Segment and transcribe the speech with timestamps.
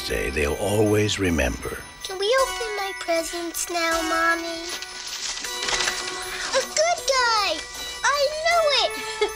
[0.00, 1.78] Birthday they'll always remember.
[2.04, 4.64] Can we open my presents now, Mommy?
[6.52, 7.56] A good guy!
[8.04, 8.92] I knew it!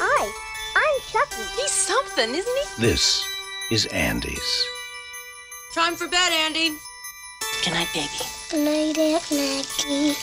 [0.00, 0.32] Hi,
[0.76, 1.60] I'm Chucky.
[1.60, 2.82] He's something, isn't he?
[2.82, 3.26] This
[3.70, 4.64] is Andy's.
[5.74, 6.76] Time for bed, Andy.
[7.64, 8.08] Good night, baby.
[8.50, 10.14] Good night, Aunt Maggie.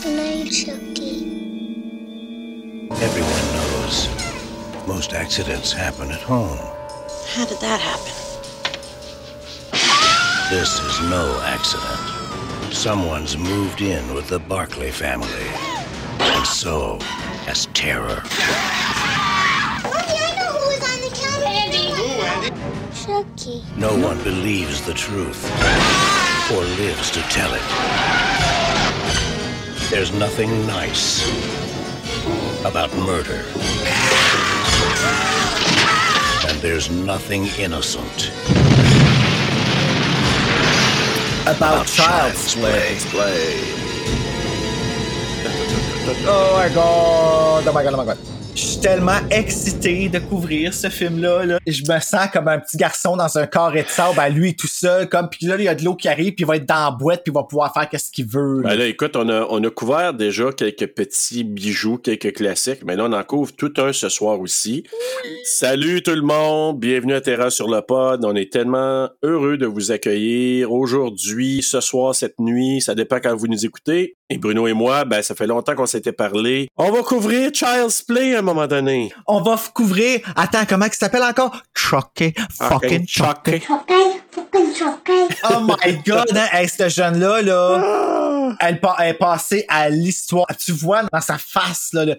[0.00, 1.30] Good night, Chucky.
[3.02, 4.08] Everyone knows
[4.86, 6.73] most accidents happen at home.
[7.34, 8.12] How did that happen?
[10.50, 12.72] This is no accident.
[12.72, 15.48] Someone's moved in with the Barclay family.
[16.20, 17.00] And so
[17.46, 18.22] has terror.
[19.82, 21.46] Mommy, I know who was on the counter.
[21.48, 21.90] Andy.
[21.90, 22.50] Who, Andy?
[23.04, 23.64] Chucky.
[23.76, 25.44] No one believes the truth
[26.52, 27.62] or lives to tell it.
[29.90, 31.26] There's nothing nice
[32.64, 33.44] about murder.
[36.64, 38.30] There's nothing innocent
[41.46, 43.60] About Child's Play.
[46.26, 47.68] Oh my god!
[47.68, 48.43] Oh my god, oh my god.
[48.54, 51.44] Je suis tellement excité de couvrir ce film-là.
[51.44, 51.58] Là.
[51.66, 54.68] Je me sens comme un petit garçon dans un carré de sable à lui tout
[54.68, 55.08] seul.
[55.08, 56.84] Comme puis là, il y a de l'eau qui arrive, puis il va être dans
[56.84, 58.60] la boîte, puis il va pouvoir faire ce qu'il veut.
[58.62, 62.94] Ben là, écoute, on a, on a couvert déjà quelques petits bijoux, quelques classiques, mais
[62.94, 64.84] là, on en couvre tout un ce soir aussi.
[65.44, 68.24] Salut tout le monde, bienvenue à Terra sur le pod.
[68.24, 73.34] On est tellement heureux de vous accueillir aujourd'hui, ce soir, cette nuit, ça dépend quand
[73.34, 74.14] vous nous écoutez.
[74.30, 76.68] Et Bruno et moi, ben, ça fait longtemps qu'on s'était parlé.
[76.76, 79.12] On va couvrir Child's Play à un moment donné?
[79.26, 80.20] On va couvrir.
[80.36, 81.56] Attends, comment il s'appelle encore?
[81.74, 82.34] Chucky.
[82.58, 83.60] Fucking Chucky.
[83.60, 83.60] Chucky.
[83.60, 85.34] Chucky, fucking Chucky.
[85.50, 86.46] Oh my god, hein?
[86.52, 90.46] Hey, ce jeune-là, là, elle, pa- elle est passée à l'histoire.
[90.64, 92.16] Tu vois dans sa face, là, le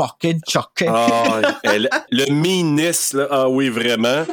[0.00, 0.86] fucking Chucky.
[0.88, 3.26] Ah, elle- le meanness, là.
[3.30, 4.24] Ah oui, vraiment.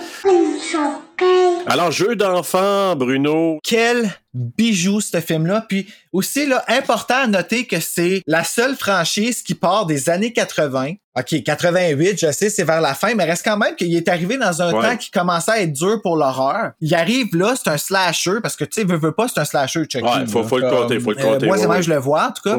[1.67, 3.59] Alors, jeu d'enfant, Bruno.
[3.63, 5.65] Quel bijou ce film-là.
[5.67, 10.33] Puis aussi, là, important à noter que c'est la seule franchise qui part des années
[10.33, 10.93] 80.
[11.17, 14.37] OK, 88, je sais, c'est vers la fin, mais reste quand même qu'il est arrivé
[14.37, 14.81] dans un Ouais.
[14.89, 16.71] temps qui commençait à être dur pour l'horreur.
[16.81, 19.45] Il arrive là, c'est un slasher, parce que tu sais, veut, veut pas, c'est un
[19.45, 20.03] slasher, Chucky.
[20.03, 20.47] Ouais, faut- là.
[20.47, 21.81] faut le compter, faut le euh, compter, moi, c'est ouais.
[21.83, 22.57] je le vois, en tout cas.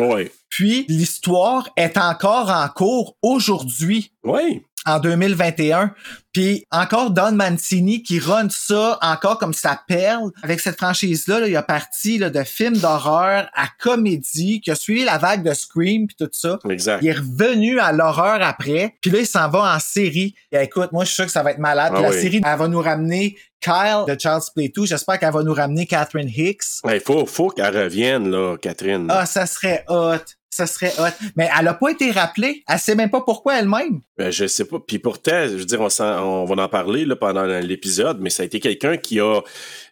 [0.48, 4.62] Puis, l'histoire est encore en cours aujourd'hui Oui.
[4.86, 5.92] En 2021.
[6.32, 10.30] Puis encore Don Mancini qui run ça encore comme sa perle.
[10.42, 14.74] Avec cette franchise-là, là, il a parti là, de films d'horreur à comédie, qui a
[14.74, 16.58] suivi la vague de Scream puis tout ça.
[16.68, 17.00] Exact.
[17.02, 18.94] Il est revenu à l'horreur après.
[19.00, 20.34] Puis là, il s'en va en série.
[20.52, 21.92] Et écoute, moi, je suis sûr que ça va être malade.
[21.96, 22.20] Ah la oui.
[22.20, 24.86] série, elle va nous ramener Kyle de Child's Play 2.
[24.86, 26.82] J'espère qu'elle va nous ramener Catherine Hicks.
[26.84, 29.06] Il faut, faut qu'elle revienne, là, Catherine.
[29.08, 30.18] Ah, ça serait hot.
[30.56, 31.12] Ça serait hot.
[31.36, 32.64] Mais elle a pas été rappelée.
[32.66, 34.00] Elle sait même pas pourquoi elle-même.
[34.16, 34.78] Ben, je sais pas.
[34.80, 38.46] Puis pourtant, je veux dire, on, va en parler là, pendant l'épisode, mais ça a
[38.46, 39.42] été quelqu'un qui a.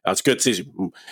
[0.06, 0.64] En tout cas, tu sais,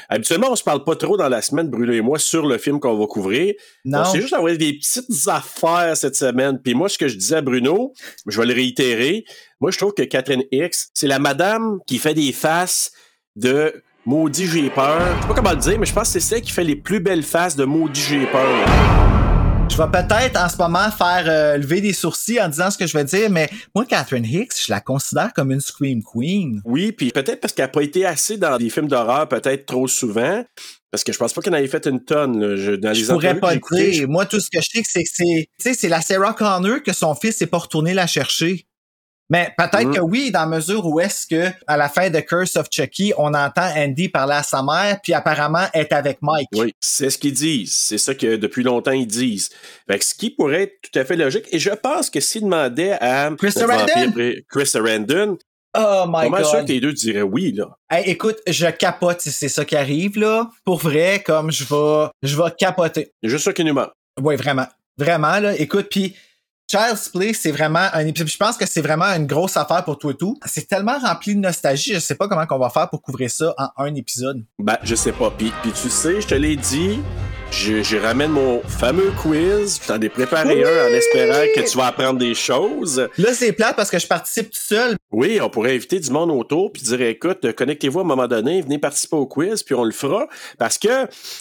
[0.09, 2.81] habituellement, on se parle pas trop dans la semaine, Bruno et moi, sur le film
[2.81, 3.53] qu'on va couvrir.
[3.85, 4.01] Non.
[4.01, 6.59] On s'est juste envoyé des petites affaires cette semaine.
[6.59, 7.93] Puis moi, ce que je disais à Bruno,
[8.27, 9.27] je vais le réitérer.
[9.61, 12.93] Moi, je trouve que Catherine X, c'est la madame qui fait des faces
[13.37, 15.01] de maudit j'ai peur.
[15.17, 16.77] Je sais pas comment le dire, mais je pense que c'est celle qui fait les
[16.77, 19.12] plus belles faces de maudit j'ai peur.
[19.73, 22.87] Je vais peut-être en ce moment faire euh, lever des sourcils en disant ce que
[22.87, 26.61] je vais dire, mais moi, Catherine Hicks, je la considère comme une Scream Queen.
[26.67, 29.89] Oui, puis peut-être parce qu'elle n'a pas été assez dans des films d'horreur, peut-être trop
[29.89, 30.45] souvent.
[30.91, 32.39] Parce que je pense pas qu'elle en ait fait une tonne.
[32.39, 32.57] Là.
[32.57, 34.09] Je- dans Je les pourrais entrevues pas dire.
[34.09, 35.11] Moi, tout ce que je sais, c'est que
[35.59, 38.67] c'est, c'est la Sarah Connor que son fils n'est pas retourné la chercher.
[39.31, 39.95] Mais peut-être Mhm.
[39.95, 43.33] que oui, dans mesure où est-ce que, à la fin de Curse of Chucky, on
[43.33, 46.49] entend Andy parler à sa mère, puis apparemment est avec Mike.
[46.55, 47.73] Oui, c'est ce qu'ils disent.
[47.73, 49.49] C'est ça que depuis longtemps ils disent.
[49.91, 51.47] Fait que ce qui pourrait être tout à fait logique.
[51.51, 53.53] Et je pense que s'ils demandaient à Chris
[54.13, 55.39] pré- Chris Sarandon,
[55.75, 56.67] Oh my pas mal sûr god.
[56.67, 57.65] que les deux diraient oui, là.
[57.91, 60.51] Hey, écoute, je capote si c'est ça qui arrive, là.
[60.67, 63.11] Pour vrai, comme je vais, je vais capoter.
[63.23, 63.91] Juste ça qui nous manque.
[64.21, 64.67] Oui, vraiment.
[64.99, 65.57] Vraiment, là.
[65.57, 66.15] Écoute, puis
[66.73, 68.29] Child's Play, c'est vraiment un épisode.
[68.29, 70.39] Je pense que c'est vraiment une grosse affaire pour toi et tout.
[70.47, 73.55] C'est tellement rempli de nostalgie, je sais pas comment qu'on va faire pour couvrir ça
[73.59, 74.43] en un épisode.
[74.59, 75.31] Ben, je sais pas.
[75.31, 76.99] Puis, puis tu sais, je te l'ai dit,
[77.53, 79.79] je, je ramène mon fameux quiz.
[79.83, 83.09] Je t'en ai préparé un en espérant que tu vas apprendre des choses.
[83.19, 84.97] Là, c'est plate parce que je participe tout seul.
[85.13, 88.63] Oui, on pourrait inviter du monde autour puis dire écoute, connectez-vous à un moment donné,
[88.63, 90.27] venez participer au quiz puis on le fera
[90.59, 90.89] parce que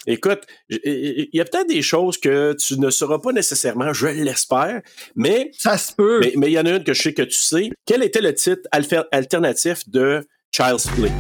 [0.05, 4.81] écoute, il y a peut-être des choses que tu ne sauras pas nécessairement, je l'espère,
[5.15, 6.19] mais Ça se peut.
[6.35, 7.69] mais il y en a une que je sais que tu sais.
[7.85, 8.63] Quel était le titre
[9.11, 11.11] alternatif de Child's Play?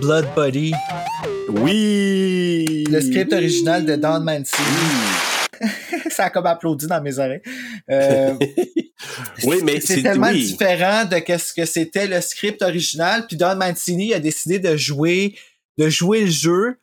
[0.00, 0.72] Blood Buddy.
[1.60, 2.84] Oui.
[2.90, 4.64] Le script original de Don Mancini.
[6.10, 7.42] ça a comme applaudi dans mes oreilles.
[7.90, 8.34] Euh,
[9.44, 10.46] Oui, mais c'est c'est tellement oui.
[10.46, 13.26] différent de qu'est-ce que c'était le script original.
[13.26, 15.36] Puis Don Mancini a décidé de jouer,
[15.78, 16.76] de jouer le jeu.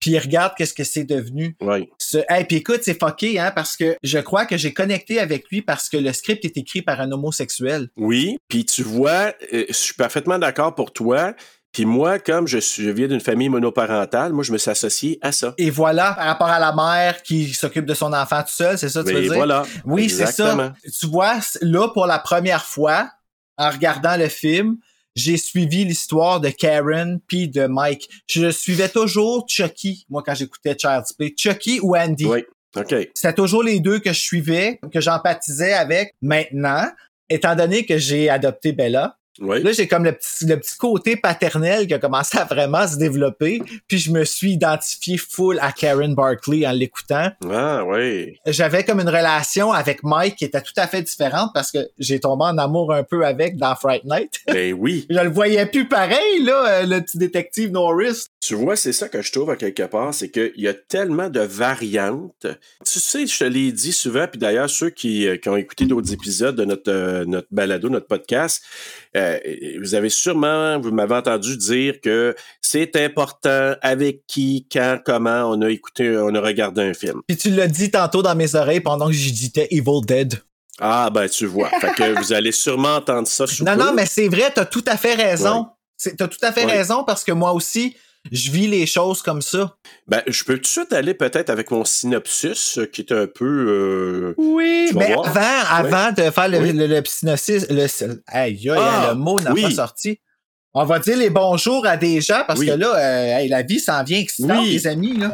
[0.00, 1.56] Puis regarde qu'est-ce que c'est devenu.
[1.60, 1.88] Oui.
[1.98, 2.18] Ce...
[2.28, 5.60] Hey, puis écoute, c'est fucké, hein, parce que je crois que j'ai connecté avec lui
[5.60, 7.88] parce que le script est écrit par un homosexuel.
[7.96, 11.34] Oui, puis tu vois, euh, je suis parfaitement d'accord pour toi.
[11.72, 15.18] Puis moi, comme je, suis, je viens d'une famille monoparentale, moi, je me suis associé
[15.22, 15.54] à ça.
[15.58, 18.88] Et voilà, par rapport à la mère qui s'occupe de son enfant tout seul, c'est
[18.88, 19.34] ça tu veux dire?
[19.34, 19.64] voilà.
[19.84, 20.74] Oui, c'est ça.
[20.98, 23.10] Tu vois, là, pour la première fois,
[23.58, 24.78] en regardant le film,
[25.14, 28.08] j'ai suivi l'histoire de Karen puis de Mike.
[28.28, 31.34] Je suivais toujours Chucky, moi, quand j'écoutais Child's Play.
[31.36, 32.26] Chucky ou Andy?
[32.26, 32.44] Oui.
[32.76, 32.94] OK.
[33.14, 36.14] C'était toujours les deux que je suivais, que j'empathisais avec.
[36.22, 36.88] Maintenant,
[37.28, 39.62] étant donné que j'ai adopté Bella, Oui.
[39.62, 42.96] Là, j'ai comme le petit, le petit côté paternel qui a commencé à vraiment se
[42.96, 43.60] développer.
[43.86, 47.30] Puis je me suis identifié full à Karen Barkley en l'écoutant.
[47.50, 48.36] Ah, oui.
[48.46, 52.20] J'avais comme une relation avec Mike qui était tout à fait différente parce que j'ai
[52.20, 54.40] tombé en amour un peu avec dans Fright Night.
[54.58, 55.06] Ben oui.
[55.08, 58.26] je le voyais plus pareil, là, euh, le petit détective Norris.
[58.40, 61.28] Tu vois, c'est ça que je trouve à quelque part, c'est qu'il y a tellement
[61.28, 62.46] de variantes.
[62.84, 65.84] Tu sais, je te l'ai dit souvent, puis d'ailleurs, ceux qui, euh, qui ont écouté
[65.86, 68.62] d'autres épisodes de notre, euh, notre balado, notre podcast,
[69.16, 69.27] euh,
[69.80, 75.62] vous avez sûrement, vous m'avez entendu dire que c'est important avec qui, quand, comment on
[75.62, 77.20] a écouté, on a regardé un film.
[77.26, 80.34] Puis tu l'as dit tantôt dans mes oreilles pendant que j'éditais Evil Dead.
[80.80, 81.70] Ah, ben, tu vois.
[81.80, 83.82] fait que vous allez sûrement entendre ça sous Non, peu.
[83.84, 85.66] non, mais c'est vrai, t'as tout à fait raison.
[86.06, 86.12] Ouais.
[86.16, 86.72] T'as tout à fait Ouais.
[86.78, 87.96] raison parce que moi aussi,
[88.32, 89.76] je vis les choses comme ça.
[90.06, 93.26] Ben, je peux tout de suite aller peut-être avec mon synopsis, euh, qui est un
[93.26, 93.44] peu...
[93.68, 95.26] euh, Oui, mais voir.
[95.36, 96.72] avant, avant de faire le, Oui.
[96.72, 97.86] le, le synopsis, le,
[98.26, 99.62] aïe, aïe, Ah, le mot n'a oui.
[99.62, 100.18] pas sorti.
[100.74, 102.66] On va dire les bonjours à des gens parce Oui.
[102.66, 104.72] que là, euh, hey, la vie s'en vient excitante, Oui.
[104.72, 105.16] les amis.
[105.16, 105.32] Là.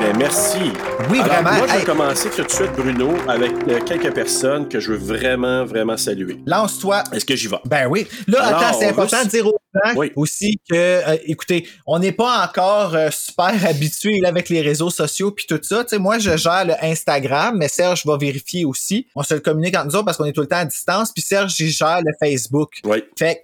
[0.00, 0.56] Ben, merci.
[1.10, 1.52] Oui, Alors, vraiment.
[1.58, 4.92] Moi, je vais Hey, commencer tout de suite, Bruno, avec euh, quelques personnes que je
[4.92, 6.38] veux vraiment, vraiment saluer.
[6.46, 7.04] Lance-toi.
[7.12, 7.58] Est-ce que j'y vais?
[7.66, 8.06] Ben oui.
[8.26, 10.10] Là, Alors, attends, c'est va important de dire aux gens Oui.
[10.16, 15.32] aussi que, euh, écoutez, on n'est pas encore euh, super habitué avec les réseaux sociaux
[15.32, 15.84] puis tout ça.
[15.84, 19.06] Tu sais, moi, je gère le Instagram, mais Serge va vérifier aussi.
[19.14, 21.12] On se le communique entre nous autres parce qu'on est tout le temps à distance.
[21.12, 22.80] Puis Serge, il gère le Facebook.
[22.84, 23.04] Oui.
[23.18, 23.40] Fait que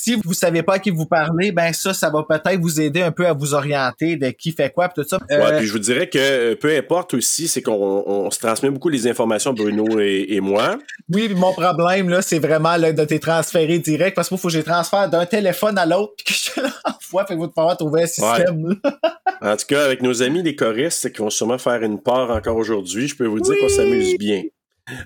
[0.00, 3.02] si vous savez pas à qui vous parlez, ben ça, ça va peut-être vous aider
[3.02, 5.18] un peu à vous orienter de qui fait quoi tout ça.
[5.28, 8.38] Ouais, Euh, puis je vous dirais que euh, peu importe aussi, c'est qu'on on se
[8.38, 10.78] transmet beaucoup les informations, Bruno et, et moi.
[11.12, 14.52] oui, mon problème là, c'est vraiment là, de tes transférer direct parce qu'il faut que
[14.52, 17.24] je les transfère d'un téléphone à l'autre puis que je l'envoie.
[17.26, 18.76] Fait que vous devez falloir trouver un système.
[19.40, 22.56] En tout cas, avec nos amis les choristes qui vont sûrement faire une part encore
[22.56, 24.42] aujourd'hui, je peux vous dire qu'on s'amuse bien.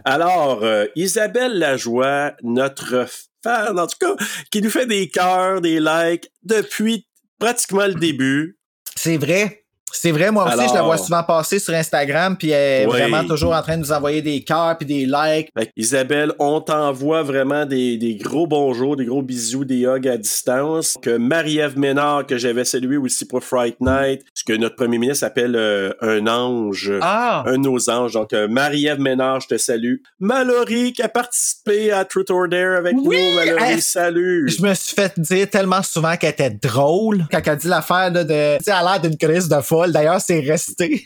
[0.04, 3.06] Alors, euh, Isabelle Lajoie, notre
[3.42, 4.14] fan, en tout cas,
[4.50, 7.06] qui nous fait des cœurs, des likes depuis
[7.38, 8.58] pratiquement le début.
[8.96, 9.61] C'est vrai.
[9.92, 12.86] C'est vrai, moi aussi, Alors- je la vois souvent passer sur Instagram, puis elle est
[12.86, 12.92] Oui.
[12.98, 15.48] vraiment toujours en train de nous envoyer des cœurs puis des likes.
[15.56, 20.16] Fait Isabelle, on t'envoie vraiment des, des gros bonjours, des gros bisous, des hugs à
[20.16, 20.96] distance.
[21.02, 25.26] Que Marie-Ève Ménard, que j'avais salué aussi pour Fright Night, ce que notre premier ministre
[25.26, 26.92] appelle euh, un ange.
[27.00, 27.44] Ah!
[27.46, 28.12] Un de nos anges.
[28.14, 29.96] Donc, euh, Marie-Ève Ménard, je te salue.
[30.20, 33.36] Mallory, qui a participé à Truth or Dare avec Oui, nous.
[33.36, 34.48] Mallory, elle- salut.
[34.48, 37.26] Je me suis fait dire tellement souvent qu'elle était drôle.
[37.30, 38.22] Quand elle dit l'affaire de.
[38.22, 41.04] Tu sais, elle a l'air d'une crise de D'ailleurs, c'est resté.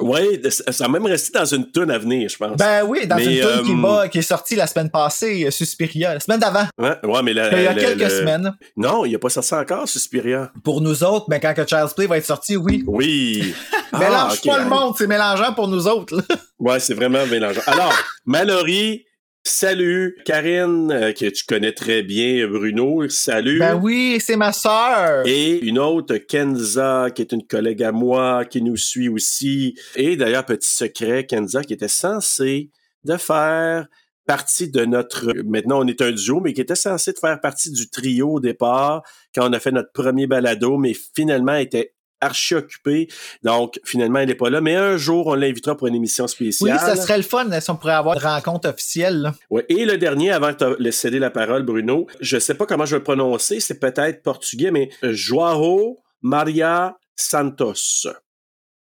[0.00, 2.56] Oui, ça a même resté dans une toune à venir, je pense.
[2.56, 6.14] ben oui, dans Mais, une euh, qui est sortie la semaine passée, euh, Suspiria.
[6.14, 6.66] La semaine d'avant.
[6.78, 8.52] ouais, ouais, mais la- Il y a quelques semaines.
[8.76, 10.50] Non, il a pas sorti encore, Suspiria.
[10.64, 12.82] Pour nous autres, ben, quand que Child's Play va être sorti, oui.
[12.86, 13.54] Oui.
[13.92, 14.46] Mélange Ah, ok.
[14.46, 16.16] pas le monde, c'est mélangeant pour nous autres.
[16.16, 16.22] là.
[16.58, 17.60] Ouais, c'est vraiment mélangeant.
[17.66, 17.92] Alors,
[18.24, 19.04] Mallory,
[19.44, 20.16] salut.
[20.24, 23.58] Karine, euh, que tu connais très bien, Bruno, salut.
[23.58, 25.26] Ben oui, c'est ma sœur.
[25.26, 29.74] Et une autre, Kenza, qui est une collègue à moi, qui nous suit aussi.
[29.96, 32.70] Et d'ailleurs, petit secret, Kenza, qui était censée
[33.04, 33.86] de faire
[34.26, 35.32] partie de notre...
[35.44, 38.40] Maintenant, on est un duo, mais qui était censé de faire partie du trio au
[38.40, 39.02] départ,
[39.34, 43.08] quand on a fait notre premier balado, mais finalement, elle était archi occupée.
[43.42, 44.60] Donc, finalement, elle n'est pas là.
[44.60, 46.78] Mais un jour, on l'invitera pour une émission Oui, spéciale.
[46.78, 49.20] ça serait le fun si on pourrait avoir une rencontre officielle.
[49.22, 49.34] là.
[49.50, 49.64] Ouais.
[49.68, 52.92] Et le dernier, avant de te céder la parole, Bruno, je sais pas comment je
[52.92, 58.06] vais le prononcer, c'est peut-être portugais, mais euh, Joao Maria Santos.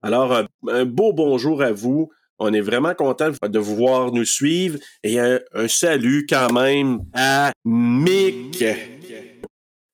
[0.01, 2.09] Alors, un, un beau bonjour à vous.
[2.39, 4.77] On est vraiment content de vous voir nous suivre.
[5.03, 8.63] Et un, un salut quand même à Mick.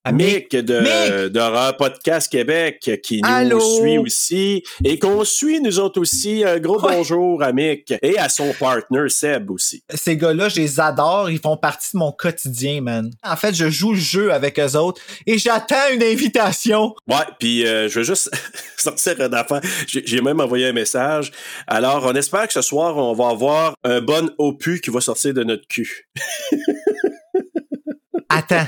[0.05, 1.31] À Mick de Mick!
[1.31, 3.59] d'Horreur Podcast Québec qui nous Allô?
[3.61, 6.43] suit aussi et qu'on suit nous autres aussi.
[6.43, 6.97] Un gros Ouais.
[6.97, 9.81] bonjour à Mick et à son partner Seb aussi.
[9.93, 11.29] Ces gars-là, je les adore.
[11.29, 13.11] Ils font partie de mon quotidien, man.
[13.23, 16.93] En fait, je joue le jeu avec eux autres et j'attends une invitation.
[17.07, 18.29] Ouais, puis euh, je veux juste
[18.77, 19.61] sortir une affaire.
[19.87, 21.31] J'ai j'ai même envoyé un message.
[21.65, 25.33] Alors, on espère que ce soir, on va avoir un bon opus qui va sortir
[25.33, 26.09] de notre cul.
[28.27, 28.67] Attends.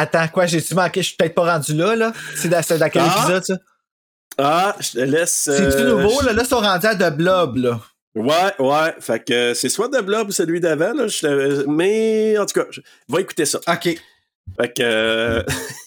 [0.00, 1.02] Attends, quoi, j'ai-tu manqué?
[1.02, 2.12] Je suis peut-être pas rendu là, là.
[2.36, 3.16] C'est dans, c'est dans quel Ah.
[3.18, 3.54] épisode, ça?
[4.38, 5.48] Ah, je te laisse.
[5.50, 6.32] Euh, nouveau, là?
[6.32, 7.80] Là, ils sont rendus à de blob, là.
[8.14, 8.94] Ouais, ouais.
[9.00, 11.06] Fait que c'est soit de Blob ou celui d'avant, là.
[11.06, 13.60] je Mais en tout cas, je va écouter ça.
[13.68, 13.96] OK.
[14.58, 15.42] Fait que euh,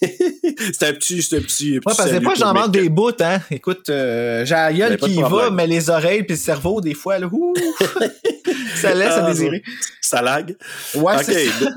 [0.72, 1.74] c'est un petit, c'est un petit.
[1.74, 3.40] Ouais, parce que j'en manque des bouts, hein.
[3.50, 6.80] Écoute, euh, j'ai la gueule Ben, qui y va, mais les oreilles puis le cerveau,
[6.80, 7.54] des fois, là, ouh,
[8.76, 9.62] ça laisse à Ah, désirer.
[10.12, 10.54] Ça lag.
[10.94, 11.70] Ouais, c'est ça.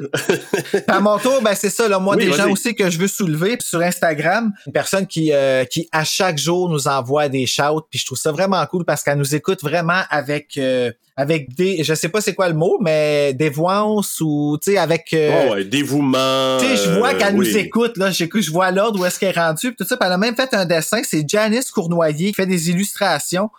[0.88, 1.88] À mon tour, ben c'est ça.
[1.88, 5.32] Là, moi, Oui, des gens aussi que je veux soulever sur Instagram, une personne qui,
[5.34, 8.84] euh, qui à chaque jour nous envoie des shouts, puis je trouve ça vraiment cool
[8.86, 12.56] parce qu'elle nous écoute vraiment avec euh, avec des, je sais pas c'est quoi le
[12.56, 15.14] mot, mais dévoance ou tu sais avec.
[15.14, 16.58] euh, Oh, ouais, dévouement.
[16.60, 17.48] Tu sais, je vois euh, qu'elle oui.
[17.48, 18.12] nous écoute, là.
[18.12, 19.96] J'écoute, je vois l'ordre où est-ce qu'elle est rendue, pis tout ça.
[19.96, 21.00] Puis elle a même fait un dessin.
[21.04, 23.50] C'est Janice Cournoyer qui fait des illustrations.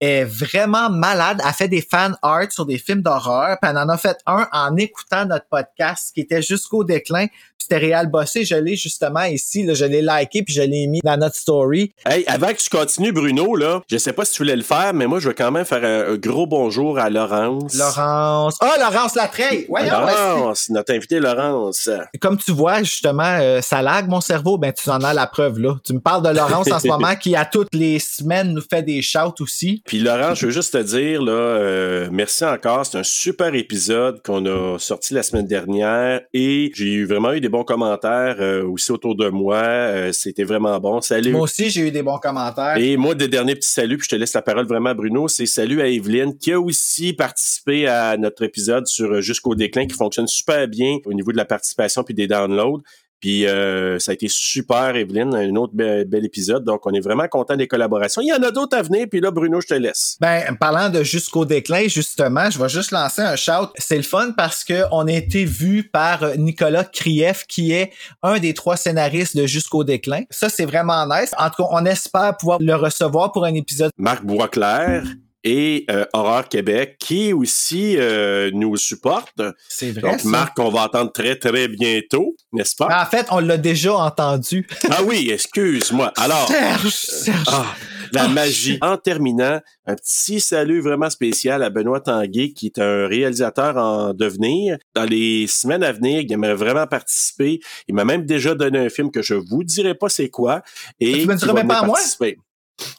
[0.00, 1.40] Est vraiment malade.
[1.46, 3.58] Elle fait des fan art sur des films d'horreur.
[3.60, 7.26] Puis elle en a fait un en écoutant notre podcast qui était jusqu'au déclin.
[7.26, 8.44] Puis c'était Réal Bossé.
[8.44, 9.62] Je l'ai justement ici.
[9.62, 11.92] Là, je l'ai liké puis je l'ai mis dans notre story.
[12.06, 14.94] Hey, avant que tu continues, Bruno, là, je sais pas si tu voulais le faire,
[14.94, 17.74] mais moi, je veux quand même faire un, un gros bonjour à Laurence.
[17.74, 18.56] Laurence.
[18.60, 19.66] Ah, Laurence Latreille!
[19.68, 21.90] Voyons, Laurence, notre invité Laurence.
[22.20, 25.58] comme tu vois, justement, euh, ça lag mon cerveau, ben tu en as la preuve
[25.58, 25.76] là.
[25.84, 28.82] Tu me parles de Laurence en ce moment qui à toutes les semaines nous fait
[28.82, 29.82] des shouts aussi.
[29.90, 32.86] Puis Laurent, je veux juste te dire, là, euh, merci encore.
[32.86, 37.40] C'est un super épisode qu'on a sorti la semaine dernière et j'ai eu vraiment eu
[37.40, 39.56] des bons commentaires euh, aussi autour de moi.
[39.56, 41.00] Euh, C'était vraiment bon.
[41.00, 41.32] Salut.
[41.32, 42.76] Moi aussi, j'ai eu des bons commentaires.
[42.76, 45.26] Et moi, des derniers petits saluts, puis je te laisse la parole vraiment à Bruno,
[45.26, 49.96] c'est salut à Evelyne, qui a aussi participé à notre épisode sur Jusqu'au déclin, qui
[49.96, 52.80] fonctionne super bien au niveau de la participation puis des downloads.
[53.20, 56.64] Puis euh, ça a été super, Evelyne, un autre be- bel épisode.
[56.64, 58.22] Donc, on est vraiment content des collaborations.
[58.22, 60.16] Il y en a d'autres à venir, puis là, Bruno, je te laisse.
[60.20, 63.68] Ben, parlant de jusqu'au déclin, justement, je vais juste lancer un shout.
[63.76, 68.38] C'est le fun parce que on a été vu par Nicolas Krief, qui est un
[68.38, 70.22] des trois scénaristes de Jusqu'au déclin.
[70.30, 71.32] Ça, c'est vraiment nice.
[71.36, 73.90] En tout cas, on espère pouvoir le recevoir pour un épisode.
[73.98, 75.02] Marc Boisclair
[75.44, 79.40] et euh, Horreur Québec, qui aussi euh, nous supporte.
[79.68, 80.02] C'est vrai.
[80.02, 80.28] Donc, ça.
[80.28, 82.88] Marc, on va entendre très, très bientôt, n'est-ce pas?
[82.88, 84.66] Ben, en fait, on l'a déjà entendu.
[84.90, 86.12] Ah oui, excuse-moi.
[86.16, 87.44] Alors, Serge, Serge.
[87.48, 87.74] Ah,
[88.12, 88.78] la Ah, magie.
[88.82, 94.12] En terminant, un petit salut vraiment spécial à Benoît Tanguay, qui est un réalisateur en
[94.12, 94.76] devenir.
[94.94, 97.60] Dans les semaines à venir, il aimerait vraiment participer.
[97.88, 100.62] Il m'a même déjà donné un film que je vous dirai pas c'est quoi.
[100.98, 101.98] Et Tu me même pas à moi?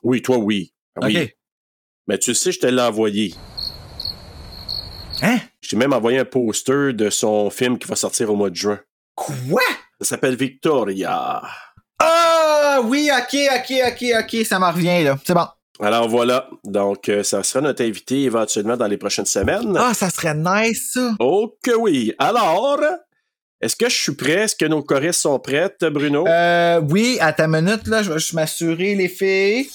[0.03, 0.73] Oui, toi, oui.
[0.95, 1.17] Ah Oui.
[1.17, 1.35] OK.
[2.11, 3.33] Mais tu sais, je te l'ai envoyé.
[5.21, 5.37] Hein?
[5.61, 8.55] Je t'ai même envoyé un poster de son film qui va sortir au mois de
[8.57, 8.81] juin.
[9.15, 9.61] Quoi?
[10.01, 11.41] Ça s'appelle Victoria.
[11.99, 15.17] Ah, oui, ok, ok, ok, ok, ça m'en revient, là.
[15.25, 15.45] C'est bon.
[15.79, 16.49] Alors voilà.
[16.65, 19.73] Donc, euh, ça sera notre invité éventuellement dans les prochaines semaines.
[19.79, 21.15] Ah, ça serait nice, ça.
[21.17, 22.13] Oh que oui.
[22.19, 22.77] Alors,
[23.61, 24.33] est-ce que je suis prêt?
[24.33, 26.27] Est-ce que nos choristes sont prêtes, Bruno?
[26.27, 29.69] Euh, oui, à ta minute, là, je vais juste m'assurer, les filles.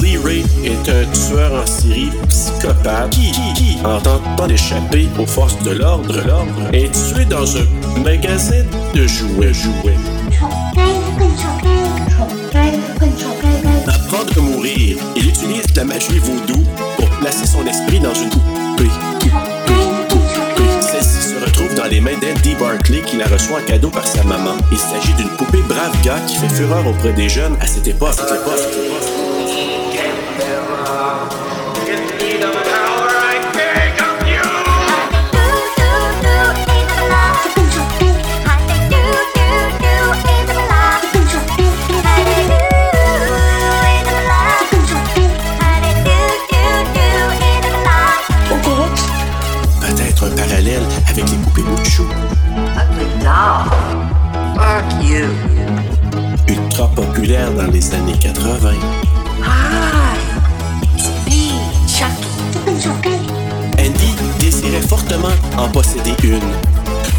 [0.00, 5.26] Lee Ray est un tueur en série psychopathe qui, qui, qui, en tentant d'échapper aux
[5.26, 8.64] forces de l'ordre, l'ordre, est tué dans un magasin
[8.94, 9.96] de jouets, jouets.
[13.86, 16.62] Apprendre à mourir, il utilise la magie vaudou
[16.96, 18.90] pour placer son esprit dans une poupée.
[20.80, 24.24] Celle-ci se retrouve dans les mains d'Andy Barclay qui la reçoit en cadeau par sa
[24.24, 24.56] maman.
[24.72, 28.16] Il s'agit d'une poupée brave gars qui fait fureur auprès des jeunes à cette époque.
[57.14, 58.72] Populaire dans les années 80.
[59.40, 60.18] Hi.
[60.96, 61.08] It's
[62.66, 63.16] me, Chucky.
[63.78, 66.40] Andy désirait fortement en posséder une.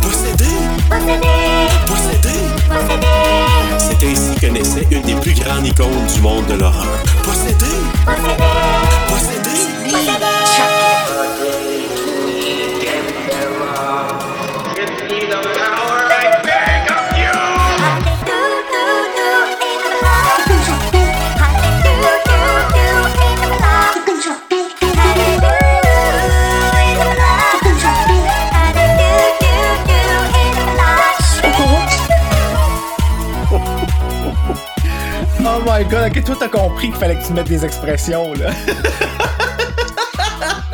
[0.01, 0.51] Possédé,
[1.87, 2.35] possédé.
[3.77, 6.87] C'est ainsi que naissait une des plus grandes icônes du monde de l'horreur.
[7.23, 7.65] Possédé,
[9.07, 9.49] possédé.
[9.87, 11.74] Oh
[35.77, 38.51] my god, ok, toi t'as compris qu'il fallait que tu mettes des expressions, là.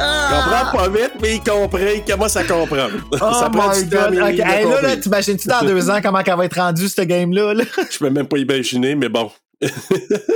[0.03, 2.93] Il comprend pas vite, mais il comprend, il commence à comprendre.
[3.11, 4.13] Oh ça prend my du temps, god.
[4.15, 7.53] l'a hey, là, là, t'imagines-tu dans deux ans comment elle va être rendue, ce game-là,
[7.53, 7.63] là?
[7.89, 9.29] Je peux même pas imaginer, mais bon.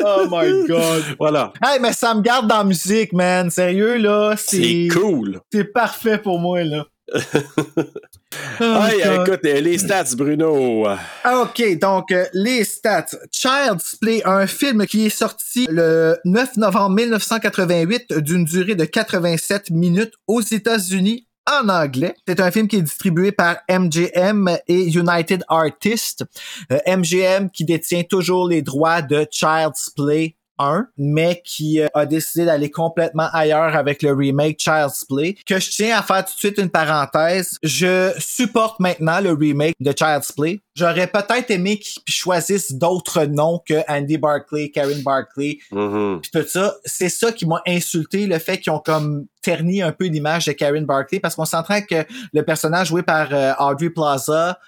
[0.06, 1.04] Oh my god.
[1.18, 1.52] Voilà.
[1.64, 3.50] Hey, mais ça me garde dans la musique, man.
[3.50, 4.88] Sérieux, là, c'est...
[4.92, 5.40] cool.
[5.52, 6.86] C'est parfait pour moi, là.
[8.60, 9.28] Hey, God.
[9.28, 10.86] écoute, euh, les stats, Bruno.
[11.24, 13.06] Ah, OK, donc euh, les stats.
[13.32, 19.72] Child's Play, un film qui est sorti le 9 novembre 1988 d'une durée de 87
[19.72, 22.16] minutes aux États-Unis en anglais.
[22.28, 26.24] C'est un film qui est distribué par MGM et United Artists.
[26.72, 32.06] Euh, MGM qui détient toujours les droits de Child's Play 1, mais qui euh, a
[32.06, 35.36] décidé d'aller complètement ailleurs avec le remake Child's Play.
[35.46, 37.58] Que je tiens à faire tout de suite une parenthèse.
[37.64, 40.62] Je supporte maintenant le remake de Child's Play.
[40.76, 46.20] J'aurais peut-être aimé qu'ils choisissent d'autres noms que Andy Barclay, Karen Barclay, Mhm.
[46.22, 46.76] puis tout ça.
[46.84, 50.52] C'est ça qui m'a insulté, le fait qu'ils ont comme terni un peu l'image de
[50.52, 54.60] Karen Barclay, parce qu'on s'entend que le personnage joué par euh, Audrey Plaza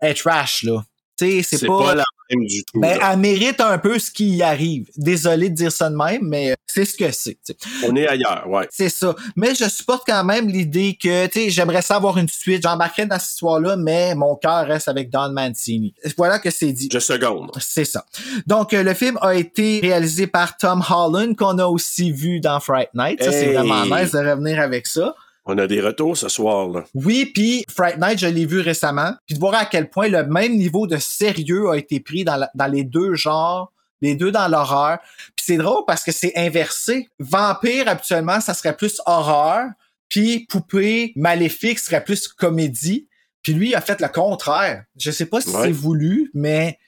[0.00, 0.82] est trash, là.
[1.18, 1.78] Tu sais, c'est C'est pas...
[1.78, 1.94] pas...
[1.94, 2.80] la même du tout.
[2.80, 4.88] Ben, elle mérite un peu ce qui y arrive.
[4.96, 7.38] Désolé de dire ça de même, mais c'est ce que c'est.
[7.84, 8.66] On est ailleurs, ouais.
[8.70, 9.14] C'est ça.
[9.36, 12.62] Mais je supporte quand même l'idée que, tu sais, j'aimerais savoir une suite.
[12.62, 15.94] J'embarquerais dans cette histoire-là, mais mon cœur reste avec Don Mancini.
[16.16, 16.88] Voilà que c'est dit.
[16.92, 17.50] Je seconde.
[17.60, 18.04] C'est ça.
[18.46, 22.60] Donc, euh, le film a été réalisé par Tom Holland, qu'on a aussi vu dans
[22.60, 23.22] Fright Night.
[23.22, 25.14] Ça, c'est vraiment nice de revenir avec ça.
[25.44, 26.84] On a des retours ce soir, là.
[26.94, 29.12] Oui, puis Fright Night, je l'ai vu récemment.
[29.26, 32.36] Puis de voir à quel point le même niveau de sérieux a été pris dans,
[32.36, 34.98] la- dans les deux genres, les deux dans l'horreur.
[35.34, 37.08] Puis c'est drôle parce que c'est inversé.
[37.18, 39.66] Vampire, habituellement, ça serait plus horreur.
[40.08, 43.08] Puis poupée, maléfique serait plus comédie.
[43.42, 44.84] Puis lui, il a fait le contraire.
[44.96, 45.62] Je sais pas si Ouais.
[45.64, 46.78] c'est voulu, mais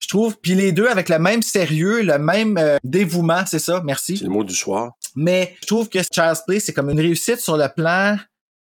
[0.00, 0.36] je trouve.
[0.38, 3.80] Puis les deux avec le même sérieux, le même euh, dévouement, c'est ça.
[3.84, 4.18] Merci.
[4.18, 4.92] C'est le mot du soir.
[5.20, 8.16] Mais je trouve que Child's Play, c'est comme une réussite sur le plan.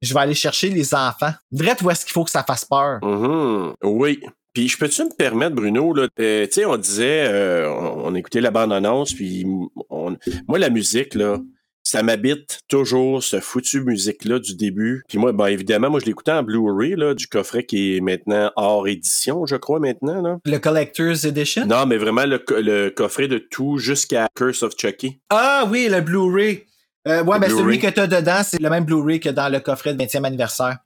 [0.00, 1.32] Je vais aller chercher les enfants.
[1.52, 2.98] Direct où est-ce qu'il faut que ça fasse peur?
[3.04, 3.74] Mhm.
[3.84, 4.20] Oui.
[4.52, 8.14] Puis je peux-tu me permettre, Bruno, là, euh, tu sais, on disait, euh, on, on
[8.16, 9.46] écoutait la bande-annonce, puis
[9.88, 10.16] on-
[10.48, 11.38] moi, la musique, là,
[11.84, 15.02] ça m'habite toujours, ce foutu musique-là du début.
[15.08, 18.50] Puis moi, ben évidemment, moi, je l'écoutais en Blu-ray, là, du coffret qui est maintenant
[18.56, 20.38] hors édition, je crois, maintenant, là.
[20.44, 21.66] Le Collector's Edition?
[21.66, 25.20] Non, mais vraiment le, co- le coffret de tout jusqu'à Curse of Chucky.
[25.30, 26.64] Ah oui, le Blu-ray.
[27.08, 29.58] Euh, ouais, Le ben celui que t'as dedans, c'est le même Blu-ray que dans le
[29.58, 30.78] coffret de 20e anniversaire.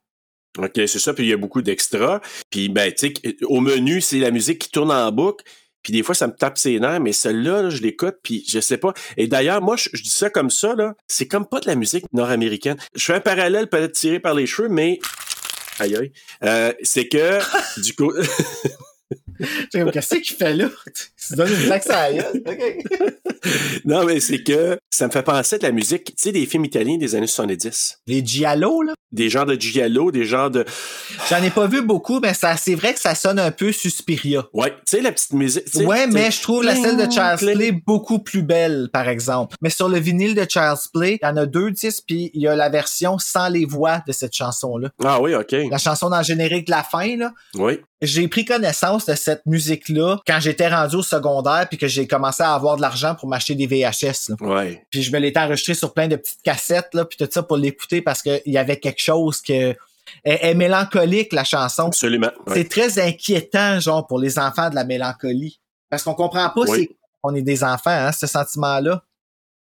[0.57, 1.13] OK, c'est ça.
[1.13, 2.19] Puis il y a beaucoup d'extras.
[2.49, 5.45] Puis, ben, tu sais, au menu, c'est la musique qui tourne en boucle.
[5.83, 8.59] Puis des fois, ça me tape ses nerfs, mais celle-là, là, je l'écoute, puis je
[8.59, 8.93] sais pas.
[9.15, 10.93] Et d'ailleurs, moi, je, dis ça comme ça, là.
[11.07, 12.77] C'est comme pas de la musique nord-américaine.
[12.95, 14.99] Je fais un parallèle peut-être tiré par les cheveux, mais...
[15.79, 16.11] Aïe, aïe.
[16.43, 17.39] Euh, c'est que,
[17.81, 18.11] du coup...
[19.91, 20.69] Qu'est-ce qu'il fait là?
[21.27, 21.77] Tu donnes une la
[23.85, 26.45] non, mais c'est que ça me fait penser à de la musique, tu sais, des
[26.45, 27.99] films italiens des années 70.
[28.07, 28.93] Les Giallo, là?
[29.11, 30.65] Des genres de giallo, des genres de...
[31.29, 34.45] J'en ai pas vu beaucoup, mais ça, c'est vrai que ça sonne un peu Suspiria.
[34.53, 35.65] Ouais, tu sais, la petite musique...
[35.65, 39.07] tu sais, Ouais, mais je trouve la scène de cling, Play beaucoup plus belle, par
[39.07, 39.55] exemple.
[39.61, 42.41] Mais sur le vinyle de Child's Play, il y en a deux disques, puis il
[42.41, 44.89] y a la version sans les voix de cette chanson-là.
[45.03, 45.55] Ah oui, OK.
[45.71, 47.31] La chanson dans le générique de la fin, là.
[47.55, 47.79] Oui.
[48.01, 52.43] J'ai pris connaissance de cette musique-là quand j'étais rendu au secondaire puis que j'ai commencé
[52.43, 54.29] à avoir de l'argent pour m'acheter des VHS.
[54.29, 54.35] Là.
[54.39, 54.85] Ouais.
[54.89, 57.57] Puis je me l'étais enregistré sur plein de petites cassettes là, puis tout ça pour
[57.57, 59.75] l'écouter parce qu'il y avait quelque chose que
[60.23, 61.87] elle est mélancolique la chanson.
[61.87, 62.31] Absolument.
[62.47, 62.53] ouais.
[62.53, 65.59] C'est très inquiétant genre pour les enfants de la mélancolie
[65.89, 66.87] parce qu'on comprend pas Oui.
[66.89, 69.03] c'est on est des enfants hein, ce sentiment-là.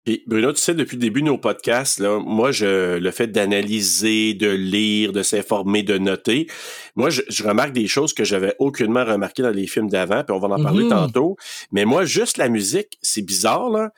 [0.06, 3.28] Puis Bruno, tu sais, depuis le début de nos podcasts, là, moi, je, le fait
[3.28, 6.48] d'analyser, de lire, de s'informer, de noter,
[6.96, 10.36] moi, je, je remarque des choses que j'avais aucunement remarquées dans les films d'avant, puis
[10.36, 10.90] on va en parler Mhm.
[10.92, 11.38] tantôt.
[11.72, 13.90] Mais moi, juste la musique, c'est bizarre, là.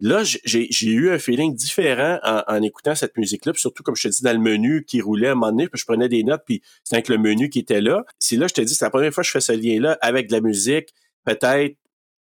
[0.00, 4.02] Là, j'ai eu un feeling différent en, en écoutant cette musique-là, puis surtout, comme je
[4.02, 6.24] te dis, dans le menu qui roulait à un moment donné, puis je prenais des
[6.24, 8.04] notes, puis c'était avec le menu qui était là.
[8.18, 10.26] C'est là, je te dis, c'est la première fois que je fais ce lien-là avec
[10.28, 10.92] de la musique,
[11.24, 11.76] peut-être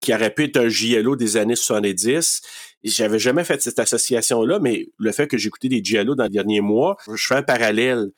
[0.00, 2.42] qui aurait pu être un JLO des années 70.
[2.84, 6.60] J'avais jamais fait cette association-là, mais le fait que écouté des JLO dans les derniers
[6.60, 8.10] mois, je fais un parallèle.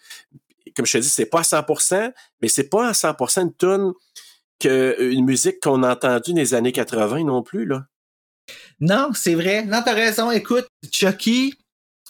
[0.77, 3.93] comme je te dis, c'est pas à 100%, mais c'est pas à 100% une tune
[4.61, 7.87] que une musique qu'on a entendue dans les années 80 non plus, là.
[8.81, 9.65] Non, c'est vrai.
[9.65, 10.31] Non, t'as raison.
[10.31, 11.55] Écoute, Chucky.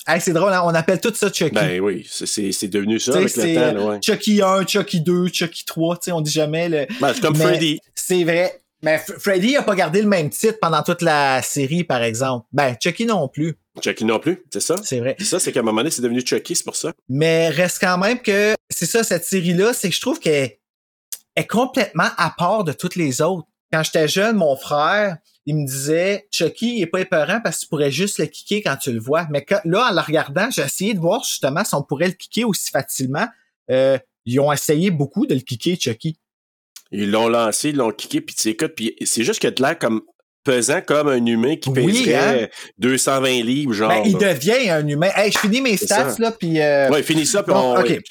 [0.06, 1.50] Hey, c'est drôle, hein, on appelle tout ça Chucky.
[1.54, 3.98] Ben oui, c'est- devenu ça avec le temps, euh, ouais.
[4.02, 6.86] Chucky 1, Chucky 2, Chucky 3, tu sais, on dit jamais le.
[7.00, 7.80] Ben, c'est comme Mais Freddy.
[7.94, 8.60] C'est vrai.
[8.82, 12.46] Mais Freddy a pas gardé le même titre pendant toute la série, par exemple.
[12.52, 14.76] Ben, Chucky non plus, Chucky non plus, c'est ça?
[14.84, 15.16] c'est vrai.
[15.18, 16.92] C'est ça, c'est qu'à un moment donné, c'est devenu Chucky, c'est pour ça.
[17.08, 20.52] Mais reste quand même que c'est ça, cette série-là, c'est que je trouve qu'elle
[21.36, 23.46] est complètement à part de toutes les autres.
[23.72, 27.60] Quand j'étais jeune, mon frère, il me disait Chucky il est pas épeurant parce que
[27.62, 29.26] tu pourrais juste le kicker quand tu le vois.
[29.30, 32.12] Mais quand- là, en le regardant, j'ai essayé de voir justement si on pourrait le
[32.14, 33.26] kicker aussi facilement.
[33.70, 36.18] Euh, ils ont essayé beaucoup de le kicker, Chucky.
[36.90, 39.78] Ils l'ont lancé, ils l'ont kické, puis tu écoutes, puis c'est juste a de l'air
[39.78, 40.00] comme
[40.44, 42.48] pesant comme un humain qui Oui, pèserait hein?
[42.78, 43.90] 220 livres, genre.
[43.90, 44.32] Ben, il là.
[44.34, 45.10] devient un humain.
[45.14, 46.22] Hey, je finis mes stats, ça.
[46.22, 46.60] là, puis...
[46.60, 47.80] euh, Ouais, finis ça, puis Donc, on...
[47.80, 47.88] OK.
[47.88, 48.02] ouais.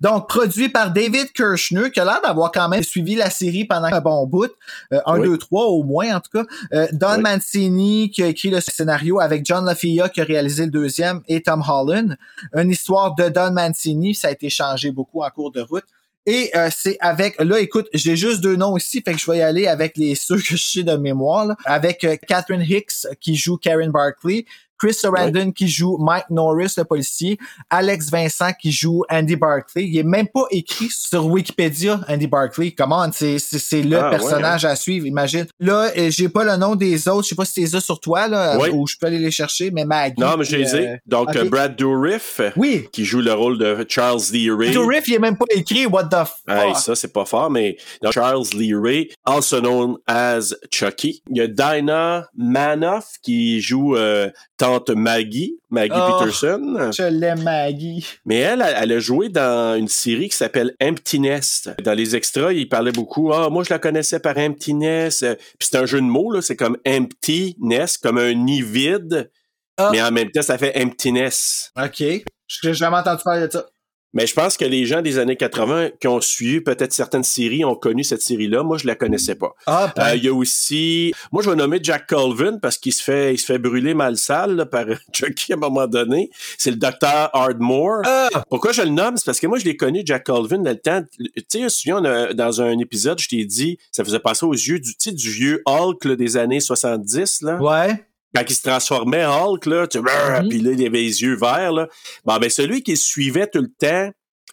[0.00, 3.86] Donc, produit par David Kirshner, qui a l'air d'avoir quand même suivi la série pendant
[3.86, 4.50] un bon bout.
[4.92, 5.28] Euh, un, Oui.
[5.28, 6.44] deux, trois au moins, en tout cas.
[6.72, 7.22] Euh, Don Oui.
[7.22, 11.40] Mancini, qui a écrit le scénario avec John LaFia, qui a réalisé le deuxième, et
[11.40, 12.16] Tom Holland.
[12.54, 15.84] Une histoire de Don Mancini, ça a été changé beaucoup en cours de route.
[16.26, 19.38] Et euh, c'est avec, là, écoute, j'ai juste deux noms ici, fait que je vais
[19.38, 21.46] y aller avec les ceux que je sais de mémoire.
[21.46, 21.56] là.
[21.64, 24.44] Avec euh, Catherine Hicks, qui joue Karen Barkley.
[24.78, 27.38] Chris Sarandon qui joue Mike Norris, le policier.
[27.70, 29.84] Alex Vincent qui joue Andy Barclay.
[29.86, 32.72] Il est même pas écrit sur Wikipédia, Andy Barclay.
[32.72, 33.36] Comment c'est
[33.82, 35.46] le Ah, ouais, personnage à suivre, imagine.
[35.60, 37.24] Là, euh, j'ai pas le nom des autres.
[37.24, 38.68] Je sais pas si les as sur toi là, Oui.
[38.72, 40.14] ou je peux aller les chercher, mais Maggie.
[40.18, 40.88] Non, mais je les ai.
[40.88, 42.88] euh, Donc, Brad Dourif, Oui.
[42.92, 44.72] qui joue le rôle de Charles Lee Ray.
[44.72, 45.86] Joe Riff, il est même pas écrit.
[45.86, 46.28] What the fuck?
[46.48, 51.22] Hey, ça, c'est pas fort, mais donc, Charles Lee Ray, also known as Chucky.
[51.30, 54.30] Il y a Dinah Manoff qui joue euh,
[54.66, 56.18] Tante Maggie, Maggie Oh.
[56.18, 56.90] Peterson.
[56.96, 58.04] Je l'aime, Maggie.
[58.24, 61.70] Mais elle, elle, a joué dans une série qui s'appelle Empty Nest.
[61.84, 63.32] Dans les extras, il parlait beaucoup.
[63.32, 65.22] Ah, moi, je la connaissais par Empty Nest.
[65.22, 66.42] Euh, Puis c'est un jeu de mots, là.
[66.42, 69.30] C'est comme Empty Nest, comme un nid vide.
[69.76, 69.90] Ah.
[69.92, 71.70] Mais en même temps, ça fait Emptiness.
[71.80, 72.02] OK.
[72.48, 73.66] J'ai jamais entendu parler de ça.
[74.12, 77.64] Mais je pense que les gens des années 80 qui ont suivi peut-être certaines séries
[77.66, 78.62] ont connu cette série-là.
[78.62, 79.54] Moi, je la connaissais pas.
[79.66, 83.02] Ah, Euh, Il y a aussi, moi, je vais nommer Jack Colvin parce qu'il se
[83.02, 86.30] fait, il se fait brûler mal sale là, par Chucky à un moment donné.
[86.56, 88.02] C'est le docteur Hardmore.
[88.06, 88.28] Ah!
[88.48, 89.16] Pourquoi je le nomme?
[89.18, 91.02] C'est parce que moi, je l'ai connu, Jack Colvin, dans le temps.
[91.18, 94.78] Tu sais, souviens, a- dans un épisode, je t'ai dit, ça faisait passer aux yeux
[94.78, 97.56] du, tu sais, du vieux Hulk là, des années 70, là.
[97.60, 98.02] Ouais.
[98.36, 100.04] Quand il se transformait en Hulk, là, tu sais,
[100.42, 100.48] Mhm.
[100.48, 101.88] puis là, il avait les yeux verts, là.
[102.24, 104.10] Bon, ben, celui qui suivait tout le temps,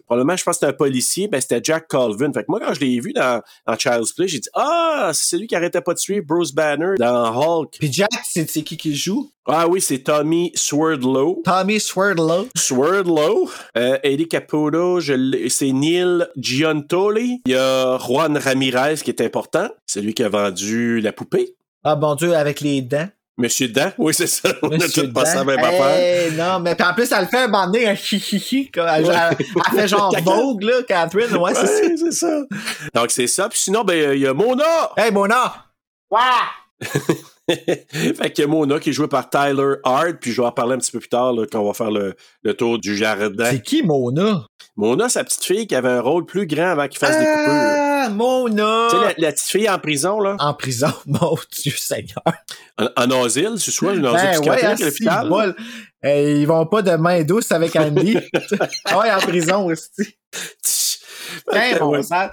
[0.08, 2.32] probablement, je pense que c'était un policier, ben, c'était Jack Colvin.
[2.34, 5.36] Fait que moi, quand je l'ai vu dans, dans Child's Play, j'ai dit, ah, c'est
[5.36, 7.76] celui qui arrêtait pas de suivre Bruce Banner dans Hulk.
[7.80, 9.30] Puis Jack, c'est qui qui joue?
[9.46, 11.42] Ah oui, c'est Tommy Swerdlow.
[11.44, 12.48] Tommy Swerdlow.
[12.56, 17.42] Swerdlow, euh, Eddie Caputo, c'est Neil Giantoli.
[17.46, 21.56] Il y a Juan Ramirez qui est important, c'est lui qui a vendu la poupée.
[21.84, 23.10] Ah, bon Dieu, avec les dents.
[23.38, 24.50] Monsieur Dan, oui, c'est ça.
[24.62, 25.96] On a tout passé la même affaire.
[25.98, 29.06] Hey, non, mais puis en plus, elle le fait un moment donné, un comme Elle,
[29.06, 30.16] elle- elle fait genre.
[30.24, 31.36] Vogue, là, Catherine.
[31.38, 31.82] Ouais, c'est ça.
[31.82, 32.42] Ouais, c'est ça.
[32.94, 33.50] Donc, c'est ça.
[33.50, 34.92] Puis sinon, ben, il y a Mona.
[34.98, 35.66] Hey, Mona!
[36.12, 36.20] Ouais!
[37.50, 40.14] fait qu'il y a Mona qui est jouée par Tyler Hart.
[40.22, 41.92] Puis je vais en parler un petit peu plus tard, là, quand on va faire
[41.92, 43.46] le, le tour du jardin.
[43.50, 44.46] C'est qui, Mona?
[44.76, 47.93] Mona, sa petite fille qui avait un rôle plus grand avant qu'il fasse des coupures.
[48.06, 48.88] Ah, Mona!
[48.90, 52.24] Tu sais, la, la petite fille en prison, là, En prison, mon Dieu Seigneur.
[52.78, 55.30] en, en asile, c'est soit une asile Ben ouais, psychiatrique à l'hôpital.
[55.30, 55.56] bol.
[56.04, 58.18] Ils vont pas de main douce avec Andy.
[58.86, 60.18] ah ouais, en prison aussi.
[61.80, 62.04] Mon ouais.
[62.04, 62.30] sang.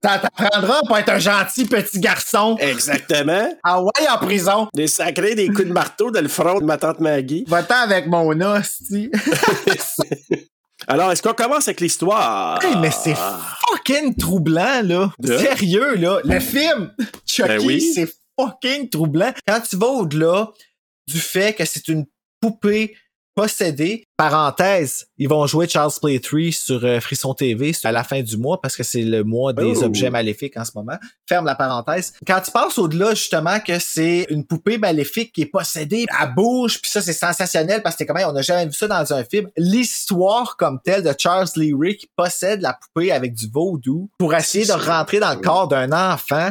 [0.00, 2.56] T'apprendras pour être un gentil petit garçon.
[2.60, 3.52] Exactement.
[3.64, 4.68] Ah ouais, en prison.
[4.74, 7.44] Des sacrés, des coups de marteau dans le front de ma tante Maggie.
[7.48, 9.10] Va-t'en avec mon hostie.
[10.86, 12.62] Alors, est-ce qu'on commence avec l'histoire?
[12.64, 15.12] Hey, mais c'est fucking troublant, là.
[15.18, 15.36] De?
[15.36, 16.20] Sérieux, là.
[16.24, 16.94] Le film
[17.26, 17.80] Chucky, Ben oui.
[17.94, 19.32] c'est fucking troublant.
[19.46, 20.50] Quand tu vas au-delà
[21.06, 22.06] du fait que c'est une
[22.40, 22.96] poupée
[23.38, 28.20] possédée, parenthèse, ils vont jouer Charles Play 3 sur euh, Frisson TV à la fin
[28.20, 29.84] du mois parce que c'est le mois des Oh.
[29.84, 30.96] objets maléfiques en ce moment.
[31.28, 32.14] Ferme la parenthèse.
[32.26, 36.80] Quand tu passes au-delà, justement, que c'est une poupée maléfique qui est possédée, elle bouge,
[36.82, 39.22] puis ça, c'est sensationnel parce que quand même, on n'a jamais vu ça dans un
[39.22, 39.48] film.
[39.56, 44.34] L'histoire comme telle de Charles Lee Ray qui possède la poupée avec du vaudou pour
[44.34, 46.50] essayer de rentrer dans le corps d'un enfant.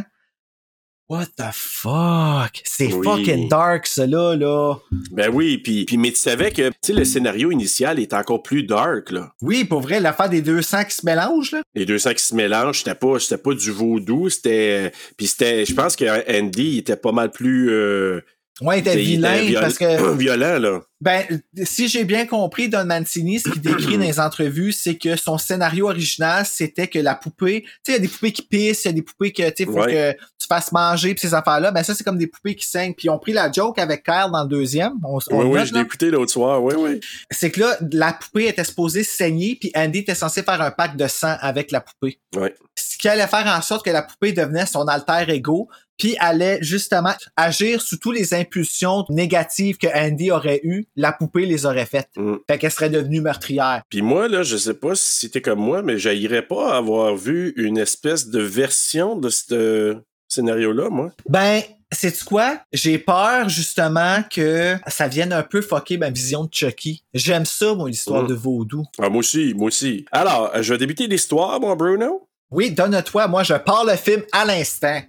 [1.10, 2.62] What the fuck?
[2.66, 3.06] C'est Oui.
[3.06, 4.76] fucking dark, ça, là.
[5.12, 8.44] Ben oui, puis, puis mais tu savais que tu sais, le scénario initial est encore
[8.44, 9.32] plus dark, là.
[9.42, 11.62] Oui, pour vrai, l'affaire des deux sangs qui se mélangent, là.
[11.76, 14.92] Les deux sangs qui se mélangent, c'était pas, c'était pas du vaudou, c'était.
[15.16, 15.66] Puis c'était.
[15.66, 16.06] Je pense que
[16.40, 17.70] Andy il était pas mal plus.
[17.70, 18.20] euh,
[18.60, 20.82] Ouais, il était vilain viol- parce que violent, là.
[21.00, 21.24] Ben,
[21.64, 25.38] si j'ai bien compris, Don Mancini, ce qu'il décrit dans les entrevues, c'est que son
[25.38, 28.86] scénario original, c'était que la poupée, tu sais, il y a des poupées qui pissent,
[28.86, 29.94] il y a des poupées que, tu sais, faut Ouais.
[30.18, 30.18] que
[30.48, 31.72] tu fasses manger pis ces affaires-là.
[31.72, 32.94] Ben, ça, c'est comme des poupées qui saignent.
[32.94, 34.94] Puis ils ont pris la joke avec Kyle dans le deuxième.
[35.04, 36.64] On, on Oui, oui, je l'ai écouté l'autre soir.
[36.64, 37.00] Oui, oui.
[37.30, 40.96] C'est que là, la poupée était supposée saigner puis Andy était censé faire un pack
[40.96, 42.20] de sang avec la poupée.
[42.36, 42.56] Ouais.
[42.76, 46.60] Ce qui allait faire en sorte que la poupée devenait son alter ego puis allait
[46.62, 51.86] justement agir sous toutes les impulsions négatives que Andy aurait eues, la poupée les aurait
[51.86, 52.10] faites.
[52.16, 52.36] Mm.
[52.50, 53.82] Fait qu'elle serait devenue meurtrière.
[53.90, 57.54] Puis moi, là, je sais pas si c'était comme moi, mais j'haïrais pas avoir vu
[57.58, 61.12] une espèce de version de ce scénario-là, moi?
[61.30, 61.62] Ben,
[61.92, 62.60] c'est quoi?
[62.74, 67.04] J'ai peur justement que ça vienne un peu fucker ma vision de Chucky.
[67.14, 68.28] J'aime ça, moi, l'histoire Mm.
[68.28, 68.84] de Vaudou.
[69.02, 70.06] Ah, moi aussi, moi aussi.
[70.12, 72.28] Alors, je vais débuter l'histoire, mon Bruno?
[72.52, 75.02] Oui, donne-toi, moi je pars le film à l'instant.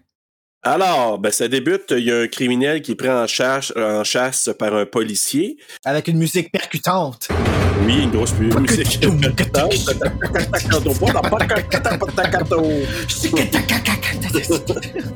[0.64, 4.03] Alors, ben, ça débute, il y a un criminel qui est pris en chasse, en
[4.03, 5.57] chasse par un policier.
[5.85, 7.29] Avec une musique percutante.
[7.87, 9.01] Oui, une grosse musique.
[9.01, 9.09] Fait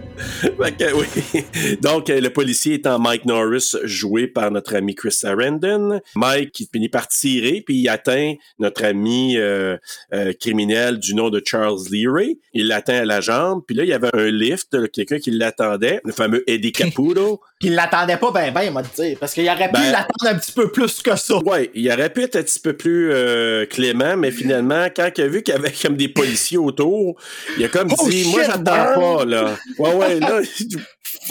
[0.79, 1.77] que, oui.
[1.81, 6.01] Donc, euh, le policier étant Mike Norris, joué par notre ami Chris Sarandon.
[6.17, 9.77] Mike, qui finit par tirer, puis il atteint notre ami euh,
[10.13, 12.41] euh, criminel du nom de Charles Leary.
[12.55, 16.01] Il l'atteint à la jambe, puis là, il y avait un lift, quelqu'un qui l'attendait,
[16.05, 17.41] le fameux Eddie Caputo.
[17.63, 20.27] Puis il l'attendait pas ben ben, il m'a dit, parce qu'il aurait pu Ben- l'attendre
[20.27, 21.37] un petit peu plus que ça.
[21.45, 25.23] Ouais, il aurait pu être un petit peu plus euh, clément, mais finalement, quand il
[25.23, 27.15] a vu qu'il y avait comme des policiers autour,
[27.57, 29.57] il a comme Oh dit, moi, j'attends pas, là.
[29.79, 30.41] Ouais, ouais, là.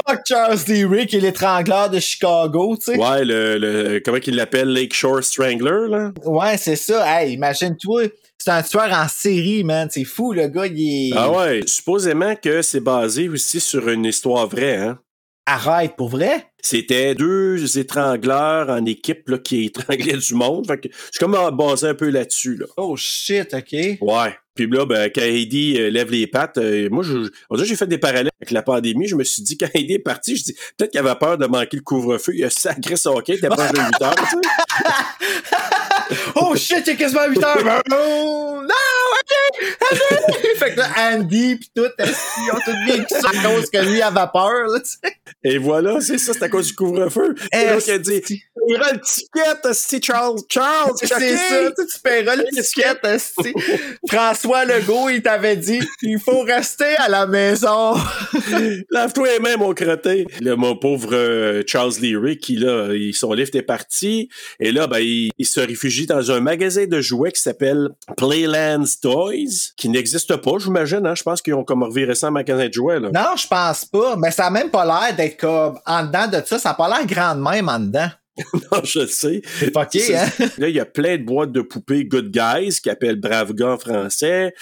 [0.08, 2.98] Fuck Charles Leary qui est l'étrangleur de Chicago, tu sais.
[2.98, 6.12] Ouais, le, le comment qu'il l'appelle, Lakeshore Strangler, là.
[6.24, 7.04] Ouais, c'est ça.
[7.24, 8.04] Hey, imagine-toi.
[8.38, 9.90] C'est un tueur en série, man.
[9.92, 11.14] C'est fou, le gars, il est.
[11.14, 14.98] Ah ouais, supposément que c'est basé aussi sur une histoire vraie, hein.
[15.52, 16.46] Arrête, pour vrai?
[16.62, 20.66] C'était deux étrangleurs en équipe là, qui étranglaient du monde.
[20.66, 22.56] Fait que c'est comme basé un peu là-dessus.
[22.56, 22.68] Là.
[22.78, 23.74] Oh shit, ok.
[24.00, 24.34] Ouais.
[24.56, 27.30] Puis là, ben, quand Heidi euh, lève les pattes, euh, moi, je,
[27.66, 29.08] j'ai fait des parallèles avec la pandémie.
[29.08, 31.48] Je me suis dit, quand Heidi est parti, je dis, peut-être qu'il avait peur de
[31.48, 32.32] manquer le couvre-feu.
[32.34, 34.38] Il a sacré son quai, il était proche de 8 heures, tu sais.
[36.36, 37.82] Oh shit, il est quasiment 8 heures.
[37.92, 40.58] Oh, non, ok.
[40.58, 44.02] fait que là, Andy pis tout, ils ont tout vécu ça à cause que lui
[44.02, 45.16] avait peur, là, tu sais.
[45.44, 47.36] Et voilà, c'est ça, c'est à cause du couvre-feu.
[47.52, 51.88] Et là, il a dit, il ira le ticket, c'est Charles, Charles, C'est ça, tu,
[51.88, 53.54] tu paieras le ticket, esti.
[54.08, 57.96] François Legault, il t'avait dit, il faut rester à la maison.
[58.92, 60.28] Lave-toi les mains, mon crotté.
[60.42, 64.30] Là, mon pauvre euh, Charles Leary, qui, là, son lift est parti.
[64.60, 68.86] Et là, ben, il, il se réfugie dans un magasin de jouets qui s'appelle Playlands
[69.02, 71.06] Toys, qui n'existe pas, j'imagine.
[71.06, 71.16] Hein?
[71.16, 73.00] Je pense qu'ils ont comme reviré ça en magasin de jouets.
[73.00, 73.10] Là.
[73.14, 76.42] Non, je pense pas, mais ça a même pas l'air d'être comme en dedans de
[76.46, 78.10] ça, ça a pas l'air grand de même en dedans.
[78.72, 79.42] Non, je sais.
[79.60, 80.28] C'est fucké, hein?
[80.58, 83.74] Là, il y a plein de boîtes de poupées Good Guys, qui appellent Brave gars
[83.74, 84.54] en français.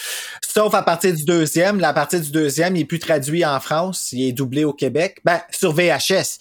[0.42, 1.80] Sauf à partir du deuxième.
[1.80, 4.12] Là, à partir du deuxième, il est plus traduit en France.
[4.12, 5.20] Il est doublé au Québec.
[5.24, 6.38] Ben, sur VHS.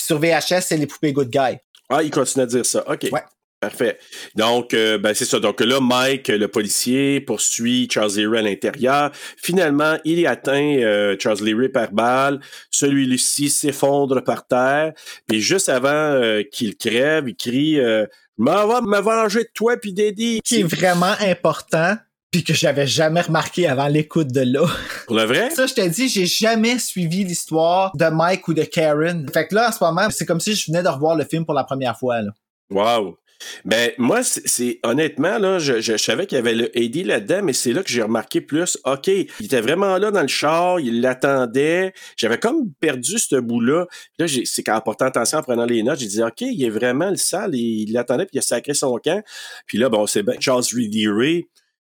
[0.00, 1.58] Sur VHS, c'est les poupées Good Guy.
[1.88, 2.82] Ah, il continue à dire ça.
[2.90, 3.08] OK.
[3.12, 3.22] Ouais.
[3.62, 3.96] Parfait.
[4.34, 5.38] Donc, euh, ben, c'est ça.
[5.38, 9.12] Donc là, Mike, le policier, poursuit Charles Leary à l'intérieur.
[9.36, 12.40] Finalement, il y atteint euh, Charles Leary par balle.
[12.72, 14.94] Celui-ci s'effondre par terre.
[15.28, 18.04] Puis juste avant euh, qu'il crève, il crie euh,
[18.36, 20.40] m'en vais me venger de toi puis d'Eddie.
[20.42, 21.94] Qui est vraiment important.
[22.32, 24.66] Puis que j'avais jamais remarqué avant l'écoute de là.
[25.06, 25.50] Pour le vrai?
[25.50, 29.24] Ça, je t'ai dit, j'ai jamais suivi l'histoire de Mike ou de Karen.
[29.32, 31.44] Fait que là, en ce moment, c'est comme si je venais de revoir le film
[31.44, 32.22] pour la première fois.
[32.22, 32.32] Là.
[32.72, 33.18] Wow.
[33.64, 37.72] Ben, moi, c'est- honnêtement, là, je, savais qu'il y avait le Eddie là-dedans, mais c'est
[37.72, 38.78] là que j'ai remarqué plus.
[38.84, 41.92] OK, il était vraiment là dans le char, il l'attendait.
[42.16, 43.86] J'avais comme perdu ce bout-là.
[44.18, 47.10] Là, c'est qu'en portant attention, en prenant les notes, j'ai dit, OK, il est vraiment
[47.10, 49.22] le sale, il l'attendait, puis il a sacré son camp.
[49.66, 51.06] Puis là, bon, c'est bien, Charles Reedy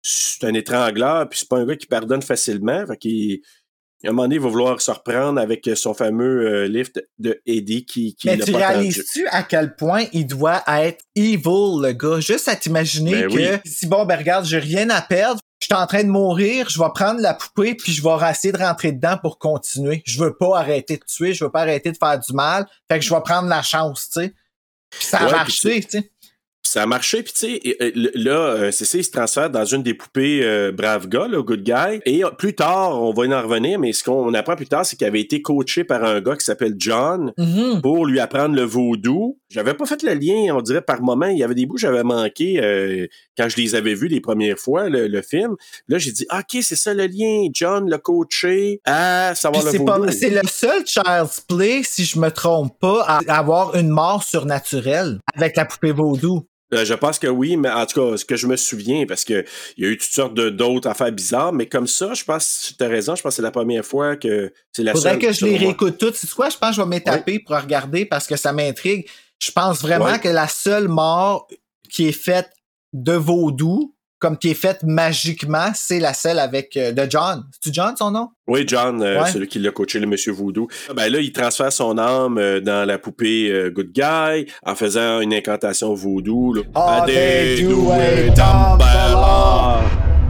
[0.07, 2.87] c'est un étrangleur, puis c'est pas un gars qui pardonne facilement.
[2.87, 3.41] Fait qu'il,
[4.07, 7.41] à un moment donné, il va vouloir se reprendre avec son fameux euh, lift de
[7.47, 12.21] Eddie qui, qui Mais tu réalises-tu à quel point il doit être evil, le gars?
[12.21, 13.61] Juste à t'imaginer Ben que oui.
[13.65, 16.79] si bon, ben regarde, j'ai rien à perdre, je suis en train de mourir, je
[16.79, 20.03] vais prendre la poupée puis je vais essayer de rentrer dedans pour continuer.
[20.05, 22.99] Je veux pas arrêter de tuer, je veux pas arrêter de faire du mal, fait
[22.99, 24.35] que je vais prendre la chance, tu sais.
[24.91, 26.11] Puis ça a Ouais, marché, tu sais.
[26.75, 29.95] Ça a marché, puis tu sais, là, euh, ça, il se transfère dans une des
[29.95, 32.01] poupées euh, Brave Gars, là, Good Guy.
[32.05, 34.85] Et euh, plus tard, on va y en revenir, mais ce qu'on apprend plus tard,
[34.85, 37.81] c'est qu'il avait été coaché par un gars qui s'appelle John Mhm.
[37.81, 39.39] pour lui apprendre le vaudou.
[39.51, 41.81] J'avais pas fait le lien, on dirait par moment, il y avait des bouts que
[41.81, 43.07] j'avais manqué euh,
[43.39, 45.55] quand je les avais vus les premières fois, le, le film.
[45.87, 47.47] Là, j'ai dit, OK, c'est ça le lien.
[47.53, 50.11] John l'a coaché à Puis savoir le c'est vaudou.
[50.11, 55.21] c'est le seul Child's Play, si je me trompe pas, à avoir une mort surnaturelle
[55.37, 56.47] avec la poupée vaudou.
[56.75, 59.25] Euh, je pense que oui, mais en tout cas, ce que je me souviens, parce
[59.25, 59.45] que
[59.77, 62.75] il y a eu toutes sortes de d'autres affaires bizarres, mais comme ça, je pense,
[62.77, 65.19] tu as raison, je pense que c'est la première fois que c'est la Faudrait seule.
[65.21, 66.17] que je les réécoute toutes.
[66.17, 66.49] C'est quoi?
[66.51, 69.07] Je pense que je vais m'étaper pour regarder parce que ça m'intrigue.
[69.39, 70.19] Je pense vraiment Ouais.
[70.19, 71.47] que la seule mort
[71.91, 72.51] qui est faite
[72.93, 73.94] de vaudou,
[74.25, 77.45] comme qui est faite magiquement, c'est la celle avec euh, de John.
[77.53, 78.31] C'est-tu John son nom?
[78.47, 79.31] Oui, John, euh, Ouais.
[79.31, 80.67] celui qui l'a coaché, le monsieur Voodoo.
[80.97, 85.35] Ben là, il transfère son âme euh, dans la poupée Good Guy en faisant une
[85.35, 86.55] incantation Voodoo.
[86.55, 87.05] Là.
[87.07, 89.81] They do a Dumbella.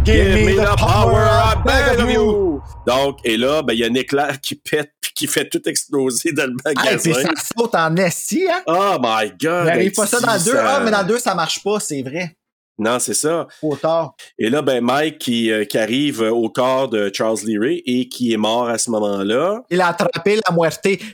[0.04, 2.60] Give me the power, I beg of you.
[2.86, 5.62] Donc, et là, ben, il y a un éclair qui pète puis qui fait tout
[5.66, 7.12] exploser dans le Ah, magasin.
[7.14, 8.60] ça saute en esti, hein?
[8.66, 9.64] Oh my God!
[9.66, 10.52] Il arrive pas ça dans 2.
[10.58, 12.36] Ah, mais dans le 2, ça marche pas, c'est vrai.
[12.78, 13.46] Non, c'est ça.
[13.80, 14.16] Tard.
[14.38, 18.08] Et là, ben Mike qui, euh, qui arrive euh, au corps de Charles Leary et
[18.08, 19.62] qui est mort à ce moment-là.
[19.70, 20.52] Il a attrapé la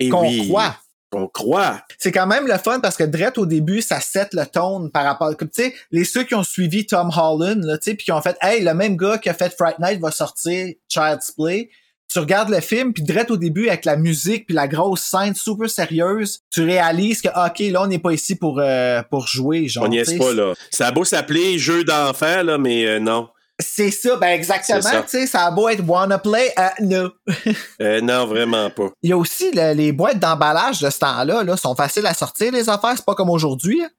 [0.01, 0.49] Et qu'on oui.
[0.49, 0.77] croit.
[1.13, 1.83] On croit.
[1.99, 5.05] C'est quand même le fun parce que direct au début, ça set le tone par
[5.05, 5.37] rapport.
[5.37, 8.23] Tu sais, les ceux qui ont suivi Tom Holland, là, tu sais, puis qui ont
[8.23, 11.69] fait Hey, le même gars qui a fait Fright Night va sortir Child's Play.
[12.13, 15.35] Tu regardes le film, puis direct au début, avec la musique puis la grosse scène
[15.35, 19.29] super sérieuse, tu réalises que ah, OK, là, on n'est pas ici pour, euh, pour
[19.29, 19.69] jouer.
[19.69, 20.55] Genre, On n'y est pas, là.
[20.71, 23.29] Ça a beau s'appeler jeu d'enfant, là, mais euh, non.
[23.63, 27.11] C'est ça, ben exactement, tu sais, ça a beau être Wanna Play, euh, no.
[27.83, 28.89] Euh, non, vraiment pas.
[29.03, 32.15] Il y a aussi le- les boîtes d'emballage de ce temps-là, là, sont faciles à
[32.15, 33.83] sortir, les affaires, c'est pas comme aujourd'hui.
[33.85, 33.91] hein.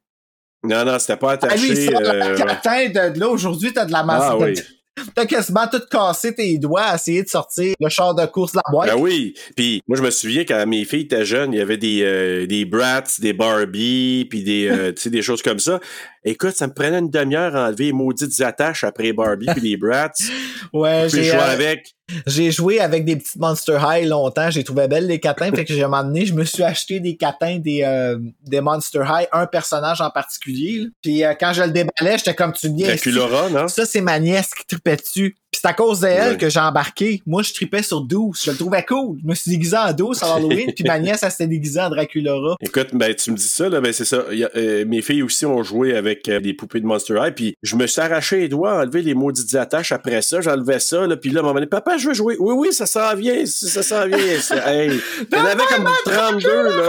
[0.63, 1.91] Non, non, c'était pas Ah, lui, il attaché.
[1.91, 4.23] sort euh, la catin de, de là, aujourd'hui, t'as de la masse.
[4.25, 4.55] Ah oui.
[5.15, 8.57] T'as quasiment tout cassé tes doigts à essayer de sortir le char de course de
[8.57, 8.89] la boîte.
[8.89, 9.33] Ben oui.
[9.55, 12.45] Puis moi, je me souviens quand mes filles étaient jeunes, il y avait des, euh,
[12.45, 15.79] des Bratz, des Barbie, puis des, euh, tu sais, des choses comme ça.
[16.23, 19.77] Écoute, ça me prenait une demi-heure à enlever les maudites attaches après Barbie puis les
[19.77, 20.29] Bratz.
[20.73, 21.95] ouais, j'ai jouer euh, avec.
[22.27, 24.51] j'ai joué avec des petites Monster High longtemps.
[24.51, 25.51] J'ai trouvé belles les catins.
[25.51, 29.27] fait que j'ai amené, je me suis acheté des catins des, euh, des Monster High,
[29.31, 30.81] un personnage en particulier.
[30.81, 30.85] là.
[31.01, 32.89] Puis euh, quand je le déballais, j'étais comme tu viens.
[32.89, 33.67] Draculora, non?
[33.67, 35.35] Ça, c'est ma nièce qui tripait dessus.
[35.61, 37.21] C'est à cause d'elle que j'ai embarqué.
[37.27, 38.41] Moi, je tripais sur 12.
[38.45, 39.19] Je le trouvais cool.
[39.23, 40.73] Je me suis déguisé en 12 à Halloween.
[40.73, 42.55] puis ma nièce, elle s'était déguisée en Draculaura.
[42.61, 44.23] Écoute, ben tu me dis ça, là, ben c'est ça.
[44.31, 47.13] Il y a, euh, mes filles aussi ont joué avec euh, des poupées de Monster
[47.21, 50.79] High, puis je me suis arraché les doigts, enlevé les maudites attaches après ça, j'enlevais
[50.79, 52.37] ça, là, puis là, à un moment donné, papa, je veux jouer.
[52.39, 54.17] Oui, oui, ça s'en vient, ça s'en vient.
[54.39, 54.99] C'est- hey,
[55.31, 56.87] il y en avait comme 32, là.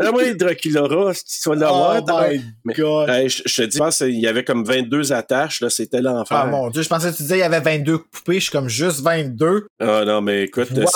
[0.00, 2.02] Ah oui, Draculaura, si tu vas l'avoir.
[2.08, 3.08] Oh my Mais- God.
[3.08, 6.00] Hey, je, je te dis, je pense qu'il y avait comme 22 attaches, là, c'était
[6.00, 6.36] l'enfer.
[6.36, 8.34] Ah mon dieu, je pensais que tu disais il y avait 22 poupées.
[8.34, 9.66] Je suis comme juste 22.
[9.80, 10.86] Ah non, mais écoute, Wow,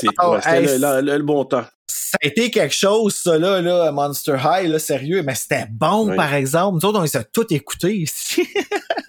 [0.42, 1.64] c'est hey, le, le- le- le bon temps.
[1.88, 5.22] Ça a été quelque chose, ça, là, là Monster High, là, sérieux.
[5.24, 6.16] Mais c'était bon, Oui.
[6.16, 6.78] par exemple.
[6.80, 8.46] Nous autres, on les a tout écoutés ici.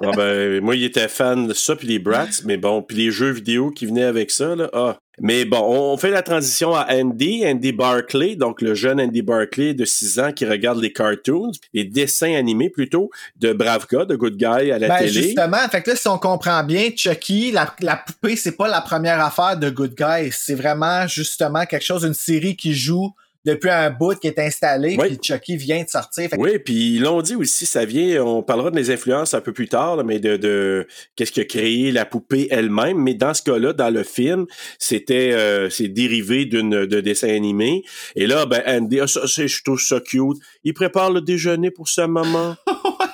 [0.05, 3.11] Ah ben, moi, il était fan de ça, puis les Brats, mais bon, puis les
[3.11, 4.97] jeux vidéo qui venaient avec ça, là, ah.
[5.19, 9.73] Mais bon, on fait la transition à Andy, Andy Barclay, donc le jeune Andy Barclay
[9.73, 14.15] de 6 ans qui regarde les cartoons, les dessins animés plutôt, de Brave Gars, de
[14.15, 15.11] Good Guy à la ben, télé.
[15.11, 18.81] justement, fait que là, si on comprend bien, Chucky, la, la poupée, c'est pas la
[18.81, 20.31] première affaire de Good Guy.
[20.31, 23.13] C'est vraiment, justement, quelque chose, une série qui joue
[23.45, 25.07] depuis un bout qui est installé, Oui.
[25.09, 26.29] puis Chucky vient de sortir.
[26.29, 29.33] Fait que Oui, puis ils l'ont dit aussi, ça vient, on parlera de les influences
[29.33, 32.97] un peu plus tard, là, mais de, de qu'est-ce qui a créé la poupée elle-même.
[32.97, 34.45] Mais dans ce cas-là, dans le film,
[34.79, 37.83] c'était euh, c'est dérivé d'une de dessin animé.
[38.15, 40.37] Et là, ben Andy, ah, ça, c'est- je trouve ça cute.
[40.63, 42.55] Il prépare le déjeuner pour sa maman.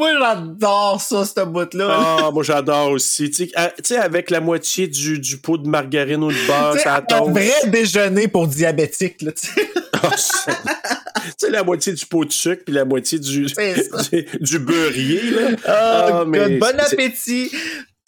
[0.00, 1.88] Moi, j'adore ça, ce bout-là.
[1.90, 3.30] Ah, moi j'adore aussi.
[3.30, 3.50] Tu
[3.84, 6.96] sais, avec la moitié du, du pot de margarine ou de beurre, Tu sais, ça
[6.96, 7.32] un tombe.
[7.32, 9.66] vrai déjeuner pour diabétique, là, tu sais.
[9.66, 13.44] tu sais, la moitié du pot de sucre puis la moitié du,
[14.12, 15.48] du, du beurrier, là.
[15.66, 17.50] Ah, Ah, mais bon appétit.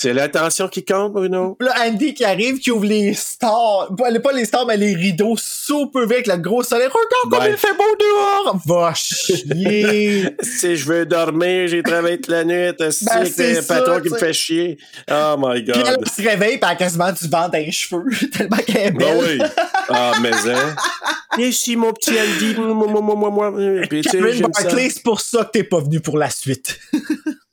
[0.03, 1.57] C'est l'attention qui compte, Bruno.
[1.61, 3.87] Là, Andy qui arrive, qui ouvre les stars.
[3.97, 6.89] Pas, pas les stars, mais les rideaux super vite avec le gros soleil.
[6.89, 7.51] Regarde comme Ouais.
[7.53, 8.57] il fait beau dehors!
[8.67, 10.29] Va chier!
[10.43, 14.19] Si je veux dormir, j'ai travaillé toute la nuit, Ben, c'est ça, patron qui me
[14.19, 14.77] fait chier.
[15.09, 16.09] Oh my Puis elle god.
[16.09, 18.03] se réveille, elle a quasiment du vent dans les cheveux.
[18.37, 19.39] Tellement qu'elle est Ben belle.
[19.41, 19.47] oui.
[19.89, 20.75] Ah, mais hein.
[21.39, 22.55] Viens ici, mon petit Andy.
[22.57, 23.51] Moi, moi, moi, moi.
[23.53, 26.79] Barclay, c'est pour ça que t'es pas venu pour la suite.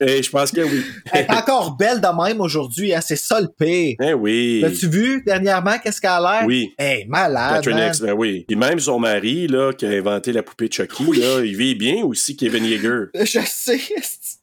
[0.01, 0.84] Eh, je pense que oui.
[1.11, 3.95] Elle est encore belle de même aujourd'hui, hein, c'est ça le pire.
[4.01, 4.61] Eh oui.
[4.61, 6.47] L'as-tu vu dernièrement qu'est-ce qu'elle a l'air?
[6.47, 6.73] Oui.
[6.77, 7.65] Hey, malade.
[7.67, 7.89] Man.
[7.89, 8.45] X, ben oui.
[8.47, 12.03] Puis même son mari, là, qui a inventé la poupée Chucky, là, il vit bien
[12.03, 13.05] aussi, Kevin Yeager.
[13.19, 13.79] Je sais, c'est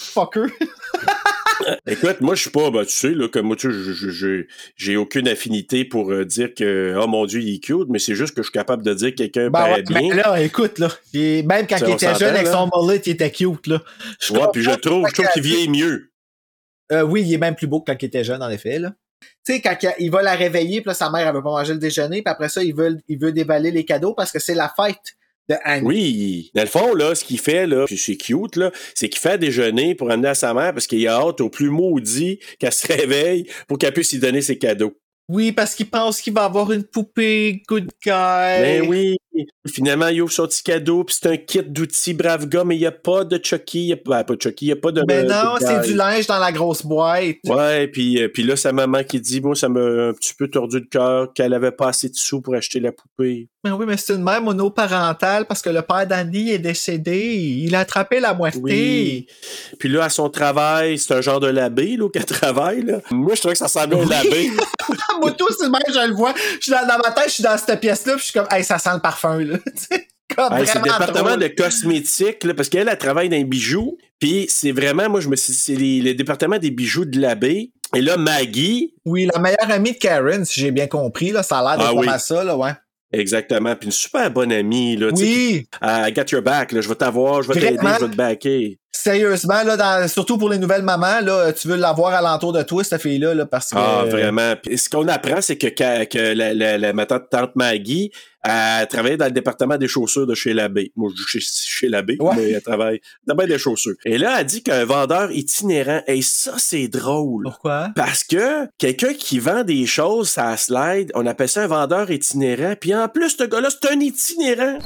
[0.02, 0.46] fucker.
[1.86, 5.28] Écoute, moi, je suis pas, ben, tu sais, là, comme moi, tu sais, j'ai aucune
[5.28, 8.42] affinité pour euh, dire que, oh mon Dieu, il est cute, mais c'est juste que
[8.42, 10.00] je suis capable de dire que quelqu'un Ben ouais, bien.
[10.08, 10.88] ben là, écoute, là.
[11.14, 13.82] Et même quand Ça, il était jeune avec son mullet, il était cute, là.
[14.20, 16.10] Je ouais, puis je trouve, je trouve qu'il vieillit mieux.
[16.92, 18.92] Euh, oui, il est même plus beau que quand il était jeune, en effet, là.
[19.44, 21.72] Tu sais, quand il va la réveiller, puis là, sa mère, elle veut pas manger
[21.72, 24.54] le déjeuner, puis après ça, il veut, il veut déballer les cadeaux parce que c'est
[24.54, 25.16] la fête
[25.48, 25.86] de Annie.
[25.86, 26.50] Oui.
[26.54, 29.38] Dans le fond, là, ce qu'il fait, là, c'est cute, là, c'est qu'il fait à
[29.38, 32.86] déjeuner pour amener à sa mère parce qu'il a hâte au plus maudit qu'elle se
[32.86, 34.94] réveille pour qu'elle puisse lui donner ses cadeaux.
[35.28, 38.10] Oui, parce qu'il pense qu'il va avoir une poupée good guy.
[38.10, 39.16] Ben oui.
[39.66, 42.80] Finalement, il ouvre son petit cadeau, puis c'est un kit d'outils brave gars, mais il
[42.80, 44.92] n'y a pas de Chucky, y a ben, pas de Chucky, il n'y a pas
[44.92, 45.02] de.
[45.06, 47.36] Ben non, de c'est du linge dans la grosse boîte.
[47.44, 50.48] Ouais, puis, euh, puis là, sa maman qui dit, moi, ça m'a un petit peu
[50.48, 53.48] tordu le cœur qu'elle avait pas assez de sous pour acheter la poupée.
[53.66, 57.34] Ben oui, mais c'est une mère monoparentale parce que le père d'Andy est décédé.
[57.64, 58.60] Il a attrapé la moitié.
[58.62, 59.26] Oui.
[59.80, 63.00] Puis là, à son travail, c'est un genre de labé, là, qu'elle travaille, là.
[63.10, 64.50] Moi, je trouvais que ça ressemblait à un labé.
[65.20, 66.32] Moi, tout, c'est le même, je le vois.
[66.36, 68.46] Je suis dans, dans ma tête, je suis dans cette pièce-là, puis je suis comme,
[68.52, 69.58] hey, ça sent le parfum, là.
[70.38, 71.38] Hey, c'est le département drôle.
[71.40, 73.96] de cosmétiques, là, parce qu'elle, elle travaille dans les bijoux.
[74.18, 77.72] Puis c'est vraiment, moi, je me suis c'est le département des bijoux de l'abbé.
[77.94, 81.60] Et là, Maggie, Oui, la meilleure amie de Karen, si j'ai bien compris, là, ça
[81.60, 82.06] a l'air d'être Ah oui.
[82.06, 82.72] mal ça, là, ouais.
[83.12, 86.94] exactement, puis une super bonne amie, là, Oui, I got your back, là, je vais
[86.96, 88.78] t'avoir, je vais t'aider, je vais te backer.
[89.10, 92.82] Sérieusement, là, dans- surtout pour les nouvelles mamans, là, tu veux l'avoir alentour de toi,
[92.84, 93.76] cette fille-là, là, parce que...
[93.78, 94.54] Ah, vraiment.
[94.62, 95.68] Puis ce qu'on apprend, c'est que,
[96.04, 98.10] que, la, la, la, ma tante, tante Maggie,
[98.42, 100.92] elle travaillait dans le département des chaussures de chez l'abbé.
[100.96, 102.34] Moi, je dis chez, chez l'abbé, Ouais.
[102.36, 103.94] mais elle travaille dans bien des chaussures.
[104.04, 107.44] Et là, elle dit qu'un vendeur itinérant, et ça, c'est drôle.
[107.44, 107.90] Pourquoi?
[107.96, 112.74] Parce que quelqu'un qui vend des choses à slide, on appelle ça un vendeur itinérant.
[112.80, 114.78] Puis en plus, ce gars-là, c'est un itinérant.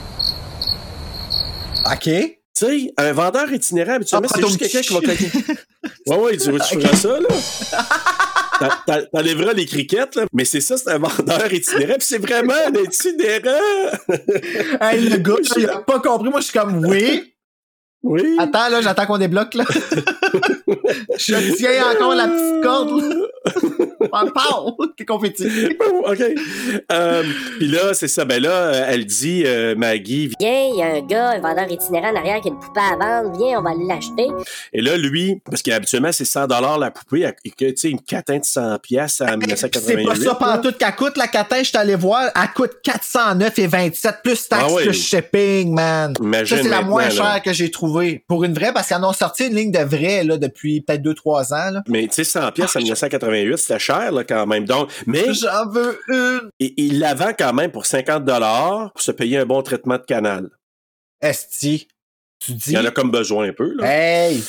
[1.93, 2.40] OK.
[2.61, 5.31] Tu sais, un vendeur itinérant, habituellement, Ah, c'est juste quelqu'un qui va claquer.
[6.07, 7.29] Ouais, ouais, tu, tu feras ça, là.
[8.61, 10.27] T'en- t'en- T'enlèveras les criquettes, là.
[10.35, 11.95] Mais c'est ça, c'est un vendeur itinérant.
[11.95, 13.97] Puis c'est vraiment un itinérant.
[14.83, 16.29] Hey, le gars, il a pas compris.
[16.29, 17.33] Moi, je suis comme, oui.
[18.03, 18.37] Oui.
[18.39, 19.65] Attends, là, j'attends qu'on débloque, là.
[21.19, 23.17] je tiens encore la petite corde, là.
[24.35, 24.77] Pow!
[24.97, 25.47] T'es confetti.
[26.07, 26.23] OK.
[26.91, 27.23] Euh,
[27.59, 28.25] Puis là, c'est ça.
[28.25, 31.71] Ben là, euh, elle dit, euh, Maggie, Viens, il y a un gars, un vendeur
[31.71, 33.37] itinérant en arrière qui a une poupée à vendre.
[33.39, 34.29] Viens, on va l'acheter.
[34.73, 36.47] Et là, lui, parce qu'habituellement, c'est 100
[36.79, 40.07] la poupée, tu sais, une catin de 100 pièces à C'est 1988.
[40.07, 43.67] pas ça pantoute qu'elle coûte, la catin, je suis allé voir, elle coûte 409 et
[43.67, 44.85] 27 plus taxes Ah oui.
[44.85, 46.15] plus shipping, man.
[46.21, 47.90] Imagine ça, c'est la moins chère que j'ai trouvée.
[48.27, 51.03] Pour une vraie, parce qu'ils en ont sorti une ligne de vrai, là, depuis peut-être
[51.03, 51.83] 2-3 ans, là.
[51.89, 54.65] Mais tu sais, 100 pièces en 1988, c'était cher, là, quand même.
[54.65, 56.51] Donc, mais J'en veux une.
[56.59, 60.05] il, il la vend quand même pour 50 pour se payer un bon traitement de
[60.05, 60.49] canal.
[61.21, 61.89] Esti.
[62.39, 62.71] Tu dis?
[62.71, 63.85] Il y en a comme besoin un peu, là.
[63.87, 64.43] Hey!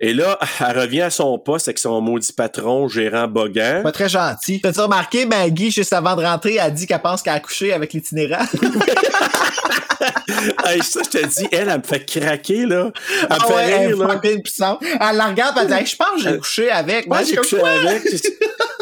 [0.00, 3.82] Et là, elle revient à son poste avec son maudit patron, gérant Bogan.
[3.82, 4.60] Pas très gentil.
[4.60, 7.92] T'as-tu remarqué, Maggie, juste avant de rentrer, elle dit qu'elle pense qu'elle a couché avec
[7.92, 8.44] l'itinérant?
[10.66, 12.90] hey, ça, je te dis, elle, elle me fait craquer, là.
[13.22, 14.20] Elle me Ah fait ouais, rire, là.
[15.00, 17.06] Elle la regarde, elle dit, Hey, je pense que j'ai Euh, couché avec.
[17.06, 18.02] Moi, j'ai couché avec.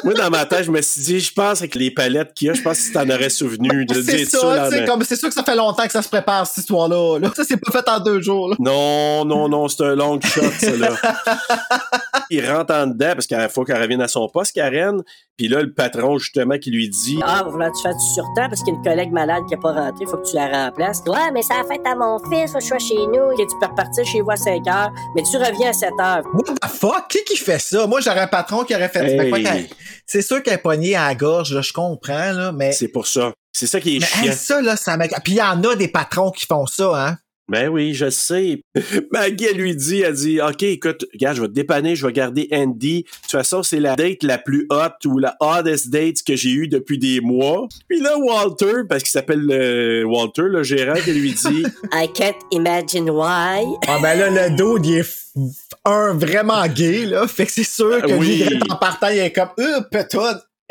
[0.05, 2.51] Moi, dans ma tête, je me suis dit, je pense avec les palettes qu'il y
[2.51, 5.15] a, je pense que tu t'en aurais souvenu de C'est dire ça, mais- comme, c'est
[5.15, 7.19] sûr que ça fait longtemps que ça se prépare, cette histoire-là.
[7.21, 7.31] Là.
[7.37, 8.57] Ça, c'est pas fait en deux jours, là.
[8.59, 10.89] Non, non, non, c'est un long shot, ça, là.
[12.30, 15.03] Il rentre en dedans parce qu'il faut qu'elle revienne à son poste, Karen.
[15.36, 18.14] Puis là, le patron, justement, qui lui dit Ah, va falloir que tu fasses du
[18.14, 20.07] surtemps parce qu'il y a une collègue malade qui n'est pas rentrée.
[20.07, 21.03] Faut que tu la remplaces?
[21.07, 22.53] Ouais, mais ça a fait à mon fils.
[22.53, 23.32] Faut que je sois chez nous.
[23.32, 26.22] Ok, tu peux repartir chez vous à 5 heures, mais tu reviens à 7 heures.
[26.34, 27.09] What the fuck?
[27.09, 27.86] Qui qui fait ça?
[27.86, 29.42] Moi, j'aurais un patron qui aurait fait Hey.
[29.42, 29.66] Qu'elle-
[30.07, 32.72] C'est sûr qu'elle est à la gorge, là, je comprends, là, mais.
[32.72, 33.32] C'est pour ça.
[33.53, 34.22] C'est ça qui est Mais chiant.
[34.24, 35.07] hey, ça, là, ça m'a.
[35.09, 37.18] Puis il y en a des patrons qui font ça, hein.
[37.53, 38.62] Ben oui, je sais.
[39.12, 42.12] Maggie, elle lui dit, elle dit, OK, écoute, regarde, je vais te dépanner, je vais
[42.14, 43.03] garder Andy.
[43.03, 46.48] De toute façon, c'est la date la plus hot ou la hottest date que j'ai
[46.48, 47.68] eue depuis des mois.
[47.88, 52.36] Puis là, Walter, parce qu'il s'appelle euh, Walter, le gérant, qui lui dit, I can't
[52.53, 53.66] imagine why.
[53.86, 55.36] Ah, ben là, le dos, il est f-
[55.84, 57.28] un vraiment gay, là.
[57.28, 58.28] Fait que c'est sûr que oui.
[58.28, 59.80] lui, direct en partant, il est comme, euh,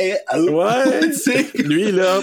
[0.01, 0.47] pétonne.
[0.47, 1.47] Et, ouais, tu sais.
[1.55, 2.19] lui, là.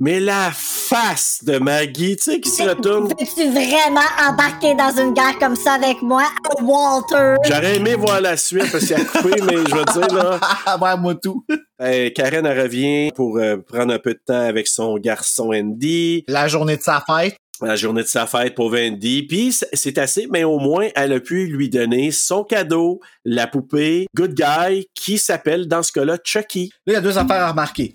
[0.00, 3.08] Mais la face de Maggie, tu sais, qui se retourne.
[3.08, 6.24] Veux-tu vraiment embarquer dans une guerre comme ça avec moi,
[6.60, 7.36] Walter?
[7.44, 10.40] J'aurais aimé voir la suite parce qu'il a coupé, mais je veux dire, là.
[10.66, 11.44] Ah, ouais, moi tout.
[11.80, 16.24] euh, Karen, elle revient pour euh, prendre un peu de temps avec son garçon Andy.
[16.28, 17.36] La journée de sa fête.
[17.66, 19.22] La journée de sa fête pour Andy.
[19.24, 24.06] Puis c'est assez, mais au moins, elle a pu lui donner son cadeau, la poupée
[24.14, 26.70] Good Guy, qui s'appelle, dans ce cas-là, Chucky.
[26.86, 27.94] Là, il y a deux affaires à remarquer.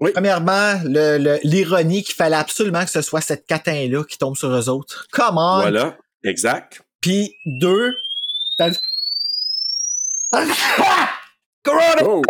[0.00, 0.10] Oui.
[0.12, 4.50] Premièrement, le- le- l'ironie qu'il fallait absolument que ce soit cette catin-là qui tombe sur
[4.50, 5.06] eux autres.
[5.10, 5.60] Come on!
[5.62, 6.82] Voilà, exact.
[7.00, 7.94] Puis deux,
[12.04, 12.22] Oh!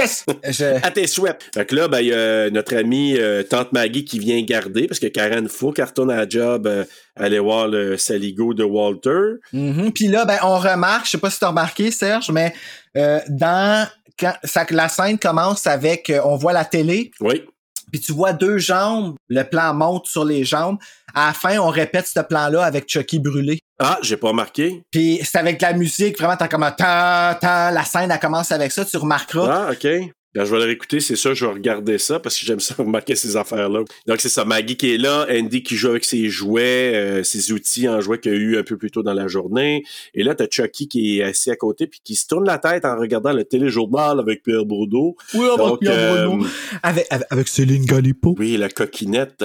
[0.48, 1.42] Je- À tes souhaits.
[1.54, 4.86] Fait que là, ben, il y a notre amie euh, Tante Maggie qui vient garder
[4.86, 6.84] parce que Karen faut qu'elle retourne à la job euh,
[7.16, 9.38] aller voir le saligo de Walter.
[9.52, 9.92] Mhm.
[9.92, 12.52] Puis là, ben, on remarque, je sais pas si t'as remarqué, Serge, mais
[12.96, 13.86] euh, dans
[14.18, 17.42] quand ça, la scène commence avec, euh, on voit la télé, Oui.
[17.96, 20.76] Puis tu vois deux jambes, le plan monte sur les jambes.
[21.14, 23.58] À la fin, on répète ce plan-là avec Chucky brûlé.
[23.78, 24.82] Ah, j'ai pas remarqué.
[24.90, 28.52] Puis c'est avec la musique, vraiment, t'as comme un ta ta la scène, elle commence
[28.52, 29.68] avec ça, tu remarqueras.
[29.68, 29.86] Ah, OK.
[30.36, 32.74] Ben, je vais le réécouter, c'est ça, je vais regarder ça parce que j'aime ça
[32.78, 33.84] remarquer ces affaires-là.
[34.06, 37.52] Donc, c'est ça, Maggie qui est là, Andy qui joue avec ses jouets, euh, ses
[37.52, 39.82] outils en jouets qu'il y a eu un peu plus tôt dans la journée.
[40.12, 42.84] Et là, t'as Chucky qui est assis à côté puis qui se tourne la tête
[42.84, 45.16] en regardant le téléjournal avec Pierre Bourdeau.
[45.32, 46.36] Oui, on va Donc, Pierre euh,
[46.82, 48.34] avec, avec, avec Céline Galipo.
[48.38, 49.42] Oui, la coquinette.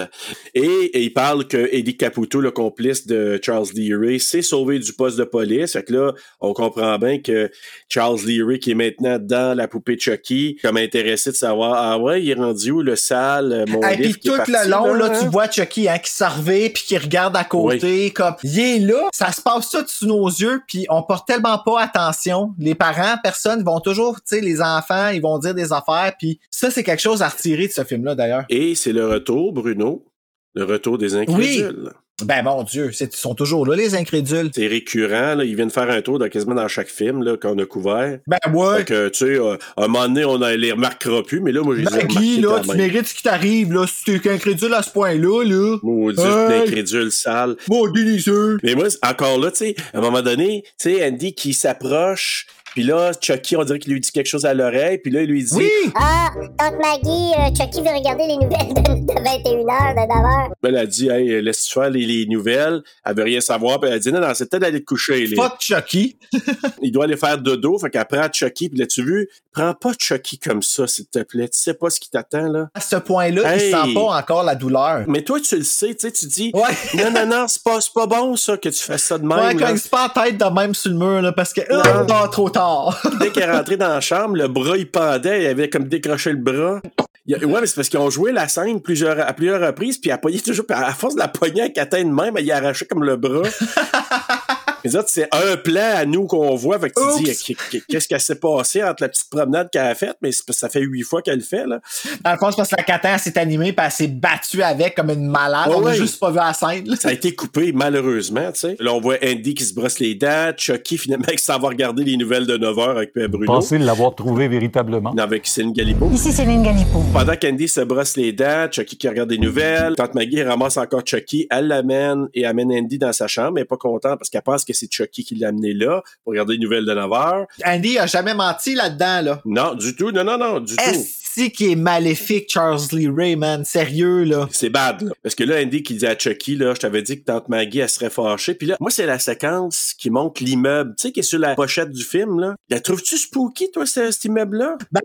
[0.53, 4.91] Et, et il parle que Eddie Caputo, le complice de Charles Leary, s'est sauvé du
[4.91, 5.71] poste de police.
[5.71, 7.49] Fait que là, on comprend bien que
[7.87, 12.21] Charles Leary, qui est maintenant dans la poupée Chucky, comme intéressé de savoir, ah ouais,
[12.21, 15.19] il est rendu où le sale, euh, mon Et puis tout le long, là, hein?
[15.19, 19.09] tu vois Chucky hein, qui s'en puis qui regarde à côté, comme il est là,
[19.13, 22.53] ça se passe ça sous nos yeux, puis on porte tellement pas attention.
[22.59, 26.39] Les parents, personne vont toujours, tu sais, les enfants, ils vont dire des affaires, puis
[26.49, 28.45] ça c'est quelque chose à retirer de ce film-là d'ailleurs.
[28.49, 30.05] Et c'est le retour, Bruno.
[30.53, 31.91] Le retour des incrédules.
[32.25, 34.49] Ben mon Dieu, ils sont toujours là les incrédules.
[34.53, 35.43] C'est récurrent, là.
[35.43, 38.19] Ils viennent faire un tour dans, quasiment dans chaque film, là, qu'on a couvert.
[38.27, 38.77] Ben ouais.
[38.79, 41.51] Fait que, tu sais, euh, à un moment donné, on ne les remarquera plus, mais
[41.51, 42.77] là, moi, j'ai Ben Guy, là, tu même.
[42.77, 45.77] mérites ce qui t'arrive, là, si t'es incrédule à ce point-là, là.
[45.83, 46.61] Maudit Hey!
[46.61, 47.55] incrédule sale.
[47.67, 48.57] Bon, délicieux.
[48.63, 52.45] Mais moi, encore là, tu sais, à un moment donné, tu sais, Andy qui s'approche,
[52.71, 55.29] puis là, Chucky, on dirait qu'il lui dit quelque chose à l'oreille, puis là, il
[55.29, 55.49] lui dit...
[55.53, 55.69] Oui!
[55.95, 60.51] Ah, Tante Maggie, euh, Chucky veut regarder les nouvelles de, de 21h, de 9h.
[60.63, 62.81] Elle a dit, hey, laisse-tu faire les, les nouvelles?
[63.05, 65.25] Elle veut rien savoir, puis elle a dit, non, non, c'est peut-être d'aller te coucher.
[65.27, 65.43] là.
[65.43, 66.17] Fuck Chucky.
[66.81, 69.91] Il doit aller faire dodo, fait qu'elle prend Chucky, puis là, tu vu, prends pas
[69.99, 71.49] Chucky comme ça, s'il te plaît.
[71.49, 72.69] Tu sais pas ce qui t'attend, là.
[72.73, 73.71] À ce point-là, il Hey!
[73.71, 75.03] sent pas encore la douleur.
[75.07, 76.61] Mais toi, tu le sais, tu sais, tu dis, Ouais.
[76.95, 79.37] non, non, non, c'est pas, pas bon, ça, que tu fasses ça de même.
[79.39, 79.71] Ouais, quand là.
[79.71, 81.81] il se pas la tête de même sur le mur, là, parce que, Non.
[81.85, 82.60] euh, non, trop tard.
[83.19, 86.31] dès qu'elle est rentrée dans la chambre, le bras, il pendait, il avait comme décroché
[86.31, 86.81] le bras.
[87.25, 89.97] Il a- ouais, mais c'est parce qu'ils ont joué la scène plusieurs, à plusieurs reprises,
[89.99, 92.35] puis elle pognait toujours, puis à force de la pogner avec la tête de même,
[92.39, 93.43] il a arraché comme le bras.
[94.83, 97.83] Les autres, c'est un plan à nous qu'on voit, fait que tu dis, Oups.
[97.87, 101.03] qu'est-ce qu'elle s'est passé entre la petite promenade qu'elle a faite, mais ça fait huit
[101.03, 101.79] fois qu'elle le fait, là.
[102.23, 104.61] Dans le fond, c'est parce que la catin elle s'est animée pis elle s'est battue
[104.63, 105.69] avec comme une malade.
[105.69, 105.95] Ouais, on a ouais.
[105.95, 106.95] juste pas vu la scène, là.
[106.95, 108.75] Ça a été coupé, malheureusement, tu sais.
[108.79, 112.03] Là, on voit Andy qui se brosse les dents, Chucky, finalement, qui s'en va regarder
[112.03, 113.45] les nouvelles de 9 h avec Pierre Bruno.
[113.45, 115.13] Pensez l'avoir trouvé véritablement.
[115.17, 116.09] Avec Céline Galipo.
[116.11, 117.03] Ici Céline Galipo.
[117.13, 121.03] Pendant qu'Andy se brosse les dents, Chucky qui regarde des nouvelles, Tante Maggie ramasse encore
[121.05, 124.65] Chucky, elle l'amène et amène Andy dans sa chambre, mais pas contente parce qu'elle pense
[124.65, 127.45] que c'est Chucky qui l'a amené là pour regarder les nouvelles de 9 heures.
[127.65, 129.41] Andy a jamais menti là-dedans, là.
[129.45, 131.05] Non, du tout, non, non, non, du tout.
[131.37, 133.63] Est-ce qui est maléfique, Charles Lee Ray, man?
[133.63, 134.47] Sérieux, là.
[134.51, 135.11] C'est bad, là.
[135.23, 137.79] Parce que là, Andy qui dit à Chucky, là, je t'avais dit que Tante Maggie,
[137.79, 138.53] elle serait fâchée.
[138.53, 141.55] Puis là, moi, c'est la séquence qui montre l'immeuble, tu sais, qui est sur la
[141.55, 142.55] pochette du film, là.
[142.69, 144.77] La trouves-tu spooky, toi, ce- cet immeuble-là?
[144.91, 145.01] Ben,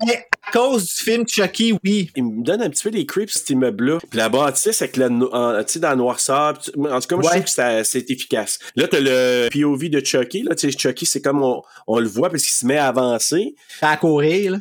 [0.48, 2.10] à cause du film Chucky, oui.
[2.16, 3.98] Il me donne un petit peu les creeps, cet immeuble-là.
[4.10, 6.58] Puis la bâtisse avec le, en- tu sais, dans le noirceur.
[6.76, 8.58] En tout cas, moi, je trouve que ça- c'est efficace.
[8.74, 10.54] Là, t'as le POV de Chucky, là.
[10.54, 13.54] Tu sais, Chucky, c'est comme on, on le voit parce qu'il se met à avancer,
[13.80, 14.58] À courir, là.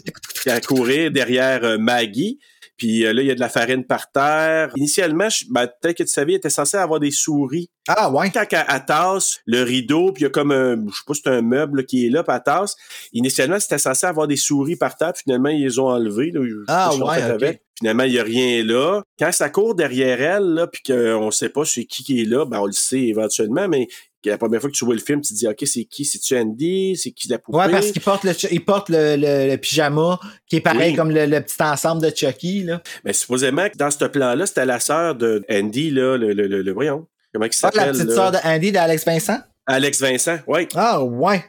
[0.48, 2.40] à courir derrière euh, Maggie.
[2.78, 4.72] Puis euh, là, il y a de la farine par terre.
[4.76, 7.70] Initialement, je- ben, peut-être que tu savais, il était censé avoir des souris.
[7.88, 8.30] Ah, ouais.
[8.32, 11.14] Quand elle, elle tasse le rideau, puis il y a comme un, je sais pas
[11.14, 12.76] si c'est un meuble là, qui est là, puis elle tasse.
[13.14, 16.32] Initialement, c'était censé avoir des souris par terre, puis finalement, ils les ont enlevés.
[16.34, 17.62] Là, Ah, ouais, avec.
[17.78, 19.02] Finalement, il y a rien là.
[19.20, 22.46] Quand ça court derrière elle, là, puis qu'on sait pas c'est qui qui est là,
[22.46, 23.88] ben on le sait éventuellement, mais
[24.30, 26.06] la première fois que tu vois le film, tu te dis, OK, c'est qui?
[26.06, 26.96] C'est-tu Andy?
[26.96, 27.58] C'est qui la poupée?
[27.58, 30.96] Ouais, parce qu'il porte le, il porte le, le- le pyjama qui est pareil Oui.
[30.96, 32.82] comme le, le petit ensemble de Chucky, là.
[33.04, 36.72] Mais supposément que dans ce plan-là, c'était la sœur de Andy, là, le, le, le,
[36.74, 37.08] voyons.
[37.34, 37.86] Comment il Ah, s'appelle?
[37.88, 39.40] la petite sœur de Andy d'Alex Vincent?
[39.68, 40.68] Alex Vincent, oui.
[40.76, 41.44] Ah, ouais.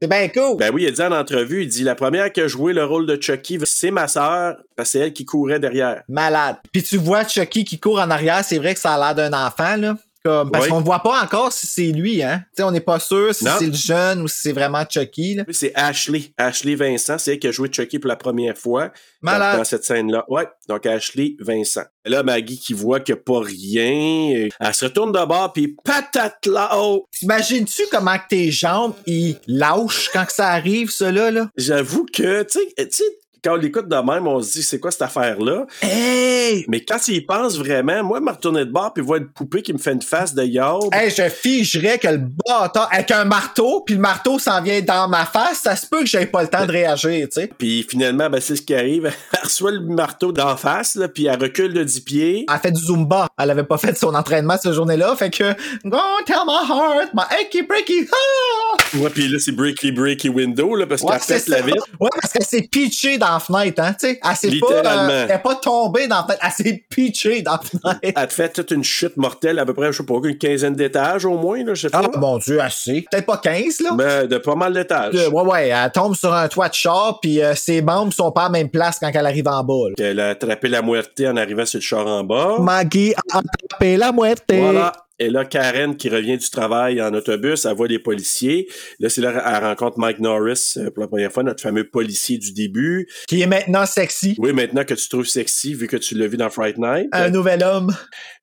[0.00, 0.56] C'est bien cool.
[0.58, 2.84] Ben oui, il a dit en entrevue, il dit la première qui a joué le
[2.84, 6.02] rôle de Chucky, c'est ma sœur, parce que c'est elle qui courait derrière.
[6.08, 6.56] Malade.
[6.72, 9.46] Puis tu vois Chucky qui court en arrière, c'est vrai que ça a l'air d'un
[9.46, 9.96] enfant, là.
[10.24, 10.70] Comme, parce Oui.
[10.70, 12.44] qu'on voit pas encore si c'est lui, hein.
[12.50, 15.34] Tu sais, on n'est pas sûr si c'est le jeune ou si c'est vraiment Chucky,
[15.34, 15.44] là.
[15.50, 16.32] C'est Ashley.
[16.38, 18.86] Ashley Vincent, c'est elle qui a joué Chucky pour la première fois
[19.22, 19.58] dans, Malade.
[19.58, 20.24] dans cette scène-là.
[20.28, 21.82] Ouais, donc Ashley Vincent.
[22.04, 25.52] Là, Maggie qui voit qu'il n'y a pas rien, euh, elle se retourne de bord,
[25.52, 27.06] puis patate là-haut.
[27.18, 31.48] T'imagines-tu comment que tes jambes, ils lâchent quand que ça arrive, ça, là?
[31.56, 32.60] J'avoue que, tu
[32.90, 33.04] sais,
[33.44, 35.66] quand on l'écoute de même, on se dit, c'est quoi cette affaire-là?
[35.82, 36.64] Hey!
[36.68, 39.72] Mais quand il pense vraiment, moi, me retourner de bord puis voir une poupée qui
[39.72, 40.84] me fait une face de yard.
[40.92, 45.08] Hey, je figerais que le bâtard, avec un marteau, puis le marteau s'en vient dans
[45.08, 47.50] ma face, ça se peut que j'aie pas le temps de réagir, tu sais.
[47.58, 49.06] Puis finalement, ben, c'est ce qui arrive.
[49.32, 52.46] Elle reçoit le marteau d'en face, là, puis elle recule de 10 pieds.
[52.52, 53.26] Elle fait du Zumba.
[53.38, 55.52] Elle avait pas fait son entraînement cette journée-là, fait que,
[55.84, 58.76] go tell my heart, my achy breaky, ah!
[58.98, 61.62] Ouais, puis là, c'est breaky breaky window, là, parce Ouais, qu'elle c'est pète la ça.
[61.66, 61.86] vitre.
[62.00, 64.20] Ouais, parce qu'elle s'est pitchée dans la fenêtre, hein, tu sais.
[64.28, 65.12] Elle s'est pas, Littéralement.
[65.12, 68.12] euh, elle pas tombée dans la fenêtre, elle s'est pitchée dans la fenêtre.
[68.16, 70.74] Elle te fait toute une chute mortelle, à peu près, je sais pas, une quinzaine
[70.74, 72.02] d'étages au moins, là, je sais pas.
[72.04, 73.04] Ah, mon Dieu, assez.
[73.10, 73.90] Peut-être pas 15, là.
[73.94, 75.14] Ben, de pas mal d'étages.
[75.14, 78.42] Ouais, ouais, elle tombe sur un toit de char, puis euh, ses membres sont pas
[78.42, 79.88] à la même place quand elle arrive en bas.
[79.88, 79.94] là.
[80.06, 82.56] Elle a attrapé la moitié en arrivant sur le char en bas.
[82.60, 84.60] Maggie a attrapé la moitié.
[84.60, 84.92] Voilà.
[85.22, 88.66] Et là, Karen, qui revient du travail en autobus, elle voit les policiers.
[88.98, 92.38] Là, c'est là qu'elle rencontre Mike Norris euh, pour la première fois, notre fameux policier
[92.38, 93.06] du début.
[93.28, 94.34] Qui est maintenant sexy.
[94.38, 97.06] Oui, maintenant que tu trouves sexy, vu que tu l'as vu dans Fright Night.
[97.12, 97.94] Un nouvel homme.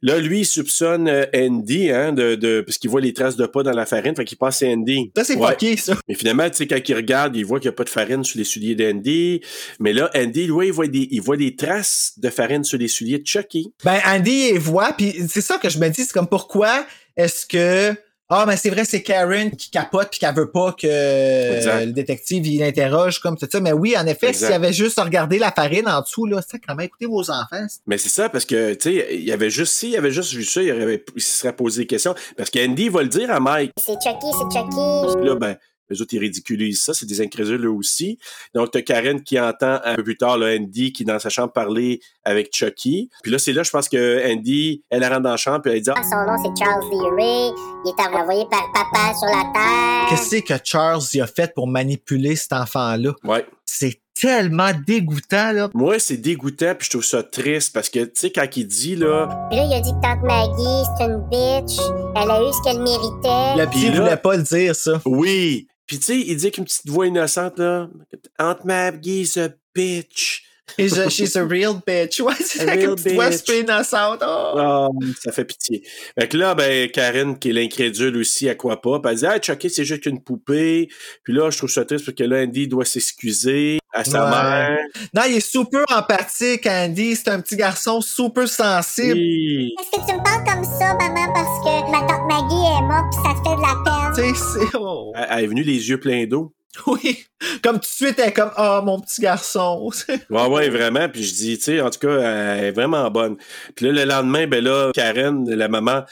[0.01, 3.45] Là, lui, il soupçonne euh, Andy, hein, de, de, parce qu'il voit les traces de
[3.45, 5.11] pas dans la farine, fait qu'il pense que c'est Andy.
[5.17, 5.49] Ça, c'est Ouais.
[5.49, 5.97] fucké, ça.
[6.07, 8.23] Mais finalement, tu sais, quand il regarde, il voit qu'il n'y a pas de farine
[8.23, 9.41] sur les souliers d'Andy.
[9.81, 12.87] Mais là, Andy, lui, il voit des, il voit des traces de farine sur les
[12.87, 13.73] souliers de Chucky.
[13.83, 16.68] Ben, Andy, il voit, puis c'est ça que je me dis, c'est comme pourquoi
[17.15, 17.95] est-ce que...
[18.31, 21.81] Ah, mais c'est vrai, c'est Karen qui capote puis qu'elle veut pas que Exact.
[21.81, 23.59] euh, le détective, il l'interroge comme tout ça.
[23.59, 26.75] Mais oui, en effet, s'il avait juste regardé la farine en dessous, là, ça, quand
[26.75, 27.65] même, écoutez vos enfants.
[27.87, 30.43] Mais c'est ça, parce que, tu sais, il y avait juste, s'il avait juste vu
[30.43, 32.13] ça, il, aurait, il se serait posé des questions.
[32.37, 33.71] Parce qu'Andy va le dire à Mike.
[33.83, 35.17] C'est Chucky, c'est Chucky.
[35.17, 35.57] Puis là, ben,
[35.89, 36.93] les autres, ils ridiculisent ça.
[36.93, 38.17] C'est des incrédules eux aussi.
[38.53, 41.29] Donc, t'as Karen qui entend un peu plus tard, là, Andy qui est dans sa
[41.29, 43.09] chambre parler avec Chucky.
[43.23, 45.81] Puis là, c'est là, je pense que Andy, elle rentre dans la chambre puis elle
[45.81, 47.51] dit, Ah, Son nom, c'est Charles Lee Ray.
[47.85, 50.09] Il est envoyé par papa sur la Terre.
[50.09, 53.11] Qu'est-ce que Charles y a fait pour manipuler cet enfant-là?
[53.23, 53.45] ouais.
[53.71, 55.69] C'est tellement dégoûtant, là.
[55.75, 58.95] Moi, c'est dégoûtant puis je trouve ça triste parce que, tu sais, quand il dit,
[58.95, 61.79] là, Puis là, il a dit que tante Maggie, c'est une bitch.
[62.15, 63.69] Elle a eu ce qu'elle méritait.
[63.71, 64.99] Puis là- voulait pas le dire, ça.
[65.05, 65.67] oui.
[65.89, 67.89] Puis, tu sais, il dit avec une petite voix innocente, là,
[68.37, 70.43] Aunt Maggie's a bitch.
[70.77, 72.19] She's a, she's a real bitch.
[72.29, 73.37] Ouais, c'est A avec real une petite voix bitch.
[73.39, 74.19] super innocente.
[74.21, 74.53] Oh.
[74.57, 74.87] Ah,
[75.21, 75.81] ça fait pitié.
[76.19, 79.25] Fait que là, ben, Karen, qui est l'incrédule aussi, à quoi pas, puis elle dit,
[79.25, 80.89] ah, Chucky, c'est juste une poupée.
[81.23, 84.29] Puis là, je trouve ça triste parce que là, Andy doit s'excuser à sa Ouais.
[84.29, 84.77] mère.
[85.15, 87.15] Non, il est super empathique, Andy.
[87.15, 89.13] C'est un petit garçon super sensible.
[89.13, 89.73] Oui.
[89.79, 93.11] Est-ce que tu me parles comme ça, maman, parce que ma tante Maggie est morte
[93.11, 94.33] pis ça te fait de la peine?
[94.33, 94.77] Tu sais, c'est...
[94.79, 95.11] oh.
[95.15, 96.53] Elle elle est venue les yeux pleins d'eau.
[96.87, 97.25] Oui.
[97.63, 99.89] Comme tout de suite, elle est comme, oh, mon petit garçon.
[100.29, 101.09] Ouais, ouais, vraiment.
[101.09, 103.37] Puis je dis, tu sais, en tout cas, elle est vraiment bonne.
[103.75, 106.03] Puis là, le lendemain, ben là, Karen, la maman,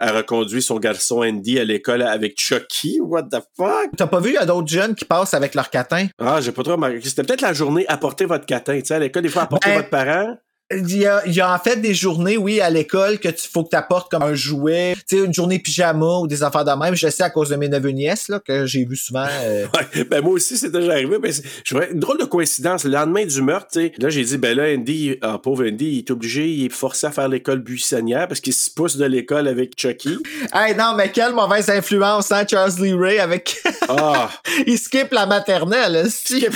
[0.00, 3.00] a reconduit son garçon Andy à l'école avec Chucky.
[3.00, 3.90] What the fuck?
[3.96, 6.06] T'as pas vu, il y a d'autres jeunes qui passent avec leur catin?
[6.18, 7.00] Ah, j'ai pas trop remarqué.
[7.02, 8.80] C'était peut-être la journée apporter votre catin.
[8.80, 10.36] Tu sais, à l'école, des fois, apporter Ben, votre parent.
[10.72, 13.48] Il y, a, il y a en fait des journées, oui, à l'école, que tu
[13.52, 16.64] faut que tu apportes comme un jouet, tu sais, une journée pyjama ou des affaires
[16.64, 16.94] de même.
[16.94, 19.26] Je sais à cause de mes neveux nièces, là, que j'ai vu souvent.
[19.28, 19.66] euh,
[19.96, 21.18] Ouais, ben moi aussi, c'est déjà arrivé.
[21.18, 22.84] Ben, c'est- je une drôle de coïncidence.
[22.84, 25.86] Le lendemain du meurtre, tu sais, là, j'ai dit, ben là, Andy, ah, pauvre Andy,
[25.86, 29.04] il est obligé, il est forcé à faire l'école buissonnière parce qu'il se pousse de
[29.06, 30.18] l'école avec Chucky.
[30.54, 33.60] Hey, non, mais quelle mauvaise influence, hein, Charles Lee Ray, avec...
[33.88, 34.30] Ah!
[34.66, 36.46] il skip la maternelle, si.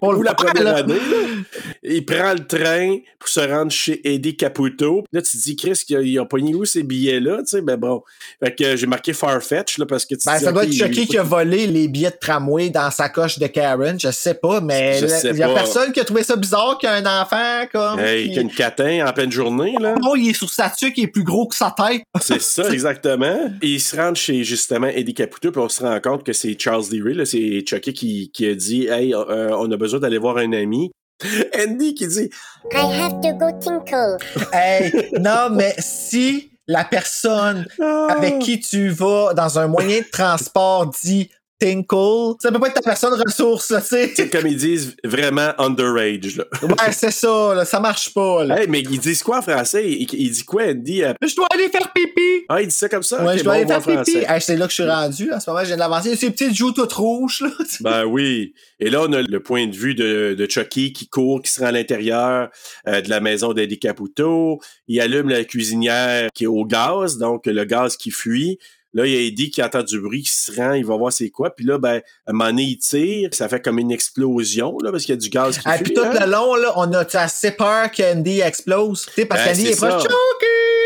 [0.00, 0.76] Pour Ou la première là.
[0.78, 0.94] année.
[1.82, 5.04] Il prend le train pour se rendre chez Eddie Caputo.
[5.12, 7.38] Là, tu te dis, Chris, il a, il a pogné où ces billets-là?
[7.38, 8.02] Tu sais, ben bon.
[8.42, 10.68] Fait que euh, j'ai marqué Farfetch, là, parce que tu Ben, dis, ça doit ok,
[10.68, 13.98] être Chucky qui a volé les billets de tramway dans sa coche de Karen.
[13.98, 15.54] Je sais pas, mais il y a pas.
[15.54, 17.98] personne qui a trouvé ça bizarre qu'il y a un enfant comme.
[18.00, 19.94] Hey, qui- qu'il y a une catin en pleine journée, là.
[20.06, 22.02] Oh, il est sur sa tuque, il est plus gros que sa tête.
[22.20, 23.50] C'est ça, exactement.
[23.62, 26.56] Et il se rend chez, justement, Eddie Caputo, puis on se rend compte que c'est
[26.58, 29.89] Charles Lee Ray, là, c'est Chucky qui, qui a dit, hey, euh, on a besoin
[29.98, 30.90] d'aller voir un ami.
[31.58, 32.30] Andy qui dit,
[32.72, 34.16] I have to go tinkle.
[34.52, 38.06] Hey, non, mais si la personne Ah.
[38.16, 41.30] avec qui tu vas dans un moyen de transport dit
[41.60, 42.36] Tinkle.
[42.40, 44.12] Ça peut pas être ta personne ressource, là, tu sais.
[44.16, 46.44] C'est comme ils disent vraiment underage, là.
[46.62, 48.60] Ouais, c'est ça, là, ça marche pas, là.
[48.62, 49.88] Hey, mais ils disent quoi en français?
[49.90, 51.02] Il, il dit quoi, Andy?
[51.04, 52.44] euh, Je dois aller faire pipi!
[52.48, 53.22] Ah, il dit ça comme ça?
[53.24, 54.18] Ouais, je dois bon, aller faire pipi.
[54.26, 56.16] Hey, c'est là que je suis rendu, en ce moment, je viens d'avancer.
[56.16, 57.50] Ces petites joues toutes rouges, là.
[57.80, 58.54] Ben oui.
[58.78, 61.60] Et là, on a le point de vue de, de Chucky qui court, qui se
[61.60, 62.48] rend à l'intérieur
[62.88, 64.58] euh, de la maison d'Eddie Caputo.
[64.88, 68.58] Il allume la cuisinière qui est au gaz, donc le gaz qui fuit.
[68.92, 71.12] Là, il y a Eddie qui entend du bruit, qui se rend, il va voir
[71.12, 71.54] c'est quoi.
[71.54, 74.90] Puis là, ben, à un moment donné, il tire, ça fait comme une explosion, là,
[74.90, 75.84] parce qu'il y a du gaz qui Ah, fuit.
[75.84, 76.12] puis tout hein.
[76.20, 79.06] le long, là, on a assez peur qu'Andy explose.
[79.06, 80.02] Tu sais, parce Ben, qu'Andy est proche!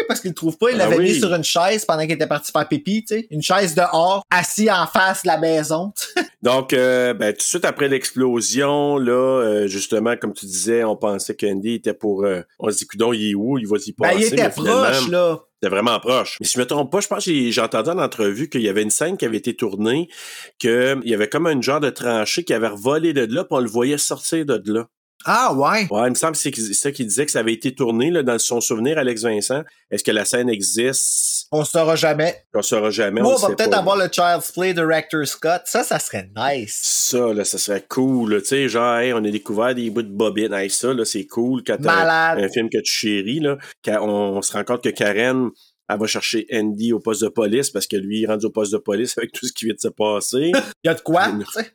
[0.06, 0.70] Parce qu'il le trouve pas.
[0.70, 1.04] Il Ah l'avait oui.
[1.04, 3.26] mis sur une chaise pendant qu'il était parti faire pipi, tu sais.
[3.30, 5.92] Une chaise dehors, assis en face de la maison.
[6.42, 10.96] Donc, euh, ben, tout de suite après l'explosion, là, euh, justement, comme tu disais, on
[10.96, 12.24] pensait qu'Andy était pour...
[12.24, 13.56] euh, on se dit, coudon, il est où?
[13.56, 14.18] Il va y ben, passer.
[14.20, 15.40] il était mais proche, là.
[15.64, 16.36] C'était vraiment proche.
[16.40, 18.68] Mais si je me trompe pas, je pense que j'ai entendu en entrevue qu'il y
[18.68, 20.10] avait une scène qui avait été tournée,
[20.58, 23.60] qu'il y avait comme un genre de tranchée qui avait revolé de là, puis on
[23.60, 24.88] le voyait sortir de là.
[25.24, 25.86] Ah, ouais.
[25.90, 28.22] Ouais, il me semble que c'est ça qu'il disait que ça avait été tourné là,
[28.22, 29.62] dans son souvenir, Alex Vincent.
[29.90, 31.46] Est-ce que la scène existe?
[31.52, 32.44] On saura jamais.
[32.54, 33.20] On saura jamais.
[33.20, 35.62] Moi, on on va peut-être avoir le Child's Play de Rector Scott.
[35.66, 36.80] Ça, ça serait nice.
[36.82, 38.40] Ça, là, ça serait cool.
[38.42, 40.52] Tu sais, genre, hey, on a découvert des bouts de bobine.
[40.52, 43.56] Hey, ça, là, c'est cool quand t'as un film que tu chéris, là.
[43.84, 45.50] Quand on, on se rend compte que Karen,
[45.88, 48.50] elle va chercher Andy au poste de police parce que lui, il est rendu au
[48.50, 50.52] poste de police avec tout ce qui vient de se passer.
[50.84, 51.28] Il y a de quoi.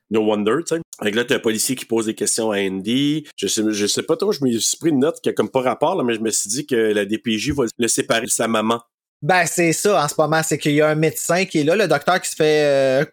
[0.10, 0.82] No wonder, tu sais.
[1.02, 3.26] Fait que là, t'as un policier qui pose des questions à Andy.
[3.36, 5.50] Je sais, je sais pas trop, je me suis pris une note qui a comme
[5.50, 8.32] pas rapport, là, mais je me suis dit que la DPJ va le séparer de
[8.32, 8.82] sa maman.
[9.22, 10.42] Ben, c'est ça, en ce moment.
[10.44, 13.04] C'est qu'il y a un médecin qui est là, le docteur qui se fait...
[13.04, 13.06] euh,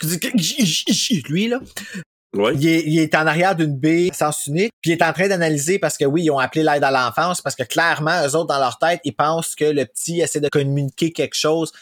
[1.28, 1.60] lui, là.
[2.58, 5.96] Il est, en arrière d'une baie sens unique, puis il est en train d'analyser parce
[5.96, 8.78] que oui, ils ont appelé l'aide à l'enfance parce que clairement, eux autres, dans leur
[8.78, 11.72] tête, ils pensent que le petit essaie de communiquer quelque chose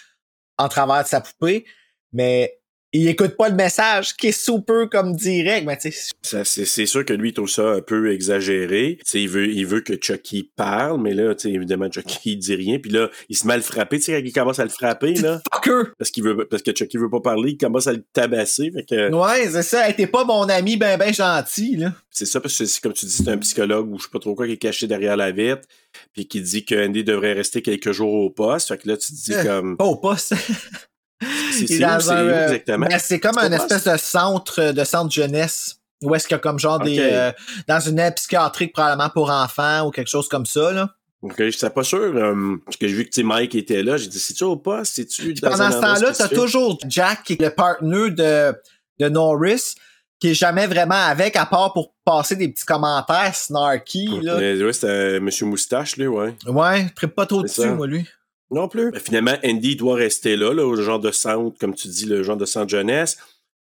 [0.59, 1.65] en travers de sa poupée,
[2.13, 2.59] mais
[2.95, 5.77] il écoute pas le message qui est super comme direct, mais
[6.23, 8.99] c'est, sûr que lui, il trouve ça un peu exagéré.
[9.13, 12.79] Il veut, il veut que Chucky parle, mais là, évidemment, Chucky, il dit rien.
[12.79, 13.99] Puis là, il se met à le frapper.
[13.99, 15.91] Tu sais, quand il commence à le frapper, là, Fucker!
[15.99, 18.71] parce qu'il veut, parce que Chucky veut pas parler, il commence à le tabasser.
[18.71, 19.89] Fait que, Ouais, c'est ça.
[19.89, 21.93] Hey, T'es pas mon ami ben ben gentil, là.
[22.11, 24.21] c'est ça, parce que c'est, comme tu dis, c'est un psychologue ou je sais pas
[24.21, 25.63] trop quoi qui est caché derrière la vitre,
[26.13, 28.69] puis qui dit que Andy devrait rester quelques jours au poste.
[28.69, 30.35] Fait que là, tu te dis Euh, comme, Pas au poste.
[31.53, 32.87] c'est, où, où euh, exactement?
[32.99, 35.77] c'est comme un espèce de centre de centre jeunesse.
[36.03, 36.99] Où est-ce qu'il y a comme genre des.
[36.99, 37.33] Euh,
[37.67, 40.91] dans une aide psychiatrique probablement pour enfants ou quelque chose comme ça, là.
[41.25, 44.09] Ok, je sais pas sûr, euh, parce que j'ai vu que Mike était là, j'ai
[44.09, 44.97] dit, c'est-tu au poste?
[44.97, 48.55] C'est-tu dans Pendant ce temps-là, t'as toujours Jack qui est le partner de,
[49.01, 49.75] de Norris,
[50.21, 54.37] qui est jamais vraiment avec, à part pour passer des petits commentaires snarky, là.
[54.39, 56.35] Mais, ouais, c'était euh, Monsieur Moustache, lui, ouais.
[56.47, 57.73] Ouais, je pas trop dessus, ça.
[57.73, 58.07] moi, lui.
[58.55, 58.93] Non plus.
[58.93, 62.23] Ben, finalement, Andy doit rester là, là, au genre de centre, comme tu dis, le
[62.23, 63.19] genre de centre jeunesse.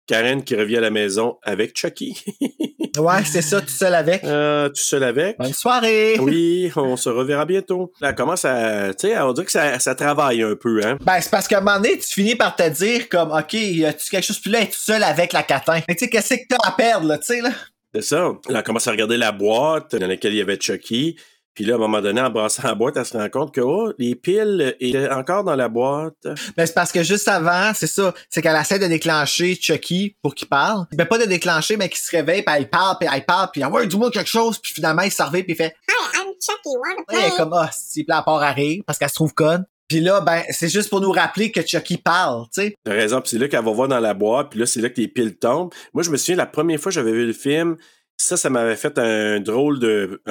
[0.06, 2.16] Karen qui revient à la maison avec Chucky.
[2.96, 4.22] Ouais, c'est ça, tout seul avec.
[4.22, 5.36] Euh, tout seul avec.
[5.36, 6.16] Bonne soirée!
[6.20, 7.92] Oui, on se reverra bientôt.
[8.00, 10.96] Là, commence à, tu sais, on dirait que ça, ça travaille un peu, hein.
[11.00, 13.84] Ben, c'est parce qu'à un moment donné, tu finis par te dire comme, OK, y
[13.84, 14.38] a-tu quelque chose?
[14.38, 15.80] Puis là, être seul avec la catin.
[15.88, 17.50] Mais tu sais, qu'est-ce que t'as à perdre, là, tu sais, là?
[17.92, 18.16] C'est ça.
[18.48, 21.16] Là, elle commence à regarder la boîte dans laquelle il y avait Chucky.
[21.54, 23.60] Puis là, à un moment donné, en brassant la boîte, elle se rend compte que,
[23.60, 26.16] oh, les piles étaient encore dans la boîte.
[26.56, 30.34] Ben, c'est parce que juste avant, c'est ça, c'est qu'elle essaie de déclencher Chucky pour
[30.34, 30.86] qu'il parle.
[30.92, 33.64] Ben, pas de déclencher, mais qu'il se réveille, puis elle parle, puis elle parle, puis
[33.64, 36.76] ouais, dis-moi quelque chose, puis finalement, il se réveille, puis il fait, Hi, I'm Chucky.
[36.76, 37.18] Wanna play?
[37.20, 39.34] elle est comme, ah, si, puis là, elle part à rire, parce qu'elle se trouve
[39.34, 39.64] conne.
[39.86, 42.74] Puis là, ben, c'est juste pour nous rappeler que Chucky parle, tu sais.
[42.84, 44.88] T'as raison, puis c'est là qu'elle va voir dans la boîte, puis là, c'est là
[44.88, 45.72] que les piles tombent.
[45.92, 47.76] Moi, je me souviens, la première fois que j'avais vu le film,
[48.16, 50.22] ça, ça m'avait fait un drôle de...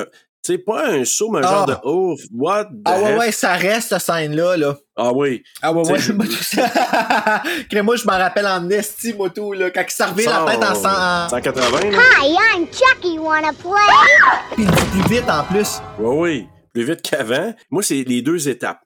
[0.51, 1.47] sais, pas un saut, mais un Ah.
[1.51, 3.19] genre de «Oh, what the Ah ouais, heck?
[3.19, 4.75] ouais, ça reste, cette scène-là, là.
[4.97, 5.43] Ah oui.
[5.61, 5.99] Ah ouais, ouais.
[7.83, 10.89] Moi, je me rappelle en esti, moto, là, quand il servait la tête en 100,
[10.89, 11.29] en...
[11.29, 11.97] 180, là?
[12.21, 13.17] Hi, I'm Chucky.
[13.19, 13.71] Wanna play?
[14.55, 15.81] puis il dit plus vite, en plus.
[15.99, 16.47] Oui, oui.
[16.73, 17.53] Plus vite qu'avant.
[17.69, 18.79] Moi, c'est les deux étapes.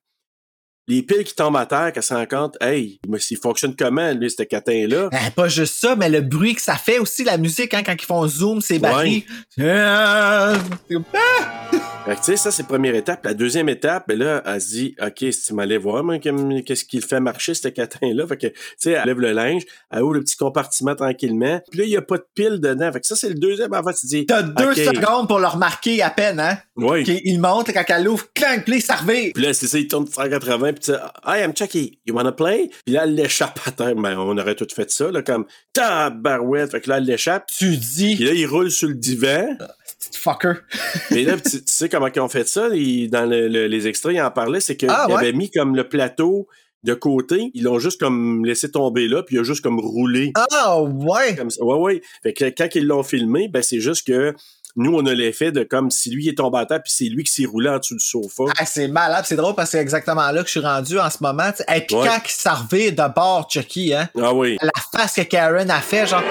[0.89, 4.09] Les piles qui tombent à terre, qu'elle se rend compte, hey, mais il fonctionne comment,
[4.13, 5.09] lui, ce catin-là?
[5.11, 7.93] Eh, pas juste ça, mais le bruit que ça fait aussi, la musique, hein, quand
[7.93, 9.25] ils font zoom, ces batteries.
[9.49, 11.77] C'est comme, ah!
[12.05, 13.25] Fait que, tu sais, ça, c'est la première étape.
[13.25, 16.85] La deuxième étape, ben là, elle se dit, OK, si tu m'allais voir, moi, qu'est-ce
[16.85, 18.25] qu'il fait marcher, ce catin-là?
[18.25, 21.59] Fait que, tu sais, elle lève le linge, elle ouvre le petit compartiment tranquillement.
[21.69, 22.93] Puis là, il n'y a pas de pile dedans.
[22.93, 23.73] Fait que ça, c'est le deuxième.
[23.73, 24.95] En fait, tu dis, T'as deux OK.
[24.95, 26.57] secondes pour le remarquer à peine, hein?
[26.77, 27.03] Oui.
[27.25, 29.31] Il monte, quand elle l'ouvre, clank, puis ça revient.
[29.33, 32.69] Puis là, c'est ça, il tourne 180, puis tu Hi, I'm Chucky, you wanna play?
[32.85, 33.95] Puis là, elle l'échappe à terre.
[33.95, 36.71] Ben, on aurait tout fait ça, là, comme, tabarouette.
[36.71, 37.47] Fait que là, elle l'échappe.
[37.47, 39.57] Tu Puis dis, là, il roule sur le divan.
[39.99, 40.53] petit fucker.
[41.11, 42.69] Mais là, tu, tu sais comment ils ont fait ça?
[42.69, 45.13] dans le- le- les extraits, ils en parlaient, c'est qu'ils Ah, ouais?
[45.15, 46.47] avaient mis comme le plateau
[46.83, 50.31] de côté, ils l'ont juste comme laissé tomber là, puis il a juste comme roulé.
[50.51, 51.35] Ah, ouais!
[51.35, 51.49] Comme.
[51.59, 52.01] Ouais, ouais.
[52.23, 54.33] Fait que quand ils l'ont filmé, ben c'est juste que
[54.77, 57.23] nous, on a l'effet de comme si lui est tombé à terre, puis c'est lui
[57.23, 58.43] qui s'est roulé en dessous du sofa.
[58.57, 61.09] Ah, c'est malade, c'est drôle parce que c'est exactement là que je suis rendu en
[61.09, 61.49] ce moment.
[61.73, 62.07] Et puis Ouais.
[62.07, 64.57] quand il servait de bord, Chucky, hein, Ah oui.
[64.61, 66.23] la face que Karen a fait, genre,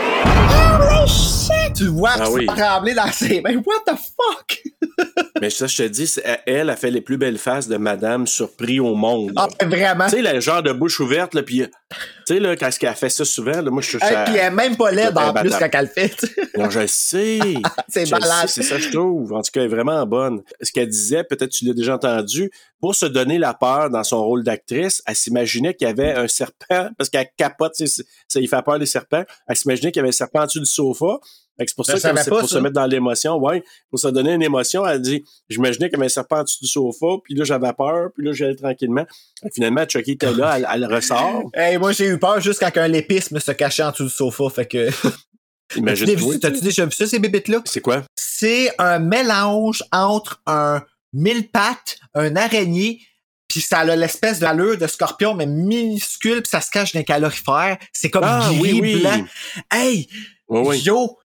[0.78, 1.74] Holy shit!
[1.76, 2.46] Tu vois Ah que oui.
[2.46, 3.56] tremblé dans ses mains.
[3.64, 4.62] What the fuck?
[5.42, 8.26] Mais ça, je te dis, c'est- elle a fait les plus belles faces de Madame
[8.26, 9.32] surpris au monde.
[9.36, 10.04] Ah, vraiment?
[10.06, 13.08] Tu sais, le genre de bouche ouverte, là, puis, tu sais, là, quand elle fait
[13.08, 15.68] ça souvent, là, moi, je suis Et puis elle même pas laide en plus quand
[15.72, 16.16] elle le fait.
[16.58, 17.38] Non, je sais.
[17.88, 18.48] C'est malade.
[18.48, 19.32] C'est ça, je trouve.
[19.32, 20.42] En tout cas, elle est vraiment bonne.
[20.60, 24.24] Ce qu'elle disait, peut-être tu l'as déjà entendu, pour se donner la peur dans son
[24.24, 28.62] rôle d'actrice, elle s'imaginait qu'il y avait un serpent, parce qu'elle capote, ça lui fait
[28.62, 29.24] peur les serpents.
[29.46, 31.18] Elle s'imaginait qu'il y avait un serpent en dessous du sofa.
[31.58, 32.46] C'est pour ça que c'est pour ça.
[32.56, 33.62] se mettre dans l'émotion, ouais.
[33.90, 36.58] Pour se donner une émotion, elle dit, j'imaginais qu'il y avait un serpent en dessous
[36.62, 39.06] du sofa, puis là, j'avais peur, puis là, j'allais tranquillement.
[39.54, 41.44] Finalement, Chucky était là, elle, elle ressort.
[41.54, 44.44] Hey, moi, j'ai eu peur juste quand un lépisme se cachait en dessous du sofa.
[44.50, 44.90] Fait que.
[45.74, 47.60] Vu- T'as-tu déjà vu ça, ces bébites-là?
[47.64, 48.04] C'est quoi?
[48.14, 50.82] C'est un mélange entre un
[51.12, 53.00] mille pattes, un araignée,
[53.48, 57.04] puis ça a l'espèce d'allure de scorpion, mais minuscule, puis ça se cache dans les
[57.04, 57.78] calorifères.
[57.92, 59.00] C'est comme Ah, gris, oui, oui.
[59.00, 59.24] blanc.
[59.72, 60.08] Hey!
[60.48, 60.78] Oui.
[60.80, 61.18] Yo!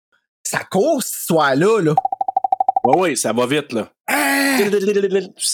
[0.44, 1.96] Ça court, cette histoire-là, là.
[2.84, 3.89] Ouais, ouais, ça va vite, là.
[4.08, 4.58] Ah!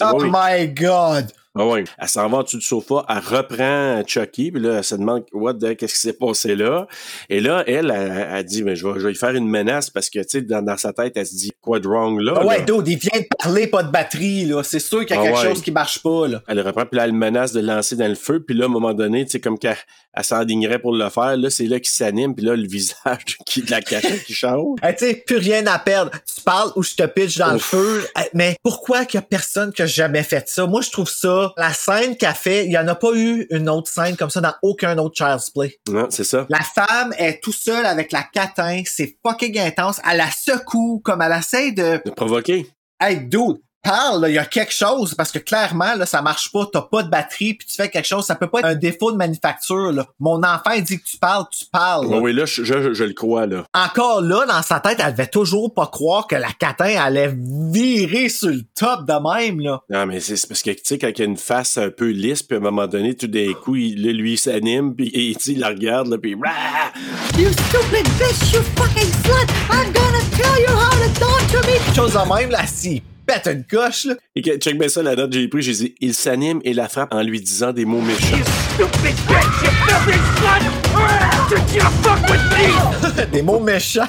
[0.02, 0.32] Oh oui.
[0.32, 1.32] my god!
[1.58, 1.84] Ah ouais.
[1.98, 5.24] Elle s'en va en dessous du sofa, elle reprend Chucky, puis là, elle se demande
[5.34, 6.88] what the, qu'est-ce qui s'est passé là.
[7.30, 9.90] Et là, elle, elle, elle dit, mais je vais, je vais lui faire une menace
[9.90, 12.34] parce que, tu sais, dans, dans sa tête, elle se dit, quoi de wrong là?
[12.38, 12.64] Ah ouais, là?
[12.66, 14.64] dude, il vient de parler, pas de batterie, là.
[14.64, 15.50] C'est sûr qu'il y a Ah quelque ouais.
[15.50, 16.42] chose qui marche pas, là.
[16.48, 18.72] Elle reprend, puis là, elle menace de lancer dans le feu, puis là, à un
[18.72, 19.78] moment donné, tu sais, comme qu'elle
[20.14, 23.62] elle s'enlignerait pour le faire, là, c'est là qu'il s'anime, puis là, le visage qui
[23.62, 24.78] de la cachette qui change.
[24.84, 26.12] Hey, tu sais, plus rien à perdre.
[26.12, 28.06] Tu parles ou je te pitch dans le feu.
[28.34, 30.66] Mais pourquoi qu'il y a personne qui a jamais fait ça?
[30.66, 33.70] Moi, je trouve ça, la scène qu'elle fait, il y en a pas eu une
[33.70, 35.78] autre scène comme ça dans aucun autre Child's Play.
[35.90, 36.46] Non, c'est ça.
[36.50, 40.00] La femme est tout seule avec la catin, c'est fucking intense.
[40.10, 42.68] Elle la secoue comme elle essaie de, De provoquer.
[43.02, 43.58] hey, dude,
[43.88, 47.04] parle, il y a quelque chose, parce que clairement, là, ça marche pas, t'as pas
[47.04, 49.92] de batterie, puis tu fais quelque chose, ça peut pas être un défaut de manufacture,
[49.92, 50.06] là.
[50.20, 52.10] Mon enfant, il dit que tu parles, tu parles.
[52.10, 52.18] là.
[52.18, 53.64] Oui, là, je, je, je le crois, là.
[53.74, 57.34] encore là, dans sa tête, elle devait toujours pas croire que la catin allait
[57.72, 59.82] virer sur le top de même, là.
[59.90, 62.10] Non, mais c'est parce que, tu sais, quand il y a une face un peu
[62.10, 65.36] lisse, puis à un moment donné, tout d'un coup, il, là, lui, il s'anime, puis
[65.40, 66.36] sais, il la regarde, là, puis...
[66.36, 66.92] Rah!
[67.38, 69.48] You stupid bitch, you fucking slut!
[69.70, 71.96] I'm gonna tell you how to talk to me!
[71.96, 74.16] Chose de même, là, s'il pète une coche, là.
[74.36, 76.74] Et que, check bien ça, la note que j'ai pris, j'ai dit, il s'anime et
[76.74, 78.38] la frappe en lui disant des mots méchants.
[83.32, 84.06] Des mots méchants.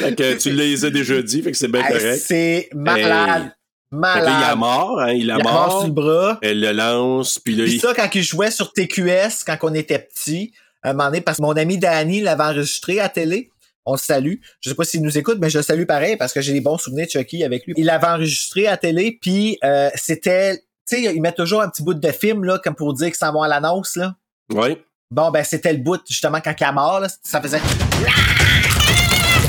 [0.00, 2.22] Fait que tu les as déjà dit, fait que c'est bien Hey, correct.
[2.26, 3.42] c'est malade.
[3.42, 4.24] Fait que Malade.
[4.24, 5.78] là, il a mort, hein, il a Il mort mort.
[5.80, 6.38] sur le bras.
[6.42, 7.80] Elle le lance, puis là, Puis il...
[7.80, 10.52] ça, quand il jouait sur TQS, quand on était petit,
[10.82, 13.50] à un moment donné, parce que mon ami Danny l'avait enregistré à télé.
[13.86, 14.36] On le salue.
[14.60, 16.60] Je sais pas s'il nous écoute, mais je le salue pareil parce que j'ai des
[16.60, 17.74] bons souvenirs de Chucky avec lui.
[17.76, 20.58] Il l'avait enregistré à télé, puis euh, c'était...
[20.88, 23.16] Tu sais, il met toujours un petit bout de film, là, comme pour dire qu'ils
[23.16, 24.14] s'en vont à l'annonce, là.
[24.52, 24.82] Ouais.
[25.10, 27.60] Bon, ben, c'était le bout, justement, quand il a mort, là, ça faisait...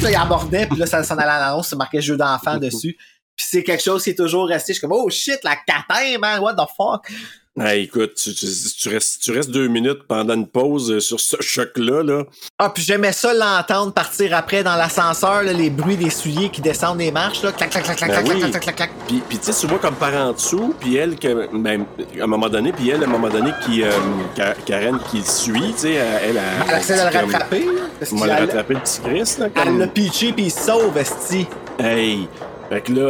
[0.01, 2.95] Là, il abordait, puis là, ça s'en allait à l'annonce, c'est marqué jeu d'enfant dessus.
[3.36, 4.73] Puis c'est quelque chose qui est toujours resté.
[4.73, 7.09] Je suis comme, oh shit, la catin, man, what the fuck?
[7.58, 8.45] Hey, écoute, tu, tu,
[8.78, 12.24] tu restes, tu restes deux minutes pendant une pause euh, sur ce choc-là, là.
[12.60, 16.60] Ah, puis j'aimais ça l'entendre partir après dans l'ascenseur, là, les bruits des souliers qui
[16.60, 17.53] descendent les marches, là.
[17.53, 18.39] Clac, clac, clac, clac, Ben clac, oui.
[18.41, 18.89] clac, clac, clac, clac.
[19.08, 21.86] Puis, puis tu sais, tu vois comme par en dessous, puis elle, que, ben,
[22.20, 23.89] à un moment donné, puis elle, à un moment donné, qui, euh,
[24.36, 27.72] Ka- Karen qui suit, tu sais, elle, elle, Elle essaie de le comme- rattraper, là.
[27.97, 29.45] Parce On va le petit Chris, là.
[29.56, 29.80] elle Comme...
[29.80, 31.47] l'a pitché puis il sauve, esti.
[31.80, 32.28] Hey!
[32.68, 33.10] Fait que là,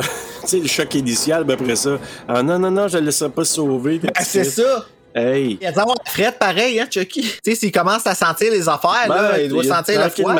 [0.51, 3.45] sais, le choc initial, ben après ça, ah non, non, non, je le laisserai pas
[3.45, 3.99] sauver.
[4.07, 4.85] Ah, petit c'est ça.
[5.13, 5.57] Hey!
[5.61, 7.21] Il a avoir la frette pareil, hein, Chucky.
[7.21, 10.09] Tu sais, s'il commence à sentir les affaires, là, Ben, il doit il- sentir le
[10.09, 10.35] froid.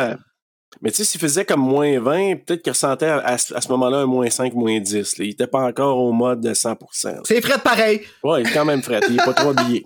[0.82, 3.62] Mais tu sais, s'il faisait comme moins 20, peut-être qu'il ressentait à, à ce à
[3.62, 5.18] ce moment-là un moins 5, moins 10.
[5.18, 5.24] là.
[5.26, 7.22] Il était pas encore au mode de 100%.
[7.24, 8.02] C'est frette pareil.
[8.22, 9.00] Ouais, il est quand même frais.
[9.10, 9.86] Il est pas trop habillé.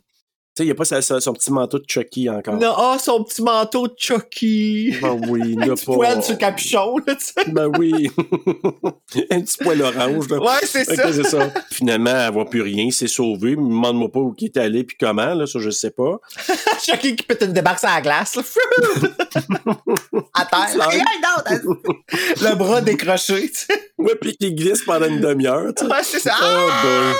[0.60, 2.56] Sais, il a pas sa- sa- son petit manteau de Chucky encore.
[2.56, 4.94] Non, ah, son petit manteau de Chucky.
[5.02, 5.94] Ben oui, il petit pas.
[5.94, 7.50] poil sur capuchon, là, tu sais.
[7.50, 8.12] Ben oui.
[9.32, 10.28] un petit poil orange.
[10.30, 10.38] Là.
[10.40, 11.14] Ouais, c'est Fait ça.
[11.14, 11.54] c'est ça.
[11.72, 13.52] Finalement, elle voit plus rien, il s'est sauvé.
[13.56, 16.18] Demande-moi pas où il est allé puis comment, là, ça je sais pas.
[16.86, 18.42] Chucky qui pète une débarque sur la glace, là.
[20.34, 20.92] à terre.
[22.42, 23.92] Le bras décroché, tu sais.
[23.98, 25.90] Ouais, puis qu'il glisse pendant une demi-heure, tu sais.
[25.92, 26.34] Ouais, c'est ça.
[26.42, 27.14] Oh Ah!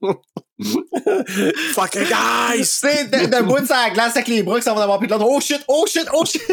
[0.00, 0.14] boy.
[1.74, 2.58] Fucking guys!
[2.58, 5.08] Tu sais, de- debout de sa glace avec les bras qui s'en vont d'avoir plus
[5.08, 5.26] de l'autre.
[5.28, 6.42] Oh shit, oh shit, oh shit.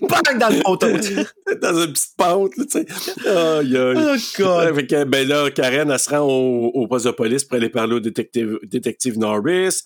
[0.00, 0.88] Bang dans le poteau.
[1.62, 2.86] dans une petite pente, là, tu sais.
[3.26, 3.60] Oh,
[4.38, 4.74] God.
[4.74, 7.68] Fait que, ben là, Karen, elle se rend au, au poste de police pour aller
[7.68, 9.82] parler au détective, détective Norris.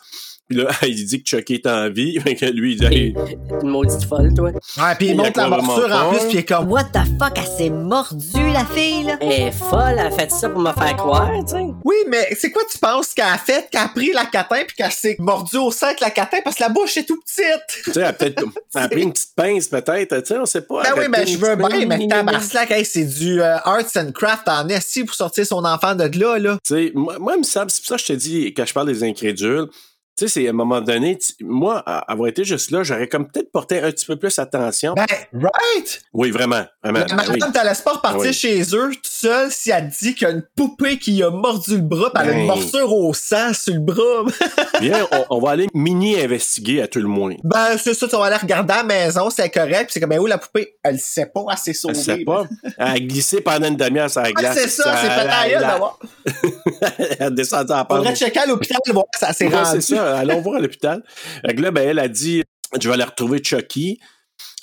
[0.50, 2.18] Puis là, il dit que Chucky est en vie.
[2.24, 3.14] Fait que lui, il dit, hey,
[3.62, 4.50] Une maudite folle, toi.
[4.50, 6.68] Ouais, puis il Il monte la morsure en plus, puis il est comme.
[6.68, 9.16] What the fuck, elle s'est mordue, la fille, là?
[9.20, 11.66] Elle est folle, elle a fait ça pour me faire croire, tu sais.
[11.84, 14.76] Oui, mais c'est quoi tu penses qu'elle a fait, qu'elle a pris la catin puis
[14.76, 17.84] qu'elle s'est mordue au sein avec la catin parce que la bouche est tout petite?
[17.84, 18.42] tu sais, elle a peut-être
[18.74, 20.18] elle a pris une petite pince, peut-être.
[20.20, 20.82] Tu sais, on sait pas.
[20.82, 24.48] Ben oui, pris je veux bien, mais tabarnak, hey, c'est du euh, arts and craft
[24.48, 26.58] en esti pour sortir son enfant de là, là.
[26.66, 28.66] Tu sais, moi, moi, il me semble, c'est pour ça que je te dis, quand
[28.66, 29.68] je parle des incrédules,
[30.26, 33.50] sais, c'est à un moment donné, tu- moi, avoir été juste là, j'aurais comme peut-être
[33.52, 34.94] porté un petit peu plus attention.
[34.94, 36.02] Ben, right!
[36.12, 37.04] oui, vraiment, vraiment.
[37.08, 37.40] Ben madame, oui.
[37.52, 38.32] t'as pas repartir Oui.
[38.32, 41.76] chez eux tout seul si elle dit qu'il y a une poupée qui a mordu
[41.76, 42.46] le bras a une Ben.
[42.46, 44.24] morsure au sang sur le bras.
[44.80, 47.34] Bien, on, on va aller mini-investiguer à tout le moins.
[47.44, 50.10] ben, c'est ça, tu vas aller regarder à la maison, c'est correct pis c'est comme,
[50.10, 50.76] ben où la poupée?
[50.82, 51.94] Elle sait pas, elle s'est sauvée.
[51.96, 52.44] Elle sait pas.
[52.78, 54.56] Elle a glissé pendant une demi-heure sur la glace.
[54.58, 55.98] c'est ça, c'est pas elle, d'avoir.
[56.98, 57.98] elle a descendu en pente.
[57.98, 59.80] Faudrait checker à l'hôpital, voir ça s'est rendu.
[59.80, 60.09] c'est ça.
[60.16, 61.02] Allons voir à l'hôpital.
[61.46, 62.42] Fait que là, ben, elle a dit,
[62.80, 63.98] je vais aller retrouver Chucky.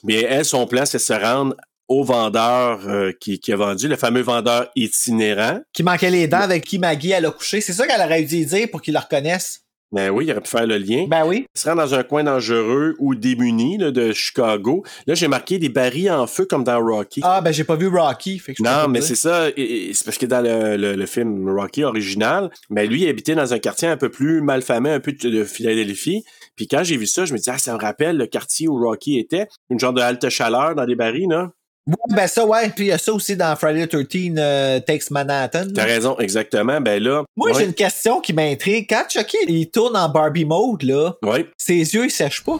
[0.04, 1.56] Mais elle, son plan, c'est de se rendre
[1.88, 5.62] au vendeur euh, qui, qui a vendu, le fameux vendeur itinérant.
[5.74, 7.62] Qui manquait les dents avec qui Maggie elle a couché.
[7.62, 9.62] C'est ça qu'elle aurait dû dire pour qu'ils le reconnaissent.
[9.92, 11.06] Ben oui, il aurait pu faire le lien.
[11.08, 11.46] Ben oui.
[11.56, 14.84] Il se rend dans un coin dangereux ou démuni là, de Chicago.
[15.06, 17.22] Là, j'ai marqué des barils en feu comme dans Rocky.
[17.24, 18.38] Ah, ben j'ai pas vu Rocky.
[18.40, 19.48] Fait que je peux Non, mais c'est ça.
[19.56, 23.54] C'est parce que dans le, le- le film Rocky original, mais lui, il habitait dans
[23.54, 26.24] un quartier un peu plus malfamé, un peu de, de Philadelphie.
[26.58, 28.78] Puis quand j'ai vu ça, je me dis, ah, ça me rappelle le quartier où
[28.78, 29.48] Rocky était.
[29.70, 31.52] Une genre de halte chaleur dans les barils, là.
[31.88, 32.70] Ouais, ben ça, ouais.
[32.70, 35.68] Puis il y a ça aussi dans Friday the 13 euh, Takes Manhattan.
[35.74, 36.82] T'as raison, exactement.
[36.82, 37.24] Ben là.
[37.36, 38.88] Moi, ouais, j'ai une question qui m'intrigue.
[38.90, 42.60] Quand Chucky, il tourne en Barbie mode, là, ouais, ses yeux, ils sèchent pas.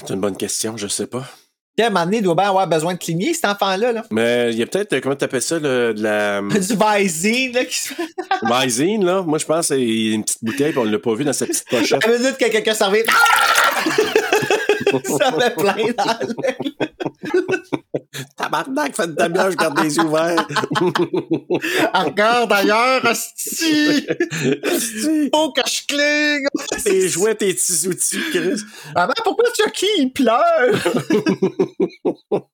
[0.00, 1.24] c'est une bonne question, je sais pas.
[1.80, 4.04] À un moment donné, il doit bien avoir besoin de cligner, cet enfant-là, là.
[4.10, 7.78] Mais il y a peut-être, comment t'appelles ça, le, de la Du Visine, là, qui
[7.78, 8.02] se fait.
[8.62, 9.22] Visine, là.
[9.22, 11.46] Moi, je pense que c'est une petite bouteille, puis on l'a pas vu dans sa
[11.46, 12.04] petite pochette.
[12.04, 12.90] À la minute que quelqu'un ça
[15.40, 16.74] fait plein dans l'œil.
[18.36, 20.46] Tabarnak, fait de demi-heure, je garde les yeux ouverts.
[21.94, 24.06] Regarde ailleurs, hostie!
[25.32, 26.46] Faut que je cligne!
[26.84, 28.62] Tes jouets, tes petits outils, Chris.
[28.94, 30.74] Maman, pourquoi Chucky, il pleure?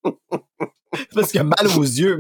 [1.15, 2.19] Parce qu'il a mal aux yeux.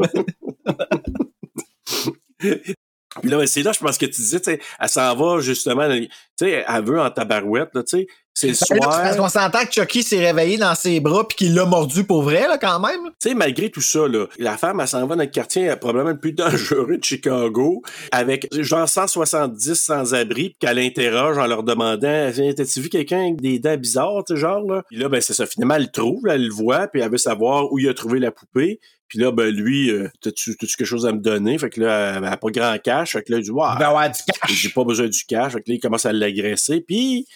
[3.21, 5.89] Puis là, c'est là, je pense que tu disais, tu sais, elle s'en va justement,
[5.89, 6.09] tu
[6.39, 8.07] sais, elle veut en tabarouette, là, tu sais.
[8.41, 9.17] C'est le là, Parce soir.
[9.17, 12.47] qu'on s'entend que Chucky s'est réveillé dans ses bras puis qu'il l'a mordu pour vrai,
[12.47, 13.01] là, quand même.
[13.21, 16.11] Tu sais, malgré tout ça, là, la femme, elle s'en va dans le quartier probablement
[16.11, 17.83] le plus dangereux de Chicago,
[18.13, 23.59] avec genre 170 sans-abri, puis qu'elle interroge en leur demandant T'as-tu vu quelqu'un avec des
[23.59, 24.83] dents bizarres, tu sais, genre, là?
[24.89, 25.45] Puis là, ben, c'est ça.
[25.45, 27.95] Finalement, elle le trouve, là, elle le voit, puis elle veut savoir où il a
[27.95, 28.79] trouvé la poupée.
[29.09, 31.57] Puis là, ben, lui, euh, t'as-tu quelque chose à me donner?
[31.59, 33.13] Fait que là, elle a pas grand cash.
[33.13, 34.53] Fait que là, il dit, Waouh, Il va avoir du cash.
[34.53, 35.53] j'ai pas besoin du cash.
[35.55, 36.83] Fait que là, il commence à l'agresser.
[36.87, 37.27] Puis,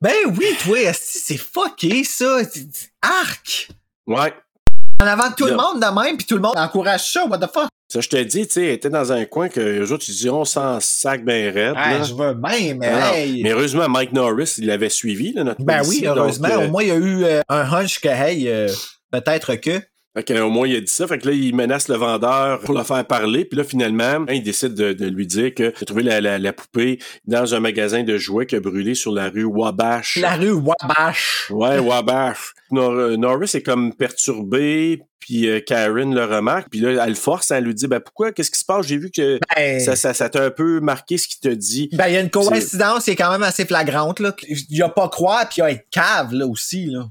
[0.00, 2.40] Ben oui, toi, c'est fucké, ça.
[3.02, 3.68] Arc!
[4.06, 4.32] ouais.
[5.02, 7.38] En avant de tout le monde de même, puis tout le monde encourage ça, what
[7.38, 7.68] the fuck?
[7.88, 10.12] Ça, je te dis, tu sais, elle était dans un coin que les autres, ils
[10.12, 11.74] disaient, on s'en sac ben raide.
[11.74, 12.02] Là.
[12.02, 13.42] je veux mais Ah hey.
[13.42, 16.48] Mais heureusement, Mike Norris, il l'avait suivi, là, notre Ben oui, heureusement.
[16.48, 18.48] donc, euh, Au moins, il y a eu euh, un hunch que, hey,
[19.10, 19.82] peut-être que.
[20.14, 21.06] Fait que, au moins, il a dit ça.
[21.06, 23.46] Fait que là, il menace le vendeur pour le faire parler.
[23.46, 26.38] Puis là, finalement, hein, il décide de, de lui dire que a trouvé la, la,
[26.38, 30.18] la poupée dans un magasin de jouets qui a brûlé sur la rue Wabash.
[30.20, 31.46] La rue Wabash.
[31.50, 32.52] Ouais, Wabash.
[32.70, 36.68] Nor- euh, Norris est comme perturbé, puis euh, Karen le remarque.
[36.70, 38.86] Puis là, elle le force, elle lui dit, ben pourquoi, qu'est-ce qui se passe?
[38.86, 41.88] J'ai vu que Ben, ça ça ça t'a un peu marqué ce qu'il t'a dit.
[41.92, 44.34] ben, il y a une coïncidence qui est quand même assez flagrante, là.
[44.48, 47.06] Il y a pas croire, puis il y a être cave, là, aussi, là.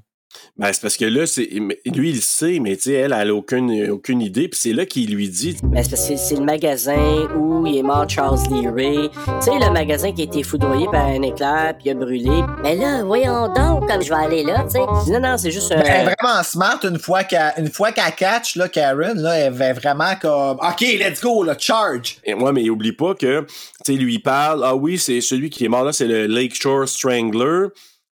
[0.57, 1.49] Ben, c'est parce que là, c'est
[1.85, 4.47] lui, il sait, mais tu sais, elle, elle a aucune, aucune idée.
[4.47, 7.77] Puis c'est là qu'il lui dit, Ben, c'est parce que c'est le magasin où il
[7.77, 9.09] est mort Charles Lee Ray.
[9.09, 12.43] Tu sais, le magasin qui a été foudroyé par un éclair puis il a brûlé.
[12.63, 15.11] Mais là, voyons donc, comme je vais aller là, tu sais.
[15.11, 15.77] Non, non, c'est juste un.
[15.77, 19.37] Ben, Elle est vraiment smart une fois qu'elle, une fois qu'elle catch, là, Karen, là,
[19.37, 22.17] elle est vraiment comme, OK, let's go, là, charge.
[22.23, 23.47] Et moi, mais oublie pas que, tu
[23.85, 26.87] sais, lui, il parle, ah oui, c'est celui qui est mort là, c'est le Lakeshore
[26.87, 27.67] Strangler.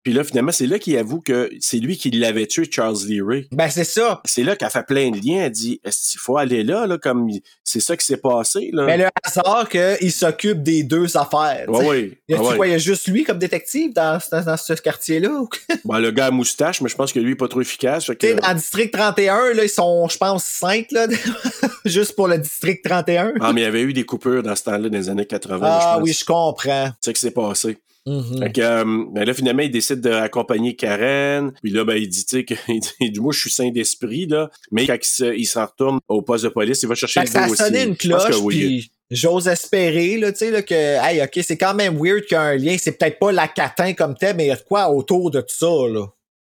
[0.08, 3.20] Puis là, finalement, c'est là qu'il avoue que c'est lui qui l'avait tué, Charles Lee
[3.22, 3.50] Ray.
[3.52, 4.22] Ben, c'est ça.
[4.24, 5.44] C'est là qu'elle fait plein de liens.
[5.44, 7.28] Elle dit, est-ce qu'il faut aller là, là, comme
[7.66, 8.86] c'est ça qui s'est passé, là?
[8.86, 11.66] Mais le hasard qu'il s'occupe des deux affaires.
[11.68, 12.18] Ouais.
[12.56, 15.42] quoi, y a juste lui comme détective dans, dans, dans ce quartier-là?
[15.84, 18.06] Bon, le gars à moustache, mais je pense que lui, est pas trop efficace.
[18.06, 21.08] Tu sais, dans le district 31, là, ils sont, je pense, 5, là,
[21.86, 23.34] juste pour le district 31.
[23.42, 25.58] Ah, mais il y avait eu des coupures dans ce temps-là, dans les années 80.
[25.58, 26.04] je Ah pense.
[26.04, 26.92] oui, je comprends.
[27.02, 27.78] C'est ça qui s'est passé.
[28.08, 28.40] Mhm.
[28.40, 31.52] Fait que, euh, ben là, finalement, il décide d'accompagner Karen.
[31.62, 32.54] Puis là, ben, il dit, tu sais, que,
[33.02, 34.50] il dit, moi, je suis saint d'esprit, là.
[34.72, 37.26] Mais quand il se- il s'en retourne au poste de police, il va chercher le
[37.26, 38.56] que ça a sonné une que cloche, oui.
[38.58, 42.36] puis j'ose espérer, là, tu sais, là, que, hey, ok, c'est quand même weird qu'il
[42.36, 42.78] y a un lien.
[42.80, 45.42] C'est peut-être pas la catin comme tel, mais il y a de quoi autour de
[45.42, 46.06] tout ça, là.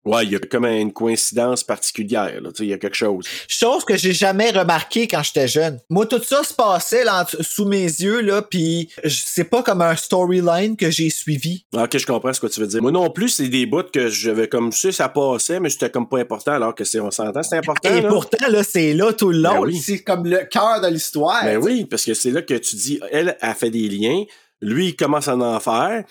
[0.04, 2.50] Ouais, il y a comme une coïncidence particulière, là.
[2.50, 3.26] Tu sais, il y a quelque chose.
[3.48, 5.80] Chose que j'ai jamais remarqué quand j'étais jeune.
[5.88, 9.96] Moi, tout ça se passait là, sous mes yeux, là, puis c'est pas comme un
[9.96, 11.64] storyline que j'ai suivi.
[11.74, 12.82] Ah, Ok, je comprends ce que tu veux dire.
[12.82, 16.08] Moi non plus, c'est des bouts que j'avais comme ça, ça passait, mais c'était comme
[16.08, 17.88] pas important, alors que c'est, on s'entend, c'est important.
[17.88, 18.08] Et là.
[18.08, 19.60] pourtant, là, c'est là tout le long.
[19.60, 19.76] Ben oui.
[19.76, 21.44] C'est comme le cœur de l'histoire.
[21.44, 24.24] Ben oui, parce que c'est là que tu dis, elle a fait des liens,
[24.60, 26.04] lui, il commence à en faire,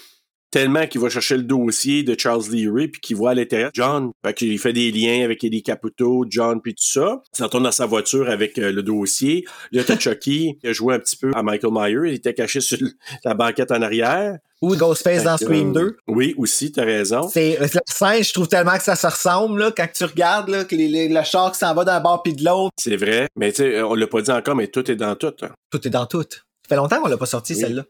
[0.53, 3.71] tellement qu'il va chercher le dossier de Charles Lee Ray, puis qu'il voit à l'intérieur
[3.73, 4.11] John.
[4.23, 7.23] Fait qu'il fait des liens avec Eddie Caputo, John, puis tout ça.
[7.39, 9.45] Il retourne dans sa voiture avec euh, le dossier.
[9.71, 12.61] Là, t'as Chucky, qui a joué un petit peu à Michael Myers, il était caché
[12.61, 12.77] sur
[13.25, 14.37] la banquette en arrière.
[14.61, 15.97] Ou Ghostface dans Scream euh, 2.
[16.07, 17.27] Oui, aussi, t'as raison.
[17.27, 20.63] C'est la scène, je trouve tellement que ça se ressemble là, quand tu regardes là,
[20.63, 22.71] que les, les- le char qui s'en va d'un bord puis de l'autre.
[22.79, 23.27] C'est vrai.
[23.35, 25.33] Mais tu sais, on l'a pas dit encore, mais tout est dans tout.
[25.41, 25.49] hein.
[25.71, 26.21] Tout est dans tout.
[26.31, 26.37] Ça
[26.69, 27.59] fait longtemps qu'on l'a pas sorti Oui.
[27.59, 27.83] celle-là.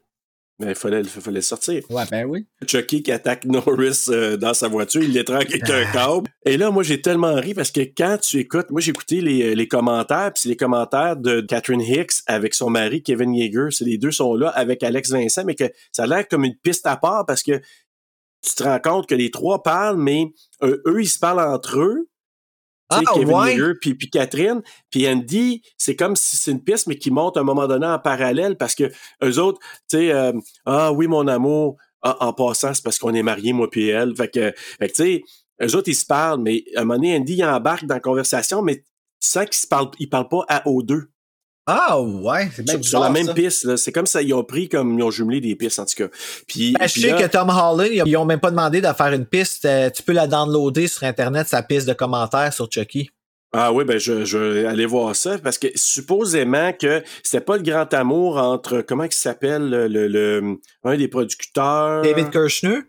[0.66, 1.84] Mais il fallait, fallait le sortir.
[1.90, 2.46] Ouais, ben oui.
[2.68, 5.92] Chucky qui attaque Norris euh, dans sa voiture, il l'étrangle avec un Ah.
[5.94, 6.30] câble.
[6.46, 9.56] Et là, moi, j'ai tellement ri parce que quand tu écoutes, moi, j'ai écouté les,
[9.56, 13.68] les commentaires, puis c'est les commentaires de Catherine Hicks avec son mari Kevin Yeager.
[13.72, 16.56] C'est les deux sont là avec Alex Vincent, mais que ça a l'air comme une
[16.56, 17.60] piste à part parce que
[18.46, 20.26] tu te rends compte que les trois parlent, mais
[20.64, 22.08] euh, eux, ils se parlent entre eux.
[23.06, 23.52] Ah, Kevin ouais.
[23.52, 27.38] Yeager, puis, puis Catherine, puis Andy, c'est comme si c'est une piste, mais qui monte
[27.38, 28.92] à un moment donné en parallèle parce que
[29.24, 30.34] eux autres, tu sais, euh,
[30.66, 34.16] ah oui, mon amour, ah, en passant, c'est parce qu'on est mariés, moi puis elle.
[34.16, 35.22] Fait que, fait que tu sais,
[35.62, 38.02] eux autres, ils se parlent, mais à un moment donné, Andy, il embarque dans la
[38.02, 38.84] conversation, mais tu
[39.20, 41.13] sens qu'ils se parlent, ils parlent pas à aux deux.
[41.66, 43.34] Ah ouais, c'est bien Sur, sur la même ça.
[43.34, 43.78] piste, là.
[43.78, 46.08] C'est comme ça, ils ont pris comme, ils ont jumelé des pistes, en tout cas.
[46.48, 49.14] Puis, Ben, je sais là- que Tom Holland, ils ont même pas demandé de faire
[49.14, 49.64] une piste.
[49.66, 53.10] Euh, tu peux la downloader sur Internet, sa piste de commentaires sur Chucky.
[53.56, 57.56] Ah oui, ben je, je vais aller voir ça parce que supposément que c'était pas
[57.56, 62.02] le grand amour entre comment il s'appelle le, le, un des producteurs?
[62.02, 62.80] David Kirshner?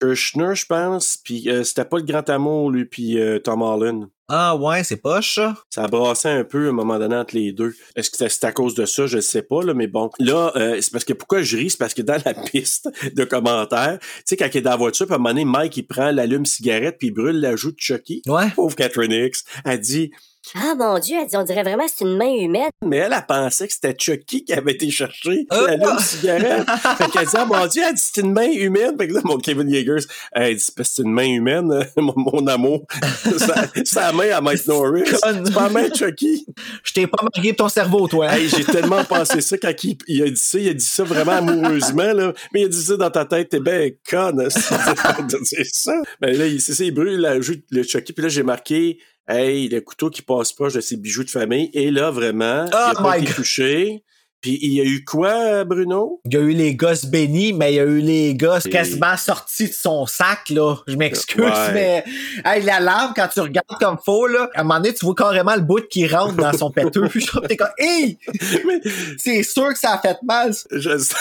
[0.00, 4.08] Kirshner, je pense, puis euh, c'était pas le grand amour lui puis euh, Tom Holland.
[4.28, 5.56] Ah ouais, c'est poche, ça.
[5.70, 7.74] Ça brassait un peu à un moment donné entre les deux.
[7.94, 9.06] Est-ce que c'est- à cause de ça?
[9.06, 10.10] Je ne sais pas, là, mais bon.
[10.18, 11.70] Là, euh, c'est parce que pourquoi je ris?
[11.70, 14.76] C'est parce que dans la piste de commentaires, tu sais, quand il est dans la
[14.76, 17.70] voiture, puis à un moment donné, Mike, il prend l'allume-cigarette puis il brûle la joue
[17.70, 18.22] de Chucky.
[18.26, 18.50] Ouais.
[18.56, 19.36] Pauvre Catherine Hicks.
[19.64, 20.10] Elle dit,
[20.54, 22.70] Ah mon Dieu, elle dit, on dirait vraiment que c'est une main humaine.
[22.84, 25.60] mais elle, elle pensait que c'était Chucky qui avait été chercher Ah!
[25.66, 26.66] l'allume-cigarette.
[26.98, 28.94] fait qu'elle dit, ah mon Dieu, elle dit, c'est une main humaine.
[28.98, 32.86] Fait que là, mon Kevin Yeagers, elle dit, c'est une main humaine, mon, mon amour.
[33.84, 35.02] C'est la main à Mike Norris.
[35.06, 36.46] C'est pas la main Chucky.
[36.82, 38.32] Je t'ai pas marié ton cerveau, toi.
[38.36, 40.58] Hey, j'ai tellement pensé ça quand il, il a dit ça.
[40.58, 42.32] Il a dit ça vraiment amoureusement, là.
[42.52, 44.48] Mais il a dit ça dans ta tête, t'es ben conne.
[44.50, 45.92] C'est ça.
[46.20, 48.12] Ben là, il- c'est ça, il brûle la joue de le Chucky.
[48.12, 48.98] Puis là, j'ai marqué,
[49.28, 51.70] hey, le couteau qui passe proche de ses bijoux de famille.
[51.74, 54.02] Et là, vraiment, il a Oh pas été touché.
[54.42, 56.20] Puis il y a eu quoi, Bruno?
[56.26, 58.70] Il y a eu les gosses bénis, mais il y a eu les gosses Et-
[58.70, 60.76] quasiment sortis de son sac, là.
[60.86, 61.72] Je m'excuse, Ouais.
[61.72, 62.04] mais
[62.44, 65.14] hey, la larme, quand tu regardes comme faux, là, à un moment donné, tu vois
[65.14, 67.08] carrément le bout qui rentre dans son péteux.
[67.14, 68.18] Genre, T'es comme, hey!
[68.66, 68.80] Mais
[69.18, 70.52] C'est sûr que ça a fait mal.
[70.70, 71.16] je sais.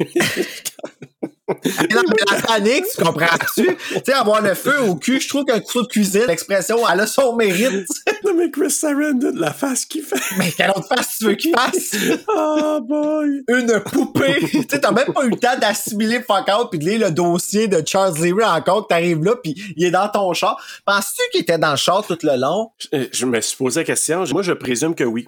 [1.64, 3.76] Et là, la panique, tu comprends-tu?
[3.76, 7.00] tu sais, avoir le feu au cul, je trouve qu'un couteau de cuisine, l'expression, elle
[7.00, 7.86] a son mérite.
[8.24, 10.14] Non, mais Chris Sarandon, la face qu'il fait.
[10.38, 11.96] mais quelle autre face tu veux qu'il fasse?
[12.28, 13.42] Oh boy!
[13.48, 14.38] Une poupée.
[14.50, 17.10] tu sais, t'as même pas eu le temps d'assimiler fuck out puis de lire le
[17.10, 20.56] dossier de Charles Leary encore, que t'arrives là puis il est dans ton char.
[20.86, 22.70] Penses-tu qu'il était dans le char tout le long?
[22.92, 24.24] Je, je me suis posé la question.
[24.30, 25.26] Moi, je présume que oui.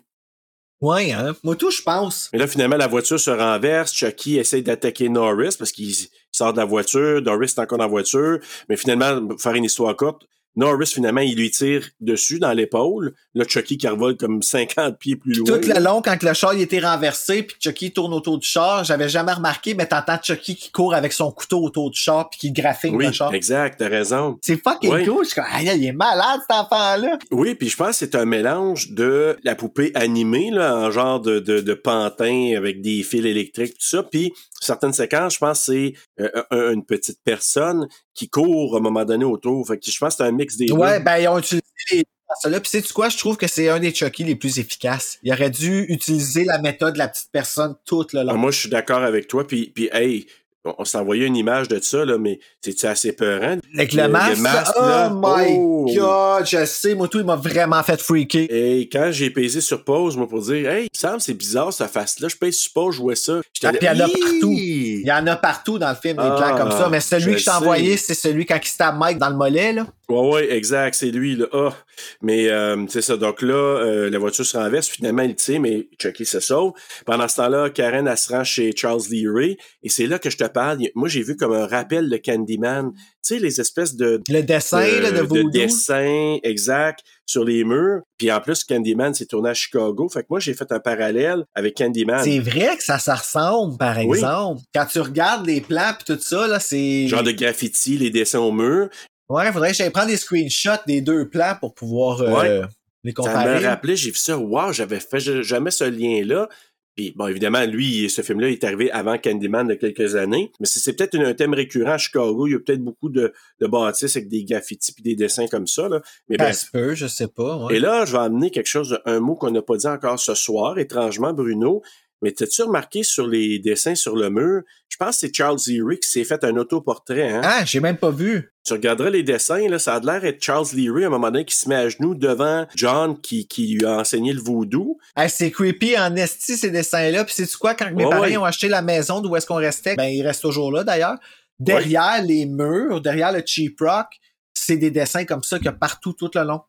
[0.84, 1.34] Ouais, hein?
[1.42, 2.28] Moi, tout, je pense.
[2.34, 3.94] Mais là, finalement, la voiture se renverse.
[3.94, 7.22] Chucky essaie d'attaquer Norris parce qu'il il sort de la voiture.
[7.22, 8.38] Norris est encore dans la voiture.
[8.68, 10.26] Mais finalement, pour faire une histoire courte,
[10.56, 13.14] Norris, finalement, il lui tire dessus dans l'épaule.
[13.34, 15.58] Là, Chucky qui revole comme 50 pieds plus loin.
[15.58, 18.84] Tout le long, quand le char il était renversé puis Chucky tourne autour du char,
[18.84, 22.38] j'avais jamais remarqué, mais t'entends Chucky qui court avec son couteau autour du char puis
[22.38, 23.34] qui graphine Oui, le char.
[23.34, 24.38] exact, t'as raison.
[24.42, 25.04] C'est fucking Oui.
[25.04, 25.24] cool.
[25.24, 27.18] Je suis comme, aïe, il est malade, cet enfant-là.
[27.32, 31.20] Oui, puis je pense que c'est un mélange de la poupée animée, là, en genre
[31.20, 34.02] de, de, de pantin avec des fils électriques, tout ça.
[34.04, 34.32] Puis
[34.64, 38.82] certaines séquences, je pense que c'est euh, un- une petite personne qui court à un
[38.82, 39.66] moment donné autour.
[39.66, 41.04] Fait que je pense que c'est un mix des Ouais, deux.
[41.04, 41.62] ben, ils ont utilisé
[41.92, 42.04] les
[42.46, 42.58] là.
[42.60, 43.08] Puis sais-tu quoi?
[43.08, 45.18] Je trouve que c'est un des Chucky les plus efficaces.
[45.22, 48.36] Il aurait dû utiliser la méthode de la petite personne tout le Ah, long.
[48.36, 49.46] moi, je suis d'accord avec toi.
[49.46, 50.26] Puis, puis hey,
[50.64, 53.58] on, on s'est envoyé une image de ça, là, mais c'est-tu assez peurant?
[53.74, 55.86] Avec le, masque, masque, oh là, my oh!
[55.94, 58.46] god, je sais, moi tout, il m'a vraiment fait freaker.
[58.48, 61.90] Et quand j'ai pesé sur pause, moi, pour dire, hey, il me c'est bizarre, cette
[61.90, 63.40] face-là, je pèse sur pause, je vois ça.
[63.62, 64.52] Ah, puis il y en a partout.
[64.52, 67.06] Il y en a partout dans le film, des Ah, plans comme ça, mais je
[67.06, 69.72] celui que je t'ai envoyé, c'est celui quand il se tape Mike dans le mollet,
[69.72, 69.86] là.
[70.08, 71.46] Ouais, ouais, exact, c'est lui, là.
[71.52, 71.74] Ah.
[72.20, 73.16] Mais euh, c'est ça.
[73.16, 76.72] Donc là, euh, la voiture se renverse, finalement, il tire, mais Chucky se sauve.
[77.06, 79.56] Pendant ce temps-là, Karen, elle se rend chez Charles Lee Ray.
[79.82, 80.78] Et c'est là que je te parle.
[80.94, 82.92] Moi, j'ai vu comme un rappel de Candyman.
[82.94, 85.48] Tu sais, les espèces de, Le dessin, là, de de Voodoo.
[85.50, 88.02] dessins exact sur les murs.
[88.18, 90.08] Puis en plus, Candyman s'est tourné à Chicago.
[90.10, 92.22] Fait que moi, j'ai fait un parallèle avec Candyman.
[92.22, 94.18] C'est vrai que ça se ressemble, par Oui.
[94.18, 94.60] exemple.
[94.74, 97.08] Quand tu regardes les plans tout ça, là, c'est...
[97.08, 98.88] Genre de graffiti, les dessins au mur.
[99.28, 102.60] Ouais, faudrait que j'aille prendre des screenshots des deux plans pour pouvoir euh, Ouais.
[103.04, 103.66] les Ça me comparer.
[103.66, 104.38] rappelait, j'ai vu ça.
[104.38, 106.48] Wow, j'avais fait jamais ce lien-là.
[106.96, 110.52] Puis, bon, évidemment, lui, ce film-là est arrivé avant Candyman de quelques années.
[110.60, 112.46] Mais c'est c'est peut-être un thème récurrent à Chicago.
[112.46, 115.66] Il y a peut-être beaucoup de, de bâtisses avec des graffitis puis des dessins comme
[115.66, 115.88] ça.
[115.88, 116.02] Là.
[116.28, 117.56] Mais Ça peut, je sais pas.
[117.64, 117.74] ouais.
[117.76, 120.34] Et là, je vais amener quelque chose, un mot qu'on n'a pas dit encore ce
[120.34, 121.82] soir, étrangement, Bruno.
[122.24, 124.62] Mais t'as-tu remarqué sur les dessins sur le mur?
[124.88, 127.30] Je pense que c'est Charles Leary qui s'est fait un autoportrait.
[127.30, 127.42] Hein?
[127.44, 128.50] Ah, j'ai même pas vu.
[128.64, 131.44] Tu regarderas les dessins, là, ça a l'air d'être Charles Leary à un moment donné
[131.44, 134.96] qui se met à genoux devant John qui, qui lui a enseigné le voodoo.
[135.14, 137.24] Ah, c'est creepy en esti ces dessins-là.
[137.26, 140.06] Puis c'est quoi quand mes parents ont acheté la maison d'où est-ce qu'on restait, ben
[140.06, 141.16] ils restent toujours là d'ailleurs.
[141.58, 144.06] Derrière les murs, derrière le cheap rock,
[144.54, 146.62] c'est des dessins comme ça qu'il y a partout tout le long,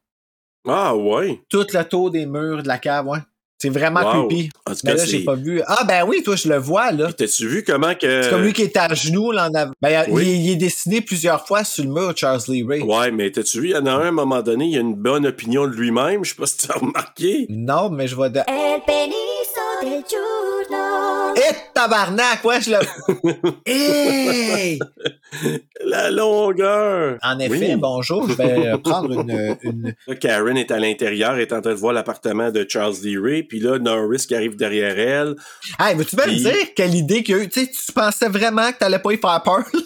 [0.68, 1.42] Ah ouais.
[1.50, 3.20] tout le tour des murs de la cave, ouais.
[3.58, 4.28] C'est vraiment Wow.
[4.28, 4.50] creepy.
[4.66, 5.24] En tout Mais cas, là, j'ai c'est.
[5.24, 5.62] pas vu.
[5.66, 7.12] Ah ben oui, toi je le vois là.
[7.14, 8.24] T'as-tu vu comment que.
[8.24, 9.72] C'est comme lui qui est à genoux là en avant.
[9.82, 10.24] Ben, il- Oui.
[10.26, 12.82] il, il est dessiné plusieurs fois sur le mur, Charles Lee Ray.
[12.82, 14.82] Ouais, mais t'as-tu vu, il y en a un à un moment donné, il a
[14.82, 16.26] une bonne opinion de lui-même.
[16.26, 17.46] Je sais pas si t'as remarqué.
[17.50, 18.40] Non, mais je vais de.
[18.40, 18.82] El
[19.82, 21.34] del giorno.
[21.36, 22.78] Eh tabarnak, ouais, je le.
[23.66, 24.80] hey!
[25.86, 27.18] La longueur.
[27.22, 27.76] En effet, Oui.
[27.78, 31.72] bonjour, je vais euh, prendre une, une, Là, Karen est à l'intérieur, est en train
[31.74, 33.16] de voir l'appartement de Charles D.
[33.18, 35.36] Ray, puis là, Norris qui arrive derrière elle.
[35.80, 37.50] Hey, veux-tu bien me dire quelle idée qu'il y a eu?
[37.50, 39.64] Tu sais, tu pensais vraiment que t'allais pas y faire peur?
[39.74, 39.80] là?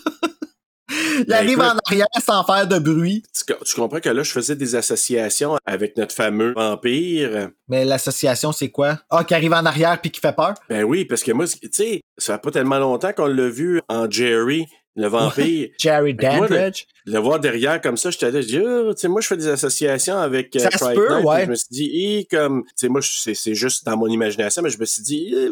[0.92, 3.22] Il Ben, arrive écoute- en arrière sans faire de bruit.
[3.36, 7.50] Tu, tu comprends que là, je faisais des associations avec notre fameux vampire.
[7.68, 8.98] Mais l'association, c'est quoi?
[9.12, 10.56] Ah, qui arrive en arrière puis qui fait peur?
[10.68, 13.82] Ben oui, parce que moi, tu sais, ça fait pas tellement longtemps qu'on l'a vu
[13.88, 14.66] en Jerry,
[15.00, 15.70] le vampire.
[15.80, 16.86] Jerry moi, Dandridge.
[17.06, 19.38] le voir derrière comme ça, j'étais là, je dis, Ah, tu sais, moi, je fais
[19.38, 21.46] des associations avec euh, Ça Fright peut, Night, ouais.
[21.46, 24.80] Je me suis dit, comme, tu sais, moi, c'est juste dans mon imagination, mais je
[24.80, 25.52] me suis dit, il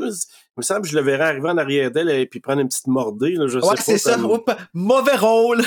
[0.58, 2.88] me semble que je le verrais arriver en arrière d'elle et puis prendre une petite
[2.88, 3.98] mordée, là, je Ouais, c'est pas.
[4.00, 4.16] ça.
[4.16, 5.62] comme- Oups, mauvais rôle.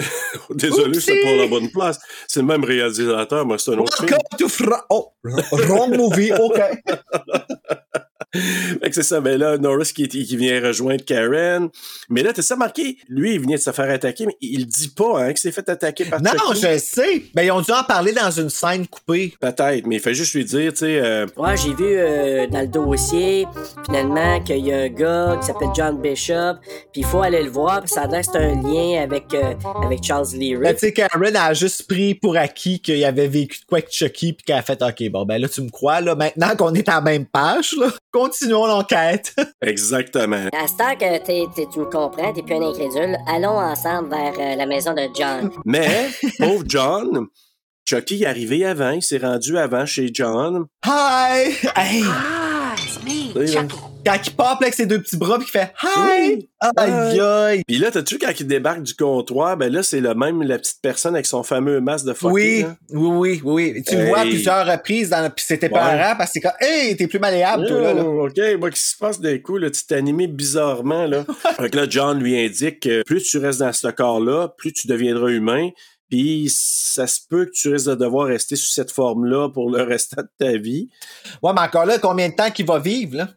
[0.50, 1.98] Désolé, c'est pour la bonne place.
[2.26, 4.10] C'est le même réalisateur, moi, c'est un autre film.
[4.10, 4.84] Welcome to Fra...
[4.90, 5.12] Oh,
[5.52, 6.60] wrong movie, OK.
[8.34, 11.68] Fait que c'est ça, ben là, Norris qui, qui vient rejoindre Karen.
[12.08, 12.96] Mais là, t'as ça marqué?
[13.08, 15.68] Lui, il venait de se faire attaquer, mais il dit pas, hein, qu'il s'est fait
[15.68, 16.60] attaquer par Non, Chucky.
[16.62, 17.22] je sais.
[17.34, 19.34] Ben, ils ont dû en parler dans une scène coupée.
[19.40, 22.60] Peut-être, mais il fait juste lui dire, tu sais, euh, Ouais, j'ai vu euh, dans
[22.60, 23.46] le dossier,
[23.84, 26.54] finalement, qu'il y a un gars qui s'appelle John Bishop,
[26.92, 29.34] puis il faut aller le voir, puis ça a l'air que c'est un lien avec,
[29.34, 29.54] euh,
[29.84, 30.74] avec Charles Lee Ben, Ray.
[30.74, 34.32] tu sais, Karen a juste pris pour acquis qu'il avait vécu de quoi avec Chucky
[34.32, 36.88] puis qu'elle a fait, OK, bon, ben là, tu me crois, là, maintenant qu'on est
[36.88, 37.88] à la même page, là,
[38.22, 39.34] continuons l'enquête.
[39.62, 40.46] exactement.
[40.52, 44.10] À ce temps que t'es- t'es- tu me comprends, t'es plus un incrédule, allons ensemble
[44.10, 45.50] vers euh, la maison de John.
[45.64, 46.08] Mais,
[46.38, 47.26] pauvre John,
[47.84, 50.66] Chucky est arrivé avant, il s'est rendu avant chez John.
[50.86, 51.50] Hi!
[51.76, 52.02] Hey!
[52.06, 53.76] Ah, it's me, Chucky.
[54.04, 56.48] Quand il pop avec ses deux petits bras puis qu'il fait Hi!
[56.76, 57.62] Aïe aïe!
[57.66, 60.78] Puis là, t'as-tu quand il débarque du comptoir, ben là, c'est le même, la petite
[60.82, 63.82] personne avec son fameux masque de fucking, Oui, oui, oui, oui.
[63.86, 65.78] Tu le vois à plusieurs reprises dans puis c'était Ouais.
[65.78, 67.94] pas parce que c'est comme Hey, t'es plus malléable, toi, là.
[67.94, 68.02] là.
[68.04, 71.24] Oh, OK, moi, qu'est-ce qui se passe d'un coup, là, tu t'es animé bizarrement, là.
[71.56, 74.88] fait que là, John lui indique que plus tu restes dans ce corps-là, plus tu
[74.88, 75.70] deviendras humain,
[76.10, 79.82] puis ça se peut que tu risques de devoir rester sous cette forme-là pour le
[79.84, 80.88] restant de ta vie.
[81.42, 83.28] Ouais, mais encore là, combien de temps qu'il va vivre, là?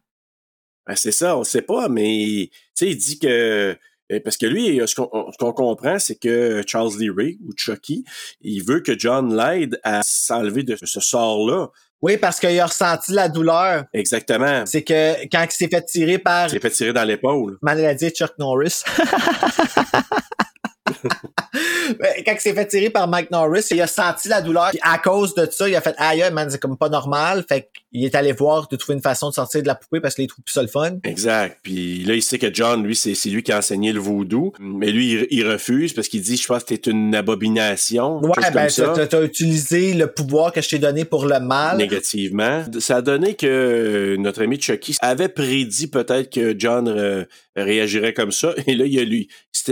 [0.88, 3.76] Ben, c'est ça, on sait pas, mais, tu sais, il dit que...
[4.12, 7.52] euh, Parce que lui, ce qu'on ce qu'on comprend, c'est que Charles Lee Ray, ou
[7.58, 8.04] Chucky,
[8.42, 11.70] il veut que John l'aide à s'enlever de ce sort-là.
[12.02, 13.86] Oui, parce qu'il a ressenti la douleur.
[13.94, 14.64] Exactement.
[14.68, 17.58] C'est que quand il s'est fait tirer par Il s'est fait tirer dans l'épaule.
[17.64, 18.84] maladie Chuck Norris.
[22.00, 24.70] Ben, quand il s'est fait tirer par Mike Norris, il a senti la douleur.
[24.72, 27.46] Puis à cause de ça, il a fait aïe, man, c'est comme pas normal.
[27.48, 30.16] Fait qu'il est allé voir de trouver une façon de sortir de la poupée parce
[30.16, 30.98] qu'il trouve plus ça le fun.
[31.04, 31.60] Exact.
[31.64, 34.54] Puis là, il sait que John, lui, c'est lui qui a enseigné le voodoo.
[34.60, 38.20] Mais lui, il, il refuse parce qu'il dit, je pense que t'es une abomination.
[38.22, 41.78] Ouais, ben, t'as, utilisé le pouvoir que je t'ai donné pour le mal.
[41.78, 42.64] Négativement.
[42.80, 47.26] Ça a donné que euh, notre ami Chucky avait prédit peut-être que John euh,
[47.56, 48.54] réagirait comme ça.
[48.68, 49.30] Et là, il a lui.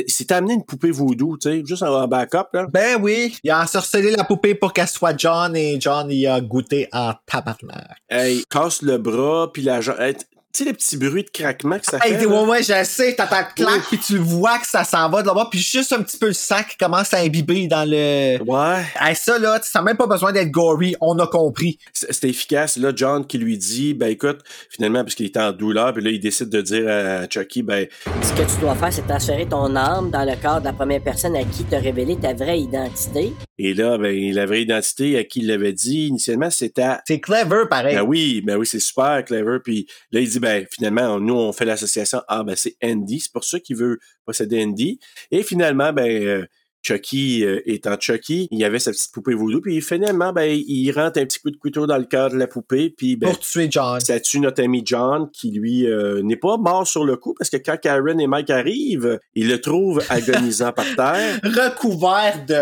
[0.08, 2.68] S'est amené une poupée voodoo, tu sais, juste en backup, là.
[2.72, 6.42] Ben oui, il a ensorcelé la poupée pour qu'elle soit John et John il a
[6.42, 7.98] goûté en tabarnak.
[8.10, 10.00] Hey, casse le bras, puis la jambe.
[10.00, 10.16] Hey,
[10.60, 12.26] sais, les petits bruits de craquement que ça Hey, fait.
[12.26, 15.48] ouais, ouais, je sais, t'entends clac, puis tu vois que ça s'en va de là-bas,
[15.50, 18.42] puis juste un petit peu le sang qui commence à imbiber dans le...
[18.44, 18.84] Ouais.
[19.00, 21.78] Hey, ça, là, ça n'a même pas besoin d'être gory, on a compris.
[21.94, 22.78] C'était efficace.
[22.78, 24.40] Là, John qui lui dit, ben écoute,
[24.70, 27.88] finalement, parce qu'il était en douleur, puis là, il décide de dire à Chucky, ben,
[28.22, 31.02] Ce que tu dois faire, c'est transférer ton âme dans le corps de la première
[31.02, 33.34] personne à qui t'as révélé ta vraie identité.
[33.58, 37.20] et là, ben, la vraie identité à qui il l'avait dit initialement, c'était à C'est
[37.20, 37.96] clever, pareil.
[37.96, 39.58] Ben oui, ben oui, c'est super clever.
[39.64, 42.22] Puis là, il dit, ben finalement, nous, on fait l'association.
[42.28, 43.22] Ah, ben c'est Andy.
[43.22, 45.00] C'est pour ça qu'il veut posséder Andy.
[45.32, 46.46] Et finalement, ben euh,
[46.84, 49.62] Chucky euh, étant Chucky, il y avait sa petite poupée voodoo.
[49.62, 52.48] Puis finalement, ben il rentre un petit coup de couteau dans le cœur de la
[52.48, 52.90] poupée.
[52.96, 54.00] Puis ben pour tuer John.
[54.02, 57.50] ça tue notre ami John, qui lui euh, n'est pas mort sur le coup parce
[57.50, 61.40] que quand Karen et Mike arrivent, il le trouve agonisant par terre.
[61.44, 62.62] Recouvert de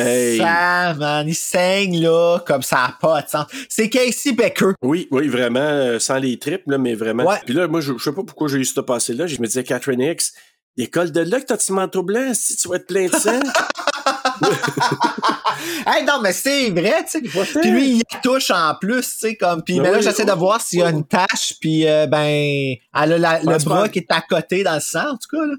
[0.00, 0.38] Hey.
[0.38, 1.26] sang, man.
[1.26, 3.46] Il saigne, là, comme ça a pas de sens.
[3.68, 4.72] C'est Casey Becker.
[4.80, 7.24] Oui, oui, vraiment, euh, sans les tripes, là, mais vraiment.
[7.24, 7.38] Ouais.
[7.44, 9.26] Puis là, moi, je, je sais pas pourquoi j'ai eu ce passé-là.
[9.26, 10.34] Je me disais, Catherine X,
[10.84, 13.40] école de là que t'as petit manteau blanc, si tu vas être plein de sang.
[15.86, 17.60] hey, non, mais c'est vrai, tu sais.
[17.60, 19.62] Puis lui, il y touche en plus, tu sais, comme.
[19.62, 21.86] Puis Ben ben là, oui, j'essaie de oh, voir s'il y a une tache, puis
[21.86, 23.88] euh, ben, elle a la- le bras pas.
[23.88, 25.54] qui est à côté dans le sang, en tout cas, là.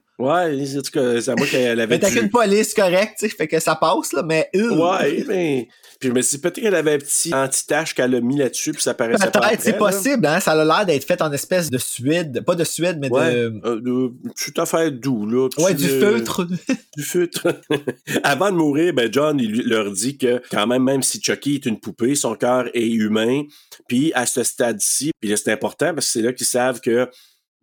[0.47, 2.19] ouais, en tout cas, c'est à moi qu'elle avait Mais t'as du...
[2.19, 4.49] qu'une police correcte, tu sais, fait que ça passe, là, mais.
[4.55, 5.67] euh, Ouais, mais...
[5.99, 8.71] Puis je me suis dit, peut-être qu'elle avait un petit anti-tache qu'elle a mis là-dessus,
[8.71, 10.39] puis ça paraissait pas Peut-être, c'est possible, hein.
[10.39, 12.41] Ça a l'air d'être fait en espèce de suède.
[12.45, 13.61] Pas de suède, mais Ouais, de.
[13.65, 14.11] euh, de,
[14.41, 15.49] tout à fait doux, là.
[15.57, 16.47] Ouais, du euh, feutre.
[16.97, 17.47] du feutre.
[18.23, 21.65] Avant de mourir, ben John il leur dit que quand même, même si Chucky est
[21.65, 23.43] une poupée, son cœur est humain.
[23.89, 27.09] Puis à ce stade-ci, puis là c'est important parce que c'est là qu'ils savent que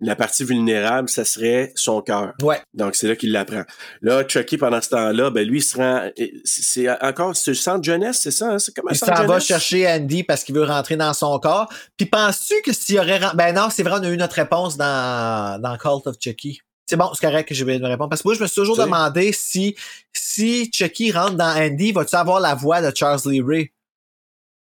[0.01, 2.35] la partie vulnérable, ça serait son cœur.
[2.43, 2.61] Ouais.
[2.75, 3.63] Donc c'est là qu'il l'apprend.
[4.03, 6.11] Là, Chucky pendant ce temps-là, ben lui il se rend.
[6.45, 8.59] C'est encore c'est le centre jeunesse, c'est ça hein?
[8.59, 11.39] C'est comme un Il centre s'en va chercher Andy parce qu'il veut rentrer dans son
[11.39, 11.73] corps.
[11.97, 13.21] Puis penses-tu que s'il y aurait...
[13.35, 16.61] Ben non, c'est vrai, on a eu notre réponse dans, dans Cult of Chucky.
[16.89, 18.09] C'est bon, c'est correct que j'ai bien une réponse.
[18.09, 19.75] Parce que moi, je me suis toujours demandé si,
[20.13, 23.73] si Chucky rentre dans Andy, va-tu avoir la voix de Charles Lee Ray?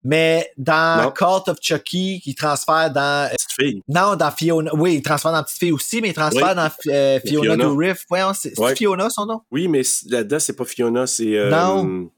[0.03, 1.11] Mais dans Non.
[1.11, 3.31] Cult of Chucky, il transfère dans...
[3.59, 3.83] Fille.
[3.89, 4.71] Non, dans Fiona.
[4.75, 6.55] Oui, il transfère dans Petite Fille aussi, mais il transfère Oui.
[6.55, 7.65] dans euh, Fiona, Fiona.
[7.65, 8.05] Dourif.
[8.09, 8.75] Voyons, c'est Ouais.
[8.77, 9.41] Fiona son nom?
[9.51, 11.37] Oui, mais là-dedans c'est pas Fiona, c'est.
[11.37, 12.09] euh, Non.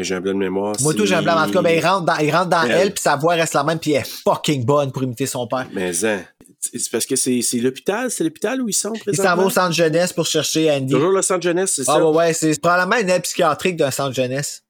[0.00, 0.76] j'ai un blanc de mémoire.
[0.80, 1.36] Moi, tout, j'ai un blanc.
[1.40, 2.70] En tout cas, ben, il rentre dans, il rentre dans Elle.
[2.72, 5.46] elle, puis sa voix reste la même, puis elle est fucking bonne pour imiter son
[5.48, 5.66] père.
[5.72, 6.22] Mais hein,
[6.60, 9.46] c'est parce que c'est c'est l'hôpital, c'est l'hôpital où ils sont Il s'en va présentement?
[9.46, 10.92] au centre jeunesse pour chercher Andy.
[10.92, 12.04] Toujours Los Angeles, c'est Ah ça?
[12.10, 14.62] ouais, ouais, c'est probablement une aide psychiatrique d'un centre jeunesse.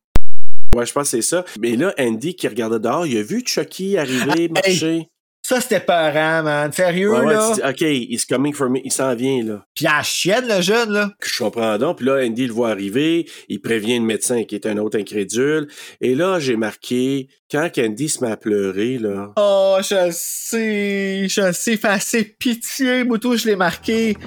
[0.76, 1.44] Ouais, je pense que c'est ça.
[1.60, 5.08] Mais là, Andy qui regardait dehors, il a vu Chucky arriver, marcher.
[5.48, 6.70] Ça, c'était peurant, man.
[6.70, 7.52] Sérieux, Ouais, ouais, là?
[7.54, 7.80] tu dis, OK,
[8.10, 8.80] he's coming for me.
[8.84, 9.64] Il s'en vient, là.
[9.74, 11.10] Puis elle chienne, le jeune, là.
[11.24, 11.96] Je comprends donc.
[11.96, 13.26] Puis là, Andy le voit arriver.
[13.48, 15.68] Il prévient le médecin qui est un autre incrédule.
[16.02, 19.32] Et là, j'ai marqué, quand Andy se met à pleurer, là.
[19.38, 21.26] Oh, je le sais.
[21.30, 21.78] Je le sais.
[21.78, 24.18] Fait assez pitié, Moutou, je l'ai marqué.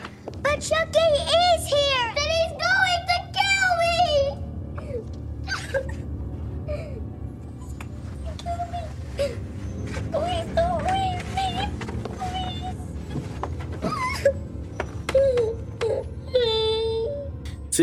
[0.44, 1.81] But Chucky is here!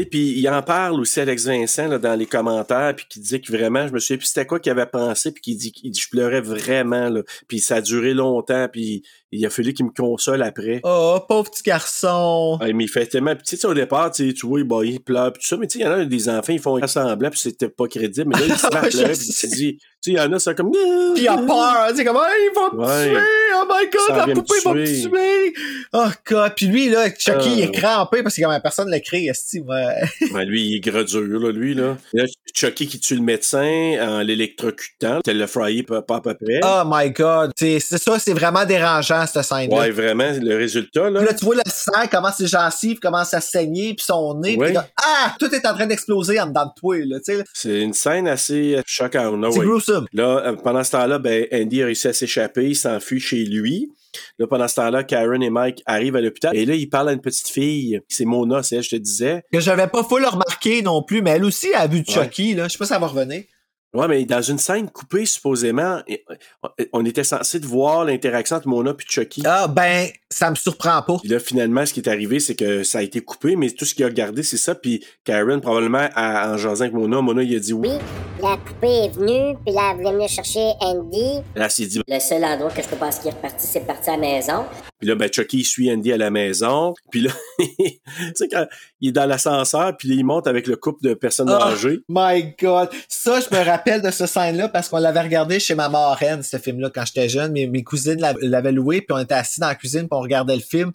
[0.01, 3.41] Sais, puis il en parle aussi Alex Vincent là, dans les commentaires, puis qui disait
[3.41, 5.91] que vraiment, je me souviens plus c'était quoi qu'il avait pensé, puis qu'il dit, il
[5.91, 7.11] dit je pleurais vraiment.
[7.47, 9.03] Puis ça a duré longtemps, puis
[9.33, 10.81] il a fallu qu'il me console après.
[10.85, 12.59] Oh, pauvre petit garçon.
[12.61, 13.35] Ouais, mais il fait tellement.
[13.37, 15.57] Tu sais, au départ, tu sais, tu vois, bah, il pleure, pis tout ça.
[15.57, 17.87] Mais, tu sais, il y en a des enfants, ils font semblant, puis c'était pas
[17.89, 18.31] crédible.
[18.35, 20.17] Mais là, il se met à Ouais, pleurer, je puis tu dis, tu sais, il
[20.17, 20.71] y en a, c'est comme.
[20.71, 21.89] Puis il a peur.
[21.95, 23.11] C'est comme, hey, il va me Ouais.
[23.11, 23.23] tuer.
[23.61, 25.55] Oh my Ça god, la poupée va me tuer.
[25.93, 26.53] Oh god.
[26.55, 27.55] Puis lui, là, Chucky, Euh.
[27.57, 30.45] il est crampé parce que comme personne le crée, esti, ouais.
[30.47, 31.97] Lui, il est gros dur, là, lui, là.
[32.13, 32.25] Là,
[32.55, 35.21] Chucky qui tue le médecin en l'électrocutant.
[35.23, 36.61] Tel le fryé pas, à peu près.
[36.63, 37.53] Oh my god.
[37.57, 39.18] C'est ça, c'est vraiment dérangeant.
[39.27, 39.77] Cette scène-là.
[39.77, 41.21] Ouais, vraiment, le résultat, là.
[41.21, 44.57] Puis là, tu vois le sang, comment ses gencives commencent à saigner, puis son nez,
[44.57, 44.67] Ouais.
[44.67, 47.37] puis là, ah, tout est en train d'exploser en dedans de toi, là, tu sais.
[47.39, 47.45] là.
[47.55, 49.41] C'est une scène assez choquante.
[49.41, 49.67] là, C'est ouais.
[49.67, 50.07] gruesome.
[50.13, 53.93] Là, euh, pendant ce temps-là, ben, Andy a réussi à s'échapper, il s'enfuit chez lui.
[54.39, 56.57] Là, pendant ce temps-là, Karen et Mike arrivent à l'hôpital.
[56.57, 58.01] Et là, il parle à une petite fille.
[58.09, 59.43] C'est Mona, c'est elle, je te disais.
[59.53, 62.05] Que j'avais pas full remarqué non plus, mais elle aussi a vu Ouais.
[62.15, 62.65] Chucky, là.
[62.69, 63.43] Je sais pas si ça va revenir.
[63.95, 66.25] Ouais, mais dans une scène coupée, supposément, et-
[66.93, 69.43] on était censé de voir l'interaction entre Mona et Chucky.
[69.47, 71.17] Ah, ben, ça me surprend pas.
[71.21, 73.85] Puis là, finalement, ce qui est arrivé, c'est que ça a été coupé, mais tout
[73.87, 74.75] ce qu'il a regardé, c'est ça.
[74.75, 77.89] Puis Karen, probablement, a- en jasant avec Mona, Mona, il a dit oui.
[77.89, 77.95] Oui,
[78.43, 81.41] la poupée est venue, puis là, elle voulait venir chercher Andy.
[81.57, 82.03] Là, s'est dit.
[82.07, 84.65] Le seul endroit que je peux penser qu'il est reparti, c'est parti à la maison.
[85.01, 86.93] Puis là, ben, Chucky, il suit Andy à la maison.
[87.11, 87.67] Puis là, tu
[88.35, 88.67] sais, quand
[89.01, 91.69] il est dans l'ascenseur, puis là, il monte avec le couple de personnes Ah.
[91.73, 92.01] âgées.
[92.09, 92.91] My God.
[93.09, 96.57] Ça, je me rappelle de ce scène-là parce qu'on l'avait regardé chez ma marraine, ce
[96.59, 97.53] film-là, quand j'étais jeune.
[97.53, 100.21] Mes, mes cousines l'av- l'avaient loué, puis on était assis dans la cuisine, puis on
[100.21, 100.91] regardait le film.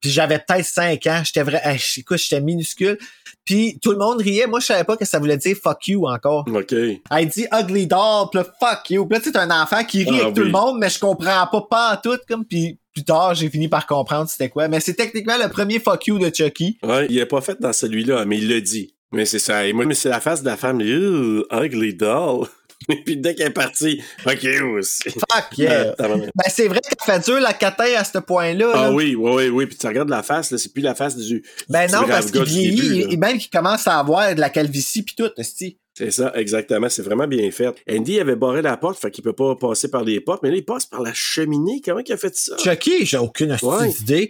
[0.00, 1.22] Puis j'avais peut-être 5 ans.
[1.24, 1.62] J'étais vrai,
[1.96, 2.98] écoute, j'étais minuscule.
[3.44, 4.46] Puis tout le monde riait.
[4.46, 6.44] Moi, je savais pas que ça voulait dire fuck you encore.
[6.52, 6.72] OK.
[6.72, 9.06] Elle dit ugly doll, puis fuck you.
[9.06, 11.46] Puis là, t'es un enfant qui rit Ah, avec tout le monde, mais je comprends
[11.46, 14.68] pas, pas en tout, comme, puis plus tard, j'ai fini par comprendre c'était quoi.
[14.68, 16.78] Mais c'est techniquement le premier fuck you de Chucky.
[16.84, 18.93] Ouais, il l'a pas fait dans celui-là, mais il l'a dit.
[19.14, 19.66] Mais c'est ça.
[19.66, 20.80] Et moi, mais c'est la face de la femme.
[20.80, 22.46] Ugly doll.
[22.88, 24.46] Et puis dès qu'elle est partie, OK,
[24.76, 25.10] aussi.
[25.10, 25.94] Fuck yeah.
[25.98, 28.70] Ben, c'est vrai qu'elle fait dur la catin à ce point-là.
[28.74, 28.92] Ah là.
[28.92, 29.66] oui, oui, oui, oui.
[29.66, 31.42] Puis tu regardes la face, là, c'est plus la face du.
[31.68, 35.14] Ben non, parce qu'il vieillit, et même qu'il commence à avoir de la calvitie pis
[35.14, 35.78] tout, esti.
[35.96, 36.88] C'est ça, exactement.
[36.88, 37.72] C'est vraiment bien fait.
[37.88, 40.56] Andy avait barré la porte, fait qu'il peut pas passer par les portes, mais là,
[40.56, 41.80] il passe par la cheminée.
[41.84, 42.56] Comment il a fait ça?
[42.58, 43.88] Chucky, j'ai aucune Ouais.
[43.96, 44.28] d'idée.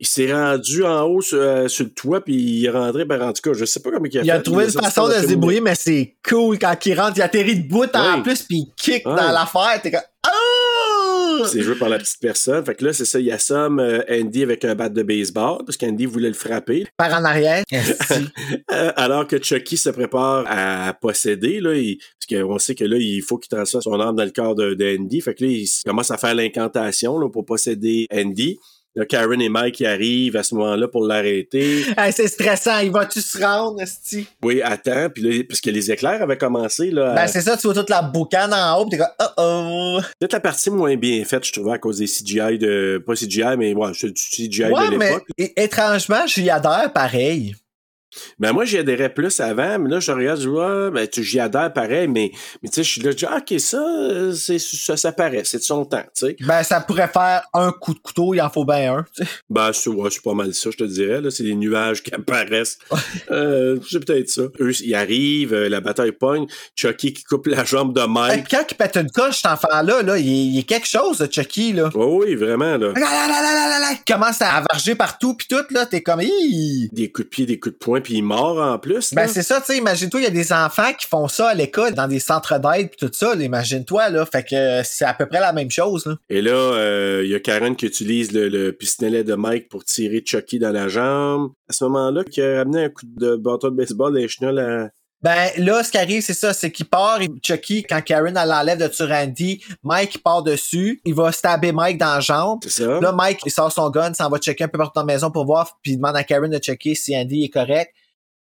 [0.00, 3.22] Il s'est rendu en haut sur, euh, sur le toit, puis il est rentré, ben,
[3.22, 4.30] en tout cas, je sais pas comment il a Il fait.
[4.32, 7.60] a trouvé une façon de se débrouiller, mais c'est cool quand il rentre, il atterrit
[7.60, 9.14] de bout en plus pis il kick Ouais.
[9.14, 10.00] dans l'affaire, t'es comme!
[11.46, 12.64] C'est joué par la petite personne.
[12.64, 15.76] Fait que là, c'est ça, il assomme euh, Andy avec un bat de baseball, parce
[15.76, 16.86] qu'Andy voulait le frapper.
[16.96, 17.64] Par en arrière.
[18.72, 22.96] Euh, alors que Chucky se prépare à posséder, là, il- parce qu'on sait que là,
[22.98, 25.20] il faut qu'il transfère son âme dans le corps de, de Andy.
[25.20, 28.58] Fait que là, il commence à faire l'incantation là, pour posséder Andy.
[28.96, 31.82] Là, Karen et Mike qui arrivent à ce moment-là pour l'arrêter.
[31.98, 34.26] Hey, c'est stressant, il va-tu se rendre, esti?
[34.42, 37.10] Oui, attends, puis là, parce que les éclairs avaient commencé, là.
[37.10, 39.24] à- Ben c'est ça, tu vois toute la boucane en haut pis t'es comme oh
[39.38, 40.00] oh.
[40.20, 43.02] Peut-être la partie moins bien faite, je trouvais, à cause des CGI de.
[43.04, 44.12] Pas CGI, mais ouais, c'est du
[44.48, 45.26] CGI Ouais, de mais l'époque.
[45.38, 47.56] é- étrangement, j'y adhère pareil.
[48.38, 51.40] Ben moi, j'y adhérais plus avant, mais là, je regarde, je ouais, ben, tu, j'y
[51.40, 52.30] adhère pareil, mais,
[52.62, 53.82] mais tu sais, je suis là, je dis, ah, ok, ça,
[54.34, 56.36] c'est, ça, ça paraît, c'est de son temps, tu sais.
[56.40, 59.04] Ben ça pourrait faire un coup de couteau, il en faut bien un.
[59.50, 62.14] Ben, c'est, ouais, c'est pas mal ça, je te dirais, là, c'est des nuages qui
[62.14, 62.78] apparaissent.
[63.30, 64.42] euh, c'est peut-être ça.
[64.60, 66.46] Eux, ils arrivent, euh, la bataille pogne,
[66.76, 68.46] Chucky qui coupe la jambe de Mike.
[68.50, 71.90] quand il pète une coche, cet enfant-là, là, il, il est quelque chose, Chucky, là.
[71.94, 72.92] Oui, oui, vraiment, là.
[74.06, 76.20] Commence à varger partout pis tout, là, t'es comme!
[76.20, 79.14] Des coups de pied, des coups de poing, puis il mord en plus.
[79.14, 81.54] Ben, c'est ça, tu sais, imagine-toi, il y a des enfants qui font ça à
[81.54, 84.26] l'école, dans des centres d'aide pis tout ça, là, imagine-toi, là.
[84.26, 86.16] Fait que c'est à peu près la même chose, là.
[86.28, 89.84] Et là, euh, il y a Karen qui utilise le, le pistolet de Mike pour
[89.84, 91.52] tirer Chucky dans la jambe.
[91.68, 94.90] À ce moment-là, qui a ramené un coup de bâton de baseball et chenolles à...
[95.24, 98.46] Ben, là, ce qui arrive, c'est ça, c'est qu'il part, et Chucky, quand Karen, elle
[98.46, 102.62] l'enlève de sur Andy, Mike, il part dessus, il va stabber Mike dans la jambe.
[102.66, 103.00] Ça?
[103.00, 105.30] Là, Mike, il sort son gun, s'en va checker un peu partout dans la maison
[105.30, 107.94] pour voir, puis il demande à Karen de checker si Andy est correct.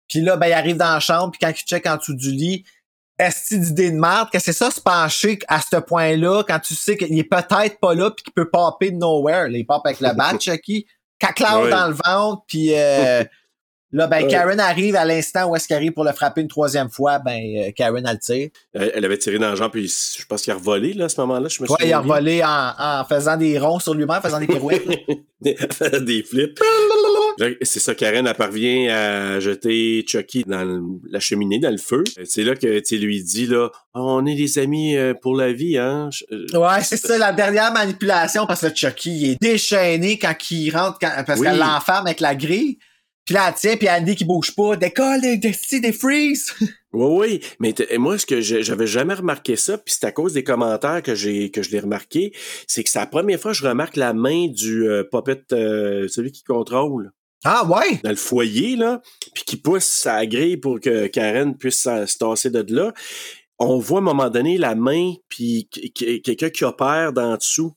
[0.10, 2.32] Puis là, ben, il arrive dans la chambre, puis quand il check en dessous du
[2.32, 2.66] lit,
[3.18, 6.98] est-ce d'idée de merde que c'est ça se pencher à ce point-là quand tu sais
[6.98, 9.48] qu'il est peut-être pas là puis qu'il peut popper de nowhere.
[9.48, 10.86] Là, il pop avec le bat, Chucky.
[11.24, 11.70] Ouais.
[11.70, 13.24] dans le ventre, puis euh,
[13.94, 14.28] là, ben, Ouais.
[14.28, 17.40] Karen arrive à l'instant où est-ce qu'il arrive pour le frapper une troisième fois, ben,
[17.58, 18.50] euh, Karen, elle le tire.
[18.74, 21.20] Elle, avait tiré dans la jambe, puis je pense qu'il a revolé, là, à ce
[21.22, 21.48] moment-là.
[21.48, 24.40] Je me Ouais, il a revolé en, en faisant des ronds sur lui-même, en faisant
[24.40, 24.84] des pirouettes.
[25.42, 25.56] des,
[26.02, 26.60] des flips.
[27.64, 32.04] C'est ça, Karen, elle parvient à jeter Chucky dans le- la cheminée, dans le feu.
[32.26, 35.52] C'est là que tu lui dit, là, Ah, on est des amis euh, pour la
[35.54, 36.10] vie, hein.
[36.32, 40.34] Euh, Ouais, c'est ça, la dernière manipulation, parce que le Chucky il est déchaîné quand
[40.52, 41.46] il rentre, quand- parce Oui.
[41.48, 42.78] qu'elle l'enferme avec la grille.
[43.26, 44.76] Puis là, elle tient, puis Andy qui bouge pas.
[44.76, 46.54] Décolle, des, des, des, freeze!
[46.96, 50.44] Oui, oui, mais moi, ce que j'avais jamais remarqué ça, puis c'est à cause des
[50.44, 52.32] commentaires que j'ai que je l'ai remarqué,
[52.68, 56.08] c'est que c'est la première fois que je remarque la main du euh, puppet, euh,
[56.08, 57.12] celui qui contrôle,
[57.44, 58.00] Ah ouais?
[58.04, 59.02] dans le foyer, là,
[59.34, 62.94] puis qui pousse sa grille pour que Karen puisse se tasser de là.
[63.58, 67.38] On voit à un moment donné la main, puis qu- qu- quelqu'un qui opère d'en
[67.38, 67.74] dessous,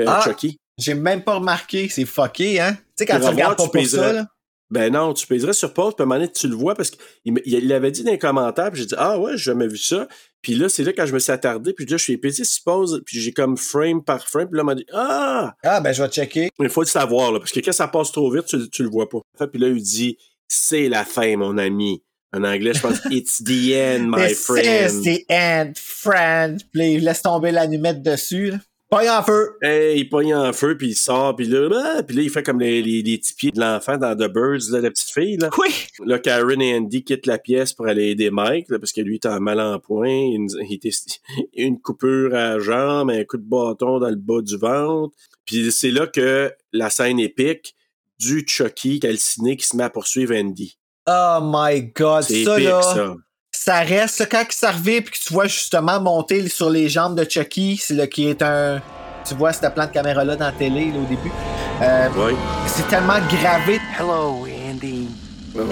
[0.00, 0.22] euh, Ah.
[0.24, 0.56] Chucky.
[0.78, 2.72] J'ai même pas remarqué, c'est fucké, hein?
[2.72, 4.26] Tu sais, quand Tu regardes pas pour ça, là.
[4.74, 6.90] Ben non, tu pèserais sur pause, puis à un moment donné, tu le vois parce
[6.90, 7.00] qu'il
[7.44, 10.08] il l'avait dit dans les commentaires, puis j'ai dit Ah ouais, j'ai jamais vu ça.
[10.42, 12.64] Puis là, c'est là quand je me suis attardé, puis là, je suis pesé sur
[12.64, 15.54] pause, puis j'ai comme frame par frame, puis là, on m'a dit Ah!
[15.62, 16.50] Ah, ben, je vais checker.
[16.58, 18.88] Il faut le savoir, là, parce que quand ça passe trop vite, tu, tu le
[18.88, 19.20] vois pas.
[19.46, 20.18] Puis là, il dit
[20.48, 22.02] C'est la fin, mon ami.
[22.36, 24.90] En anglais, je pense It's the end, my This friend.
[24.90, 26.62] is the end, friend.
[26.72, 28.56] Puis laisse tomber l'allumette dessus, là.
[28.94, 29.56] Pas en feu.
[29.60, 32.60] Hey, il pogne en feu, puis il sort, puis là, puis là, il fait comme
[32.60, 35.36] les, les, les petits pieds de l'enfant dans The Birds, là, la petite fille.
[35.36, 35.50] Là.
[35.58, 35.68] Oui.
[36.06, 39.14] là, Karen et Andy quittent la pièce pour aller aider Mike, là, parce que lui,
[39.16, 40.08] il est en mal en point.
[40.08, 40.90] Une, il était,
[41.54, 45.12] une coupure à la jambe, un coup de bâton dans le bas du ventre.
[45.44, 47.74] Puis c'est là que la scène épique
[48.20, 50.78] du Chucky calciné qui se met à poursuivre Andy.
[51.08, 52.82] Oh my god, C'est ça épique, là.
[52.82, 53.16] ça.
[53.64, 57.18] Ça reste, là, quand ça revient puis que tu vois justement monter sur les jambes
[57.18, 58.82] de Chucky, c'est là qui est un.
[59.26, 61.32] Tu vois cette plan de caméra-là dans la télé là, au début.
[61.80, 62.34] Euh, Oui.
[62.66, 63.80] c'est tellement gravé.
[63.98, 65.08] Hello, Andy.
[65.54, 65.62] Ouais.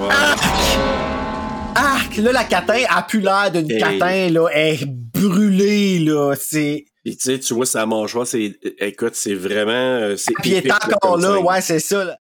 [1.74, 1.98] Ah!
[2.16, 3.78] Là, la catin a plus l'air d'une Hey.
[3.78, 4.46] catin, là.
[4.54, 6.34] Elle est brûlée, là.
[6.40, 6.86] C'est.
[7.04, 8.54] Puis tu sais, tu vois sa mâchoire, c'est.
[8.78, 9.70] Écoute, c'est vraiment.
[9.70, 11.44] euh, C'est Puis elle est là, encore là, scène.
[11.46, 12.16] ouais, c'est ça, là.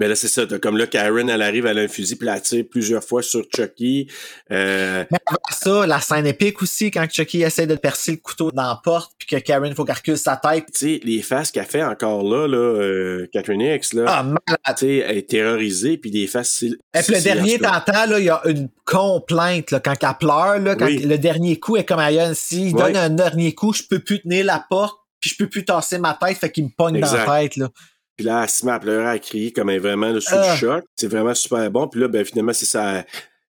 [0.00, 0.46] Mais là, c'est ça.
[0.46, 3.22] t'as Comme là, Karen, elle arrive, elle a un fusil, puis elle tire plusieurs fois
[3.22, 4.08] sur Chucky.
[4.50, 5.38] Euh, Mais avant
[5.82, 9.12] ça, la scène épique aussi, quand Chucky essaie de percer le couteau dans la porte,
[9.18, 10.64] puis que Karen, faut qu'elle recule sa tête.
[10.72, 14.04] tu sais, les faces qu'elle fait encore là, là, euh, Catherine X, là.
[14.08, 14.38] Ah, malade.
[14.68, 16.62] tu sais, elle est terrorisée, puis des faces.
[16.62, 16.70] Et
[17.04, 20.76] puis le dernier, t'entends, là, il y a une complainte, là, quand elle pleure, là,
[20.76, 20.98] quand Oui.
[20.98, 22.84] le dernier coup est comme ailleurs, s'il Ouais.
[22.84, 25.98] donne un dernier coup, je peux plus tenir la porte, puis je peux plus tasser
[25.98, 27.68] ma tête, fait qu'il me pogne dans la tête, là.
[28.20, 30.28] Puis là, elle se met à pleurer, à crier comme elle est vraiment là, sous
[30.34, 30.52] Ah.
[30.52, 30.84] le choc.
[30.94, 31.88] C'est vraiment super bon.
[31.88, 33.02] Puis là, ben finalement, c'est ça.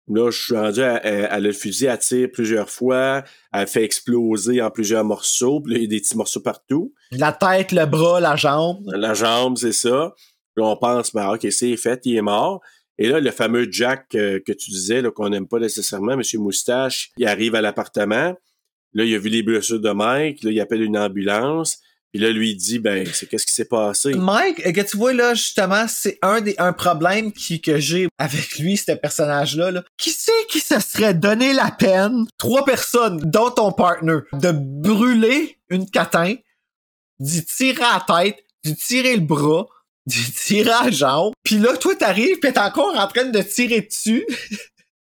[0.08, 3.22] Là, je suis rendu, a le fusil, elle tire plusieurs fois,
[3.52, 6.94] elle fait exploser en plusieurs morceaux, puis là, il y a des petits morceaux partout.
[7.12, 8.82] La tête, le bras, la jambe.
[8.96, 10.14] La jambe, c'est ça.
[10.56, 12.62] Puis là, on pense, ben ok, c'est fait, il est mort.
[12.98, 16.40] Et là, le fameux Jack euh, que tu disais, là, qu'on n'aime pas nécessairement, Monsieur
[16.40, 18.34] Moustache, il arrive à l'appartement.
[18.94, 20.44] Là, il a vu les blessures de Mike.
[20.44, 21.80] Là, il appelle une ambulance.
[22.12, 24.14] Puis là, lui, il dit, ben, c'est qu'est-ce qui s'est passé?
[24.14, 28.10] Mike, euh, que tu vois là, justement, c'est un des un problème qui, que j'ai
[28.18, 29.72] avec lui, ce personnage-là.
[29.72, 29.84] Là.
[29.98, 35.58] Qui c'est qui se serait donné la peine, trois personnes, dont ton partner, de brûler
[35.70, 36.36] une catin,
[37.20, 39.68] d'y tirer à la tête, d'y tirer le bras,
[40.06, 43.42] d'y tirer à la jambe, puis là, toi, t'arrives pis t'es encore en train de
[43.42, 44.26] tirer dessus?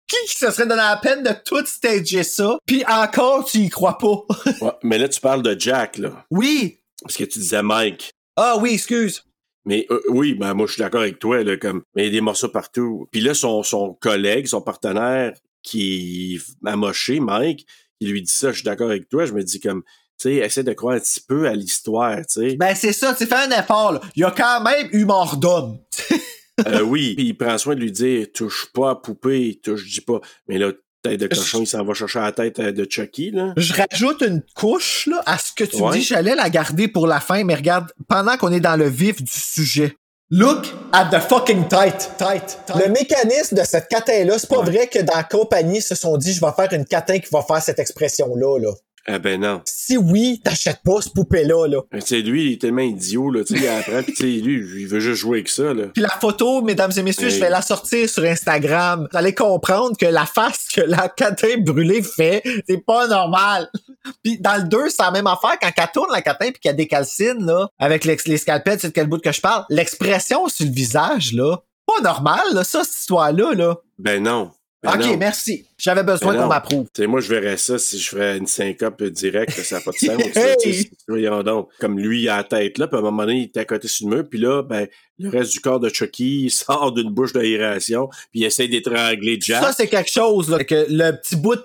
[0.07, 3.69] Qui qui se serait donné la peine de tout stager ça, puis encore, tu y
[3.69, 4.23] crois pas?
[4.61, 6.25] Ouais, mais là, tu parles de Jack, là.
[6.31, 6.79] oui!
[7.07, 8.11] Parce que tu disais Mike.
[8.35, 9.23] Ah oui, excuse.
[9.65, 12.09] Mais euh, oui, ben moi je suis d'accord avec toi, là, comme mais il y
[12.09, 13.07] a des morceaux partout.
[13.11, 17.67] Puis là, son, son collègue, son partenaire qui a moché, Mike,
[17.99, 19.83] il lui dit ça, je suis d'accord avec toi, je me dis comme
[20.19, 22.55] tu sais, essaie de croire un petit peu à l'histoire, tu sais.
[22.55, 24.01] Ben c'est ça, tu fais un effort, là.
[24.15, 25.79] Il y a quand même eu mort d'homme.
[26.65, 30.01] Euh, oui, puis il prend soin de lui dire touche pas à poupée, touche, dis
[30.01, 30.19] pas.
[30.47, 30.71] Mais là,
[31.09, 33.53] tête de cochon, il s'en va chercher la tête euh, de Chucky, là.
[33.57, 35.97] Je rajoute une couche là, à ce que tu Ouais.
[35.97, 36.01] dis.
[36.03, 39.31] J'allais la garder pour la fin, mais regarde, pendant qu'on est dans le vif du
[39.31, 39.95] sujet.
[40.29, 44.99] Look at the fucking tight, tight, Le mécanisme de cette catin-là, c'est pas vrai que
[44.99, 47.61] dans la compagnie, ils se sont dit, je vais faire une catin qui va faire
[47.61, 48.71] cette expression-là, là.
[49.09, 49.61] Ah ben non.
[49.65, 51.79] Si oui, t'achètes pas ce poupée-là, là.
[51.93, 54.41] Tu sais, lui, il est tellement idiot, là, tu sais, il apprend, puis tu sais,
[54.43, 55.85] lui, il veut juste jouer avec ça, là.
[55.93, 57.35] Puis la photo, mesdames et messieurs, Hey.
[57.35, 59.07] je vais la sortir sur Instagram.
[59.09, 63.69] Vous allez comprendre que la face que la catin brûlée fait, c'est pas normal.
[64.23, 65.57] Puis dans le 2, c'est la même affaire.
[65.61, 68.93] Quand elle tourne la catin puis qu'elle décalcine, là, avec les, les scalpels, c'est de
[68.93, 72.95] quel bout que je parle, l'expression sur le visage, là, pas normal, là, ça, cette
[72.97, 73.75] histoire-là, là.
[73.97, 74.51] Ben non.
[74.83, 75.17] Ben OK, non.
[75.17, 75.65] merci.
[75.77, 76.85] J'avais besoin Ben qu'on m'approuve.
[76.93, 79.91] Tu sais, moi, je verrais ça si je ferais une syncope directe, ça n'a pas
[79.91, 80.35] de sens.
[80.35, 80.91] Hey!
[81.07, 81.69] Voyons donc.
[81.79, 83.65] Comme lui, il a la tête là, puis à un moment donné, il était à
[83.65, 84.87] côté sur le mur, puis là, ben,
[85.17, 89.39] le reste du corps de Chucky, il sort d'une bouche d'aération, puis il essaie d'étrangler
[89.41, 89.63] Jack.
[89.63, 91.59] Ça, c'est quelque chose, là, que le petit bout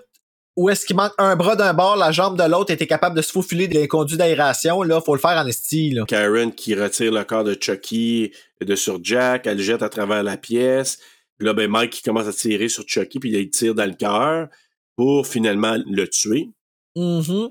[0.56, 3.22] où est-ce qu'il manque un bras d'un bord, la jambe de l'autre, était capable de
[3.22, 5.97] se faufiler des conduits d'aération, là, faut le faire en esti.
[6.06, 10.22] Karen qui retire le corps de Chucky de sur Jack, elle le jette à travers
[10.22, 10.98] la pièce.
[11.43, 13.94] Puis là, ben, Mike qui commence à tirer sur Chucky, puis il tire dans le
[13.94, 14.47] cœur
[14.94, 16.51] pour finalement le tuer.
[16.94, 17.51] Mhm.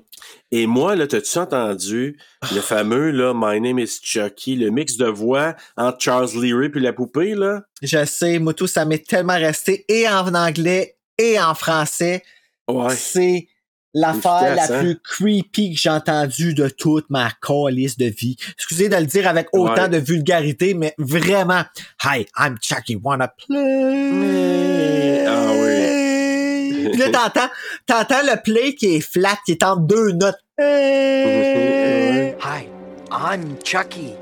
[0.50, 2.18] Et moi, là, t'as-tu entendu
[2.54, 6.80] le fameux, là, My name is Chucky, le mix de voix entre Charles Leary puis
[6.80, 7.64] la poupée, là?
[7.82, 12.22] Je sais, Moutou, ça m'est tellement resté et en anglais et en français.
[12.68, 12.96] Ouais.
[12.96, 13.46] C'est
[13.94, 14.80] l'affaire la hein?
[14.80, 18.36] plus creepy que j'ai entendue de toute ma calice de vie.
[18.54, 19.88] Excusez de le dire avec autant Ouais.
[19.88, 21.62] de vulgarité, mais vraiment.
[22.04, 25.24] Hi, I'm Chucky, wanna play?
[25.26, 26.88] Ah oui.
[26.90, 27.48] Puis là, t'entends,
[27.86, 30.38] t'entends le play qui est flat, qui est en deux notes.
[30.58, 32.66] Hi,
[33.10, 34.12] I'm Chucky.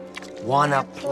[0.47, 1.11] Wanna play?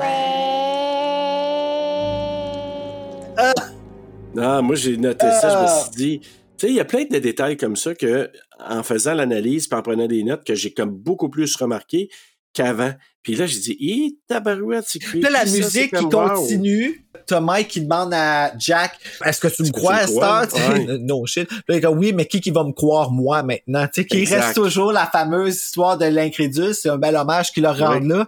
[4.35, 5.83] Non, moi, j'ai noté ça, je me Ah.
[5.85, 6.21] suis dit.
[6.21, 6.29] Tu
[6.67, 9.83] sais, il y a plein de détails comme ça que, en faisant l'analyse puis en
[9.83, 12.09] prenant des notes, que j'ai comme beaucoup plus remarqué
[12.53, 12.93] qu'avant.
[13.23, 15.21] Puis là, j'ai dit, hé, tabarouette, c'est creepy.
[15.21, 16.29] Là, la ça, musique qui comme, wow.
[16.35, 17.07] continue.
[17.27, 20.49] T'as Mike qui demande à Jack Est-ce que tu me crois, tu me crois?
[20.49, 20.71] Star?
[20.71, 20.99] Ouais.
[20.99, 21.51] no shit.
[21.69, 23.87] Là, il comme, oui, mais qui qui va me croire moi maintenant?
[23.93, 24.41] Tu sais, Exact.
[24.41, 26.75] reste toujours la fameuse histoire de l'incrédule.
[26.75, 28.27] C'est un bel hommage qu'ils leur rendent là.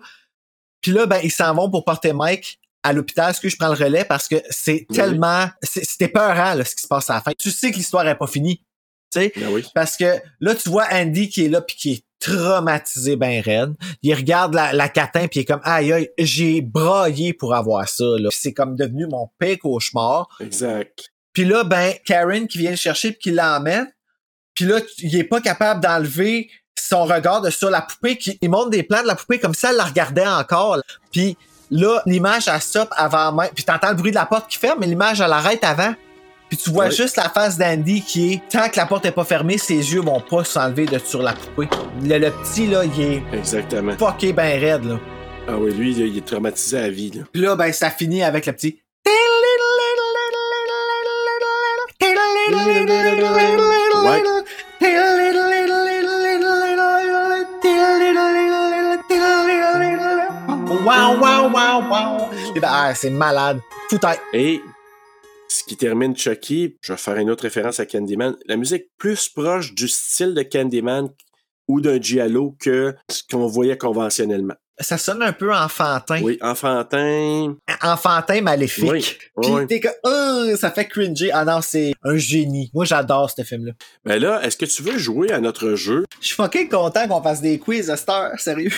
[0.83, 3.31] Puis là, ben, ils s'en vont pour porter Mike à l'hôpital.
[3.31, 4.05] Est-ce que je prends le relais?
[4.05, 4.97] Parce que c'est Oui.
[4.97, 5.47] tellement.
[5.63, 7.33] C'était peurant, là, ce qui se passe à la fin.
[7.39, 8.63] Tu sais que l'histoire est pas finie.
[9.13, 9.33] Sais?
[9.37, 9.65] Ben oui.
[9.75, 13.75] Parce que là, tu vois Andy qui est là puis qui est traumatisé ben raide.
[14.03, 17.89] Il regarde la, la catin puis il est comme aïe aïe, j'ai braillé pour avoir
[17.89, 18.29] ça là.
[18.31, 20.29] C'est comme devenu mon pire cauchemar.
[20.41, 21.11] Exact.
[21.33, 23.91] Puis là ben Karen qui vient le chercher puis qui l'emmène.
[24.55, 28.51] Puis là, il est pas capable d'enlever son regard de sur la poupée qui il
[28.51, 30.79] montre des plans de la poupée comme ça elle la regardait encore.
[31.13, 31.39] Puis
[31.71, 33.51] là, l'image elle stop avant même.
[33.55, 35.95] Puis t'entends le bruit de la porte qui ferme mais l'image elle arrête avant.
[36.51, 36.95] Puis tu vois Oui.
[36.95, 40.01] juste la face d'Andy qui est, tant que la porte est pas fermée, ses yeux
[40.01, 41.69] vont pas s'enlever de sur la poupée.
[42.03, 43.97] Le, le petit, là, il est Exactement.
[43.97, 44.99] fucké ben raide, là.
[45.49, 47.13] Ah oui, lui, là, il est traumatisé à vie.
[47.13, 47.23] Là.
[47.33, 48.81] Puis là, ben, ça finit avec le petit...
[60.85, 62.31] Wow, wow, wow, wow.
[62.55, 63.61] Et ben, ah, c'est malade.
[63.89, 64.19] Foutais.
[64.33, 64.63] Et
[65.51, 68.37] ce qui termine Chucky, je vais faire une autre référence à Candyman.
[68.47, 71.09] La musique plus proche du style de Candyman
[71.67, 74.55] ou d'un Giallo que ce qu'on voyait conventionnellement.
[74.79, 76.23] Ça sonne un peu enfantin.
[76.23, 77.57] Oui, enfantin.
[77.83, 78.89] Enfantin maléfique.
[78.91, 79.67] Oui, Puis oui.
[79.67, 81.31] t'es comme, oh, ça fait cringer.
[81.33, 82.71] Ah non, c'est un génie.
[82.73, 83.73] Moi, j'adore ce film-là.
[84.05, 86.07] Ben là, est-ce que tu veux jouer à notre jeu?
[86.21, 88.73] Je suis fucking content qu'on fasse des quiz à cette heure, sérieux?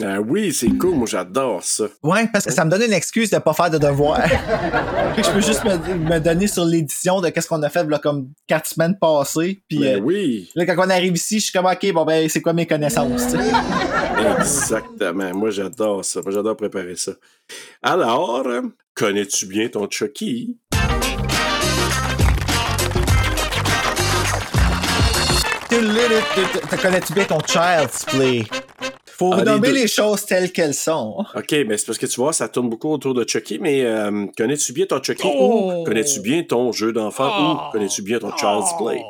[0.00, 1.84] Ah oui, c'est cool, moi j'adore ça.
[2.02, 4.26] Ouais, parce que ça me donne une excuse de pas faire de devoirs.
[5.18, 8.30] je peux juste me, me donner sur l'édition de qu'est-ce qu'on a fait là, comme
[8.46, 9.62] quatre semaines passées.
[9.68, 12.26] Puis Ben euh, oui, là, quand on arrive ici, je suis comme ok, bon ben
[12.30, 13.34] c'est quoi mes connaissances.
[14.38, 15.34] exactement.
[15.34, 16.20] Moi j'adore ça.
[16.22, 17.12] Moi j'adore préparer ça.
[17.82, 18.46] Alors,
[18.94, 20.56] connais-tu bien ton Chucky?
[25.68, 28.44] Te connais-tu bien ton Child's Play?
[29.18, 29.74] Faut Ah, les nommer deux.
[29.74, 31.24] les choses telles qu'elles sont.
[31.36, 34.26] OK, mais c'est parce que tu vois, ça tourne beaucoup autour de Chucky, mais euh,
[34.36, 35.72] connais-tu bien ton Chucky Oh.
[35.80, 39.02] ou connais-tu bien ton jeu d'enfant ou connais-tu bien ton Child's Play?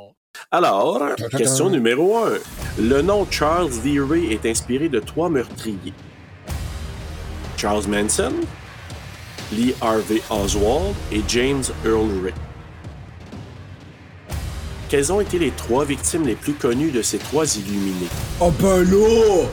[0.51, 1.01] Alors,
[1.37, 2.33] question numéro 1.
[2.81, 5.93] Le nom Charles Lee Ray est inspiré de trois meurtriers.
[7.57, 8.33] Charles Manson,
[9.53, 12.35] Lee Harvey Oswald et James Earl Ray.
[14.89, 18.09] Quelles ont été les trois victimes les plus connues de ces trois illuminés?
[18.41, 19.47] Oh ben là!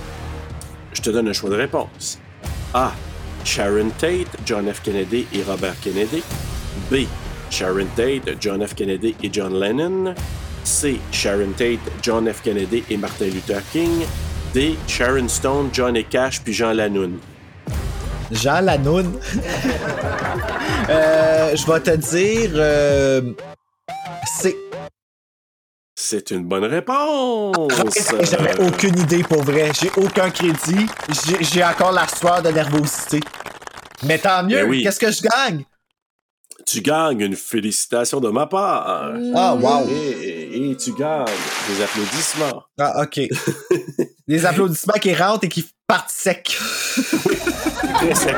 [0.94, 2.20] Je te donne un choix de réponse.
[2.74, 2.91] A.
[3.45, 4.82] Sharon Tate, John F.
[4.82, 6.24] Kennedy et Robert Kennedy.
[6.91, 7.06] B.
[7.49, 8.76] Sharon Tate, John F.
[8.76, 10.14] Kennedy et John Lennon.
[10.64, 10.99] C.
[11.11, 12.41] Sharon Tate, John F.
[12.44, 14.06] Kennedy et Martin Luther King.
[14.53, 14.78] D.
[14.88, 17.20] Sharon Stone, John et Cash puis Jean Lanoun.
[18.32, 19.20] Jean Lanoun.
[20.90, 22.52] euh, je vais te dire.
[22.56, 23.34] Euh.
[26.11, 27.56] C'est une bonne réponse.
[28.31, 29.69] J'avais aucune idée pour vrai.
[29.80, 30.88] J'ai aucun crédit.
[31.53, 33.19] J'ai- encore la sueur de nervosité.
[34.07, 34.56] Mais tant mieux.
[34.64, 34.81] Ben oui.
[34.81, 35.65] Qu'est-ce que je gagne?
[36.65, 39.14] Tu gagnes une félicitation de ma part.
[39.36, 39.88] Ah, wow.
[39.88, 41.26] Et, et tu gagnes
[41.68, 42.64] des applaudissements.
[42.80, 43.19] Ah, OK.
[44.27, 46.57] Des applaudissements qui rentrent et qui partent secs.
[47.99, 48.36] Très sec.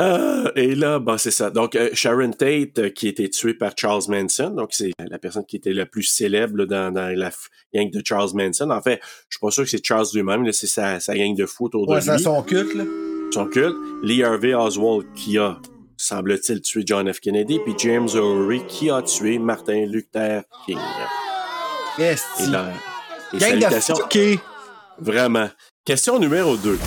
[0.00, 1.50] Euh, et là, bon, c'est ça.
[1.50, 5.18] Donc, euh, Sharon Tate, euh, qui a été tuée par Charles Manson, donc c'est la
[5.18, 7.30] personne qui était la plus célèbre là, dans, dans la
[7.74, 8.70] gang de Charles Manson.
[8.70, 11.46] En fait, je suis pas sûr que c'est Charles lui-même, c'est sa, sa gang de
[11.46, 12.04] fou autour de Ouais, lui.
[12.06, 12.84] ça son culte, là.
[13.34, 13.74] Son culte.
[14.04, 15.58] Lee Harvey Oswald, qui a,
[15.96, 17.18] semble-t-il, tué John F.
[17.18, 20.78] Kennedy, puis James O'Reilly, qui a tué Martin Luther King.
[21.98, 22.24] Yes.
[22.40, 22.70] Et là,
[23.34, 24.38] et Gang de.
[25.00, 25.48] Vraiment.
[25.84, 26.78] Question numéro 2.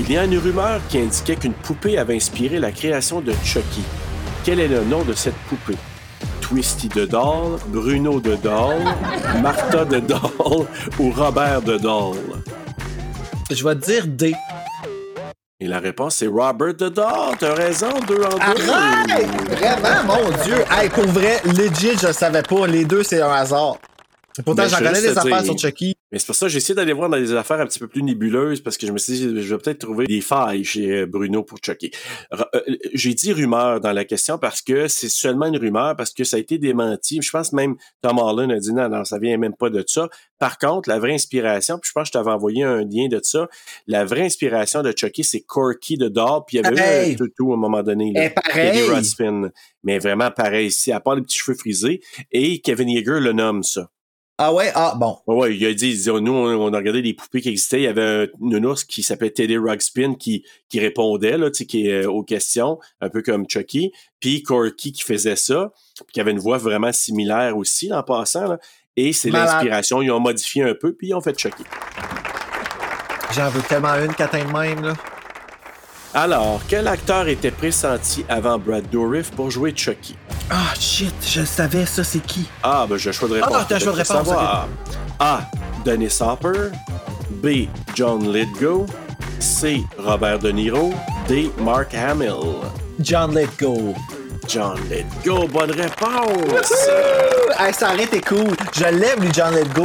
[0.00, 3.82] Il y a une rumeur qui indiquait qu'une poupée avait inspiré la création de Chucky.
[4.44, 5.76] Quel est le nom de cette poupée?
[6.40, 8.76] Twisty de Doll, Bruno de Doll,
[9.42, 10.66] Martha de Doll
[10.98, 12.16] ou Robert de Doll?
[13.50, 14.34] Je vais te dire D.
[15.60, 17.36] Et la réponse c'est Robert de Doll.
[17.38, 18.70] T'as raison, deux en deux.
[18.70, 19.26] Arrête!
[19.50, 20.64] Vraiment, mon Dieu.
[20.70, 22.66] Hey, pour vrai, legit, je le savais pas.
[22.68, 23.76] Les deux, c'est un hasard.
[24.44, 25.96] Pourtant, j'en je connais des affaires dire- sur Chucky.
[26.10, 27.86] Mais c'est pour ça que j'ai essayé d'aller voir dans des affaires un petit peu
[27.88, 31.00] plus nébuleuses parce que je me suis dit, je vais peut-être trouver des failles chez
[31.02, 31.90] euh, Bruno pour Chucky.
[32.32, 32.60] R- euh,
[32.94, 36.36] j'ai dit rumeur dans la question parce que c'est seulement une rumeur parce que ça
[36.36, 37.20] a été démenti.
[37.20, 40.08] Je pense même Tom Holland a dit non, non, ça vient même pas de ça.
[40.38, 43.20] Par contre, la vraie inspiration, puis je pense que je t'avais envoyé un lien de
[43.22, 43.48] ça,
[43.86, 47.10] la vraie inspiration de Chucky, c'est Corky de Doll, puis il y avait Pareil.
[47.10, 48.12] eu un toutou à un moment donné.
[48.14, 48.82] Là, Eh, pareil.
[48.82, 49.50] Ruxpin.
[49.82, 52.00] Mais vraiment pareil ici, à part les petits cheveux frisés.
[52.32, 53.90] Et Kevin Yeager le nomme ça.
[54.40, 55.18] Ah ouais, ah bon.
[55.26, 57.80] Ouais, ouais, il a dit, il dit, nous, on, a regardé des poupées qui existaient.
[57.80, 61.58] Il y avait un, une ours qui s'appelait Teddy Ruxpin qui, qui répondait, là, tu
[61.58, 63.90] sais, qui, euh, aux questions, un peu comme Chucky.
[64.20, 68.46] Puis Corky qui faisait ça, puis qui avait une voix vraiment similaire aussi, en passant,
[68.46, 68.58] là.
[68.96, 70.02] Et c'est l'inspiration.
[70.02, 71.64] Ils ont modifié un peu, puis ils ont fait Chucky.
[73.34, 74.94] J'en veux tellement une qu'atteint de même, là.
[76.14, 80.16] Alors, quel acteur était pressenti avant Brad Dourif pour jouer Chucky?
[80.50, 82.46] Ah, shit, je savais, ça, c'est qui?
[82.62, 82.86] A.
[82.86, 83.50] Ben, j'ai un choix de réponse.
[83.54, 84.68] Ah, t'as un choix de Peut-être réponse, savoir.
[85.20, 85.40] A.
[85.84, 86.70] Dennis Hopper.
[87.30, 87.68] B.
[87.94, 88.86] John Lithgow.
[89.38, 89.84] C.
[89.98, 90.92] Robert De Niro.
[91.28, 91.50] D.
[91.58, 92.62] Mark Hamill.
[93.00, 93.94] John Let Go.
[94.48, 96.72] John Lithgow, bonne réponse!
[97.58, 98.56] Hey, ça aurait été cool.
[98.74, 99.84] Je l'aime, lui, John Let Go.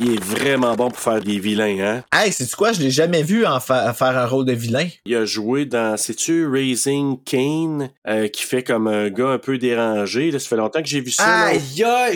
[0.00, 2.02] Il est vraiment bon pour faire des vilains, hein?
[2.12, 2.72] Hey, c'est quoi?
[2.72, 4.88] Je l'ai jamais vu en fa- faire un rôle de vilain.
[5.06, 9.56] Il a joué dans, sais-tu, Raising Kane, euh, qui fait comme un gars un peu
[9.56, 10.32] dérangé.
[10.32, 11.44] Là, ça fait longtemps que j'ai vu ça.
[11.46, 11.60] aïe,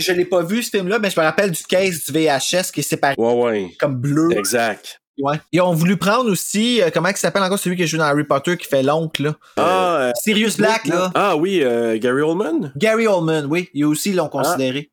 [0.01, 2.81] je l'ai pas vu, ce film-là, mais je me rappelle du case du VHS qui
[2.81, 3.71] est séparé Ouais, ouais.
[3.79, 4.29] comme bleu.
[4.37, 5.01] Exact.
[5.21, 5.37] Ouais.
[5.53, 8.25] Ils ont voulu prendre aussi, euh, comment il s'appelle encore celui qui joue dans Harry
[8.25, 9.35] Potter qui fait l'oncle, là?
[9.57, 11.11] Ah, euh, Sirius Black, là.
[11.15, 12.73] ah oui, euh, Gary Oldman?
[12.77, 13.69] Gary Oldman, oui.
[13.75, 14.91] Ils aussi l'ont considéré.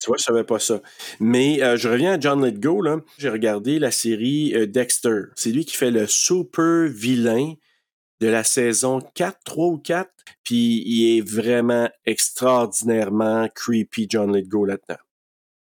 [0.00, 0.80] Tu vois, je savais pas ça.
[1.18, 2.98] Mais euh, je reviens à John Lithgow, là.
[3.18, 5.22] J'ai regardé la série euh, Dexter.
[5.34, 7.54] C'est lui qui fait le super vilain
[8.20, 10.10] de la saison 4, 3 ou 4.
[10.44, 15.00] Puis il est vraiment extraordinairement creepy, John Lithgow, là-dedans.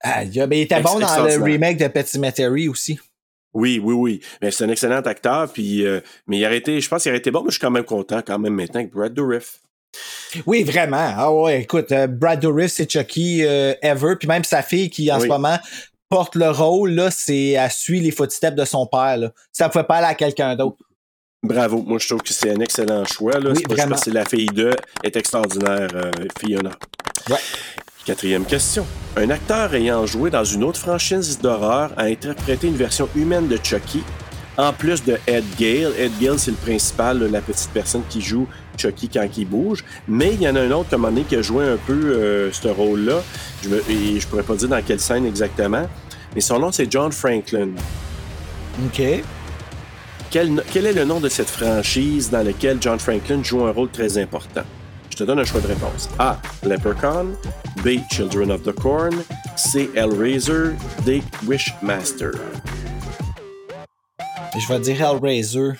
[0.00, 2.98] Aïe, ben, il était bon dans le remake de Petit Materi aussi.
[3.54, 4.20] Oui, oui, oui.
[4.42, 5.50] Mais c'est un excellent acteur.
[5.50, 7.60] Puis, euh, mais il aurait été, je pense qu'il aurait été bon, mais je suis
[7.60, 9.60] quand même content quand même maintenant avec Brad Dourif.
[10.46, 11.14] Oui, vraiment.
[11.16, 15.10] Ah ouais, écoute, euh, Brad Dourif, c'est Chucky euh, Ever, puis même sa fille qui,
[15.12, 15.22] en Oui.
[15.22, 15.58] ce moment,
[16.08, 19.30] porte le rôle, là, c'est, elle suit les footsteps de son père, là.
[19.52, 20.78] Ça pouvait pas aller à quelqu'un d'autre.
[21.42, 21.82] Bravo.
[21.86, 23.38] Moi, je trouve que c'est un excellent choix.
[23.38, 23.50] Là.
[23.54, 23.90] Oui, vraiment.
[23.90, 26.10] parce que c'est la fille de est extraordinaire, euh,
[26.40, 26.70] Fiona.
[27.28, 27.36] Ouais.
[28.06, 28.86] Quatrième question.
[29.16, 33.58] Un acteur ayant joué dans une autre franchise d'horreur a interprété une version humaine de
[33.62, 34.02] Chucky,
[34.56, 35.92] en plus de Ed Gale.
[35.98, 39.84] Ed Gale, c'est le principal, là, la petite personne qui joue Chucky quand il bouge.
[40.08, 41.76] Mais il y en a un autre, comme un moment donné, qui a joué un
[41.76, 43.22] peu euh, ce rôle-là.
[43.62, 45.88] Je, me, et je pourrais pas dire dans quelle scène exactement.
[46.34, 47.70] Mais son nom, c'est John Franklin.
[48.86, 49.02] OK.
[50.30, 53.90] Quel, quel est le nom de cette franchise dans laquelle John Franklin joue un rôle
[53.90, 54.64] très important?
[55.10, 56.08] Je te donne un choix de réponse.
[56.18, 56.40] A.
[56.64, 57.36] Leprechaun.
[57.84, 58.00] B.
[58.10, 59.14] Children of the Corn.
[59.54, 59.88] C.
[59.94, 60.74] Hellraiser.
[61.04, 61.22] D.
[61.46, 62.32] Wishmaster.
[64.58, 65.70] Je vais dire Hellraiser.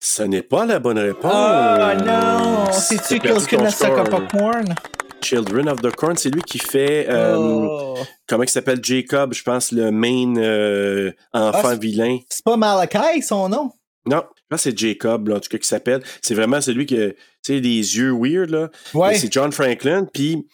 [0.00, 1.32] Ce n'est pas la bonne réponse.
[1.32, 2.64] Oh non!
[2.72, 4.20] C'est-tu T'as perdu Kills ton Can Suck Up score.
[4.22, 4.74] a Corn?
[5.22, 7.06] Children of the Corn, c'est lui qui fait...
[7.08, 7.94] euh, Oh.
[8.26, 8.80] Comment il s'appelle?
[8.82, 12.18] Jacob, je pense, le main euh, enfant Ah, c'est- vilain.
[12.28, 13.70] C'est pas Malachi, son nom?
[14.04, 16.02] Non, je pense que c'est Jacob, là, en tout cas, qui s'appelle.
[16.20, 18.68] C'est vraiment celui qui a, tu sais, des yeux weird, là.
[18.94, 19.14] Ouais.
[19.14, 20.44] C'est John Franklin, puis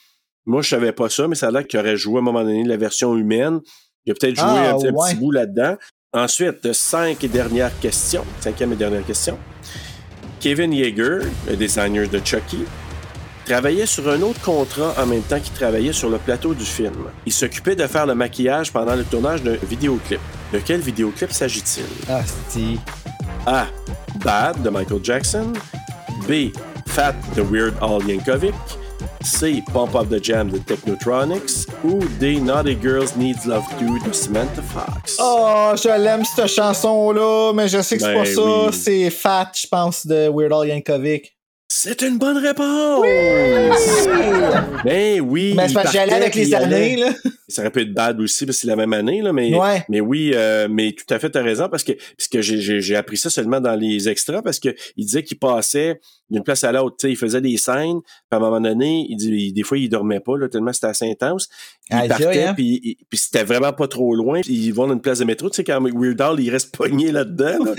[0.45, 2.43] moi, je savais pas ça, mais ça a l'air qu'il aurait joué à un moment
[2.45, 3.61] donné la version humaine.
[4.05, 5.77] Il a peut-être joué Ah, un, petit bout là-dedans.
[6.15, 9.39] Ensuite, cinq et dernière question, cinquième et dernière question.
[10.41, 12.65] Kevin Yeager, le designer de Chucky,
[13.45, 17.11] travaillait sur un autre contrat en même temps qu'il travaillait sur le plateau du film.
[17.27, 20.21] Il s'occupait de faire le maquillage pendant le tournage d'un vidéoclip.
[20.51, 21.85] De quel vidéoclip s'agit-il?
[22.09, 22.79] Ah, c'est...
[23.47, 23.67] A.
[24.25, 25.53] Bad de Michael Jackson.
[26.27, 26.57] B.
[26.87, 28.55] Fat de Weird Al Yankovic.
[29.23, 29.63] C.
[29.73, 31.67] Pump Up the Jam de Technotronics.
[31.85, 32.41] Ou D.
[32.41, 35.17] Naughty Girls Needs Love 2 de Samantha Fox.
[35.21, 38.73] Oh, je l'aime cette chanson-là, mais je sais que c'est Ben pas ça.
[38.73, 41.38] C'est Fat, je pense, de Weird Al Yankovic.
[41.81, 43.07] C'est une bonne réponse!
[44.85, 45.55] Ben oui!
[45.57, 47.11] Mais c'est il parce que j'allais avec les années, là.
[47.47, 49.85] Ça aurait pu être bad aussi parce que c'est la même année, là, mais, Ouais.
[49.89, 53.17] mais oui, euh, mais tout à fait, t'as raison, parce que, parce que j'ai, appris
[53.17, 56.01] ça seulement dans les extras, parce que il disait qu'il passait
[56.31, 59.07] d'une place à l'autre, tu sais, il faisait des scènes, puis à un moment donné,
[59.09, 61.49] il des fois, il dormait pas, là, tellement c'était assez intense.
[61.93, 62.55] Il partait, hein.
[62.57, 65.55] puis c'était vraiment pas trop loin, puis ils vont dans une place de métro, tu
[65.55, 67.75] sais, quand Weird Al, il reste pogné là-dedans, là.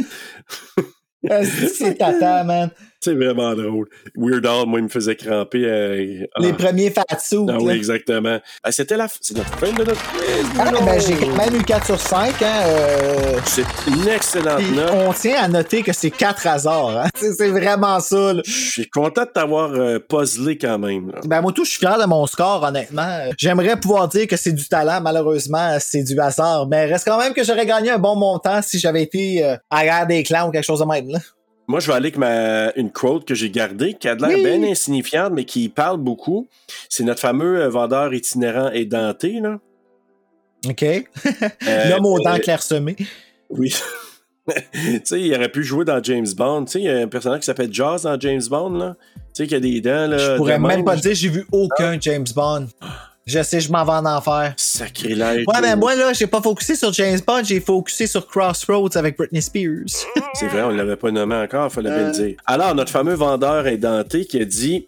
[1.29, 2.71] Ah, c'est tata, man.
[3.03, 3.87] C'est vraiment drôle.
[4.17, 5.63] Weird Al, moi, il me faisait cramper.
[5.63, 6.39] euh, ah.
[6.41, 7.47] Les premiers fatsoux.
[7.49, 8.39] Ah oui, exactement.
[8.61, 9.07] Ah, C'était la...
[9.21, 12.41] c'est notre fin de notre quiz, Ah, ben, j'ai quand même eu 4 sur 5.
[12.41, 14.91] Hein, euh, C'est une excellente note.
[14.93, 16.89] on tient à noter que c'est 4 hasards.
[16.97, 17.07] Hein.
[17.15, 18.33] C'est vraiment ça.
[18.45, 21.11] Je suis content de t'avoir euh, puzzlé quand même.
[21.11, 21.21] là.
[21.25, 23.19] Ben, moi, tout, je suis fier de mon score, honnêtement.
[23.37, 24.99] J'aimerais pouvoir dire que c'est du talent.
[25.01, 26.67] Malheureusement, c'est du hasard.
[26.67, 29.85] Mais reste quand même que j'aurais gagné un bon montant si j'avais été euh, à
[29.85, 31.07] l'ère des clans ou quelque chose de même.
[31.09, 31.19] Là.
[31.69, 34.35] Moi, je vais aller avec ma, une quote que j'ai gardée, qui a de l'air
[34.35, 34.43] Oui.
[34.43, 36.47] bien insignifiante, mais qui parle beaucoup.
[36.89, 39.59] C'est notre fameux euh, vendeur itinérant et denté, là.
[40.67, 40.81] OK?
[40.81, 41.03] Euh,
[41.91, 42.95] L'homme aux dents euh, clairsemées.
[43.51, 43.71] Oui.
[44.73, 46.65] tu sais, il aurait pu jouer dans James Bond.
[46.65, 48.95] Tu sais, il y a un personnage qui s'appelle Jaws dans James Bond, là.
[49.35, 50.17] Tu sais, qui a des dents, là.
[50.17, 52.65] Je pourrais même pas dire j'ai vu aucun James Bond.
[53.25, 54.53] Je sais, je m'en vais en enfer.
[54.57, 55.43] Sacrilège.
[55.47, 59.17] Ouais, ben moi, là, j'ai pas focusé sur James Bond, j'ai focusé sur Crossroads avec
[59.17, 59.85] Britney Spears.
[60.33, 62.11] C'est vrai, on l'avait pas nommé encore, fallait bien le Euh.
[62.27, 62.35] dire.
[62.47, 64.87] Alors, notre fameux vendeur indenté qui a dit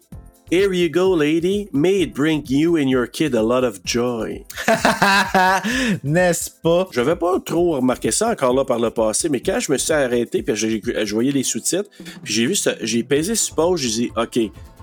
[0.50, 1.68] Here you go, lady.
[1.72, 4.44] May it bring you and your kid a lot of joy.
[6.04, 6.88] N'est-ce pas?
[6.90, 9.78] Je vais pas trop remarquer ça encore là par le passé, mais quand je me
[9.78, 11.88] suis arrêté, puis j'ai- je voyais les sous-titres,
[12.22, 14.38] puis j'ai vu, ça- j'ai pesé suppose, j'ai dit, OK,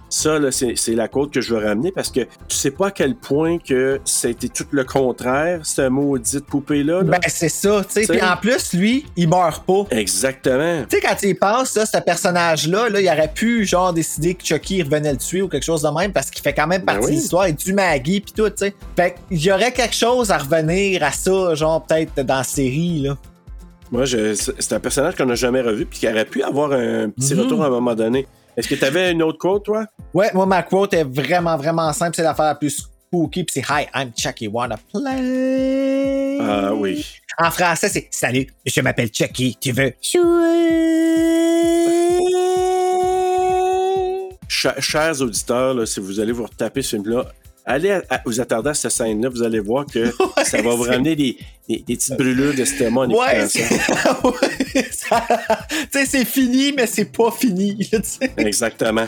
[0.10, 2.91] ça, là, c'est la côte que je veux ramener parce que tu sais pas à
[2.91, 7.02] quel point que c'était tout le contraire, cette maudite poupée-là.
[7.03, 7.03] là.
[7.03, 8.11] Ben, c'est ça, tu sais.
[8.11, 9.86] Puis en plus, lui, il meurt pas.
[9.91, 10.84] Exactement.
[10.90, 14.44] Tu sais, quand il pense, là, ce personnage-là, là, il aurait pu, genre, décider que
[14.45, 16.94] Chucky revenait le tuer ou quelque chose de même parce qu'il fait quand même Ben
[16.94, 17.11] partie oui.
[17.15, 17.48] de l'histoire.
[17.48, 18.73] Il tue Maggie pis tout, tu sais.
[18.95, 23.02] Fait qu'il y aurait quelque chose à revenir à ça, genre, peut-être dans la série,
[23.02, 23.18] là.
[23.91, 26.72] Moi, je- c'est c'est un personnage qu'on n'a jamais revu, puis qui aurait pu avoir
[26.73, 27.40] un petit Mhm.
[27.41, 28.27] retour à un moment donné.
[28.60, 29.86] Est-ce que tu avais une autre quote, toi?
[30.14, 32.14] Ouais, moi, ma quote est vraiment, vraiment simple.
[32.14, 36.38] C'est l'affaire la plus spooky pis c'est Hi, I'm Chucky, wanna play?
[36.41, 37.06] Ah oui.
[37.38, 39.94] En français, c'est Salut, je m'appelle Chucky, tu veux
[44.49, 47.27] chers auditeurs, là, si vous allez vous retaper ce film-là,
[47.70, 50.12] allez à- à- vous attarder à cette scène-là, vous allez voir que
[50.44, 51.38] ça va vous ramener des,
[51.68, 53.64] des, des petites brûlures d'estomac en Ouais, c'est-
[54.91, 55.28] ça.
[56.26, 58.00] Fini, mais c'est pas fini, là.
[58.38, 59.08] Exactement.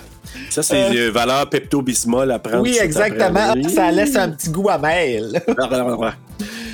[0.50, 2.62] Ça, c'est Euh, les valeurs Pepto-Bismol à prendre.
[2.64, 3.54] Oui, exactement.
[3.74, 5.22] Ça laisse un petit goût amer.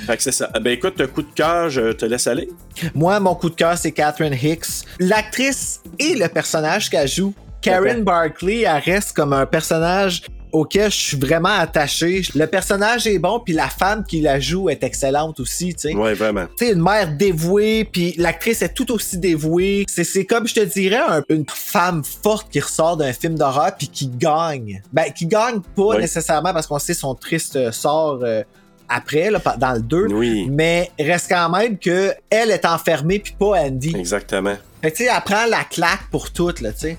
[0.06, 0.48] Fait que c'est ça.
[0.62, 2.48] Ben écoute, coup de cœur, je te laisse aller.
[2.94, 4.84] Moi, mon coup de cœur, c'est Catherine Hicks.
[4.98, 8.02] L'actrice et le personnage qu'elle joue, Karen.
[8.04, 12.22] Barkley, elle reste comme un personnage auquel je suis vraiment attaché.
[12.34, 15.94] Le personnage est bon, puis la femme qui la joue est excellente aussi, tu sais.
[15.94, 16.46] Ouais, vraiment.
[16.56, 19.84] Tu sais, une mère dévouée, puis l'actrice est tout aussi dévouée.
[19.88, 23.88] C'est, comme, je te dirais, un- une femme forte qui ressort d'un film d'horreur puis
[23.88, 24.82] qui gagne.
[24.92, 26.00] Ben, qui gagne pas Ouais.
[26.00, 28.42] nécessairement parce qu'on sait son triste euh, sort euh,
[28.88, 30.06] après, là, dans le 2.
[30.12, 33.94] Oui, Mais reste quand même que elle est enfermée puis pas Andy.
[33.96, 34.54] exactement.
[34.80, 36.98] Fait que tu sais, elle prend la claque pour toutes, là, tu sais.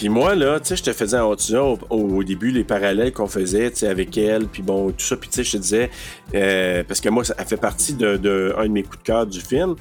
[0.00, 3.26] Puis moi, là, tu sais, je te faisais en au, au début les parallèles qu'on
[3.26, 5.90] faisait, tu sais, avec elle, puis bon, tout ça, puis tu sais, je te disais,
[6.34, 9.26] euh, parce que moi, ça fait partie de, de un de mes coups de cœur
[9.26, 9.74] du film.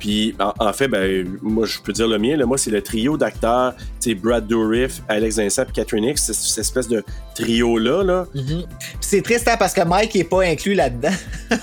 [0.00, 2.82] Puis, en, en fait, ben, moi, je peux dire le mien, là, moi, c'est le
[2.82, 7.04] trio d'acteurs, tu sais, Brad Dourif, Alex Vincent, puis Catherine Hicks, c'est cette espèce de
[7.36, 8.26] trio-là, là.
[8.34, 8.66] Puis
[9.00, 11.14] c'est triste, hein, parce que Mike est pas inclus là-dedans.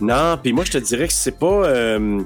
[0.00, 1.66] Non, puis moi, je te dirais que c'est pas.
[1.66, 2.24] euh, tu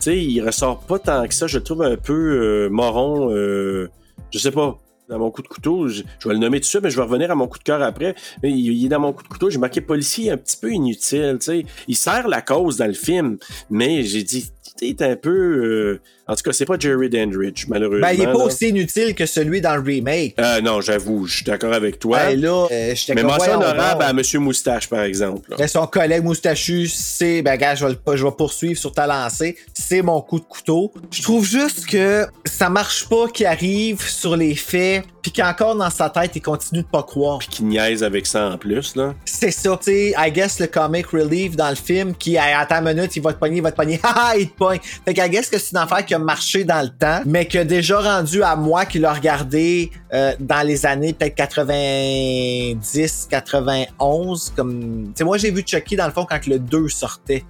[0.00, 1.46] sais, il ressort pas tant que ça.
[1.46, 3.30] Je le trouve un peu euh, moron.
[3.32, 3.88] euh,
[4.32, 4.78] je sais pas.
[5.06, 7.30] Dans mon coup de couteau, je, vais le nommer tout suite, mais je vais revenir
[7.30, 8.14] à mon coup de cœur après.
[8.42, 9.50] Il, est dans mon coup de couteau.
[9.50, 11.36] J'ai marqué policier un petit peu inutile.
[11.40, 13.36] Tu sais, il sert la cause dans le film,
[13.68, 15.30] mais j'ai dit, sais, un peu.
[15.30, 18.06] euh, en tout cas, c'est pas Jerry Dandridge, malheureusement.
[18.06, 18.44] Ben, il est pas là.
[18.44, 20.34] aussi inutile que celui dans le remake.
[20.40, 22.18] Euh, non, j'avoue, je suis d'accord avec toi.
[22.26, 25.54] Ben là, euh, j'étais mais mention honorable à Monsieur Moustache, par exemple.
[25.58, 29.06] Mais son collègue moustachu, c'est, ben gars, je vais, le- je vais poursuivre sur ta
[29.06, 29.56] lancée.
[29.74, 30.92] C'est mon coup de couteau.
[31.10, 35.90] Je trouve juste que ça marche pas qu'il arrive sur les faits, puis qu'encore dans
[35.90, 37.38] sa tête, il continue de pas croire.
[37.38, 39.14] Qui niaise avec ça en plus, là.
[39.24, 39.78] C'est ça.
[39.82, 43.14] Tu sais, I guess le comic relief dans le film qui, à attends une minute,
[43.16, 44.80] il va te pogner, il va te pogner, haha, il te pogne.
[45.04, 47.46] Fait que I guess que c'est une affaire qui a marché dans le temps, mais
[47.46, 53.26] qui a déjà rendu à moi qui l'a regardé euh, dans les années peut-être 90,
[53.30, 54.52] 91.
[54.56, 57.44] Comme, tu sais, moi j'ai vu Chucky dans le fond quand le 2 sortait.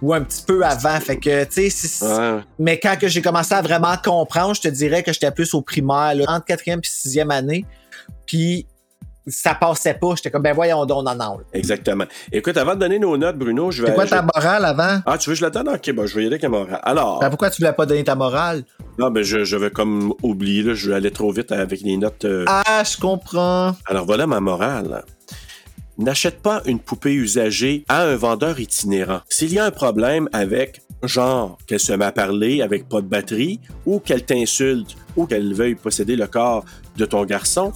[0.00, 0.98] Ou un petit peu avant.
[0.98, 2.40] Fait que, tu sais, Ouais.
[2.58, 5.62] mais quand que j'ai commencé à vraiment comprendre, je te dirais que j'étais plus au
[5.62, 7.64] primaire, là, entre quatrième et sixième année.
[8.26, 8.66] Puis
[9.26, 10.14] ça passait pas.
[10.16, 11.38] J'étais comme, ben voyons donc, non, non.
[11.52, 12.04] Exactement.
[12.32, 13.88] Écoute, avant de donner nos notes, Bruno, je vais.
[13.88, 15.00] C'est quoi ta morale avant?
[15.06, 15.68] Ah, tu veux que je la donne?
[15.68, 16.80] Ok, bon, je vais y aller avec la morale.
[16.82, 18.64] Alors, Ben, pourquoi tu voulais pas donner ta morale?
[18.98, 21.96] non, ben, je, je vais comme oublier, là, je vais aller trop vite avec les
[21.96, 22.24] notes.
[22.24, 22.44] euh.
[22.48, 23.74] Ah, je comprends.
[23.86, 25.04] Alors, voilà ma morale.
[25.98, 29.20] N'achète pas une poupée usagée à un vendeur itinérant.
[29.28, 33.06] S'il y a un problème avec, genre, qu'elle se met à parler avec pas de
[33.06, 36.64] batterie ou qu'elle t'insulte ou qu'elle veuille posséder le corps
[36.96, 37.72] de ton garçon,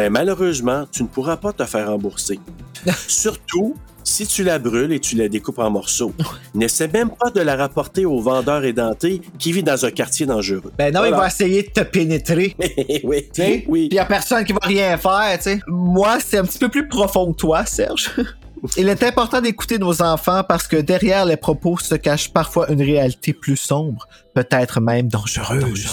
[0.00, 2.40] ben malheureusement, tu ne pourras pas te faire rembourser.
[3.06, 6.14] Surtout si tu la brûles et tu la découpes en morceaux.
[6.54, 10.72] N'essaie même pas de la rapporter au vendeur édenté qui vit dans un quartier dangereux.
[10.78, 12.56] Ben non, il va essayer de te pénétrer.
[13.04, 13.28] oui,
[13.68, 13.88] oui.
[13.88, 15.60] Puis y a personne qui va rien faire, tu sais.
[15.66, 18.10] Moi, c'est un petit peu plus profond que toi, Serge.
[18.78, 22.82] Il est important d'écouter nos enfants parce que derrière les propos se cache parfois une
[22.82, 25.88] réalité plus sombre, peut-être même dangereuse.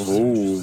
[0.00, 0.60] Oh.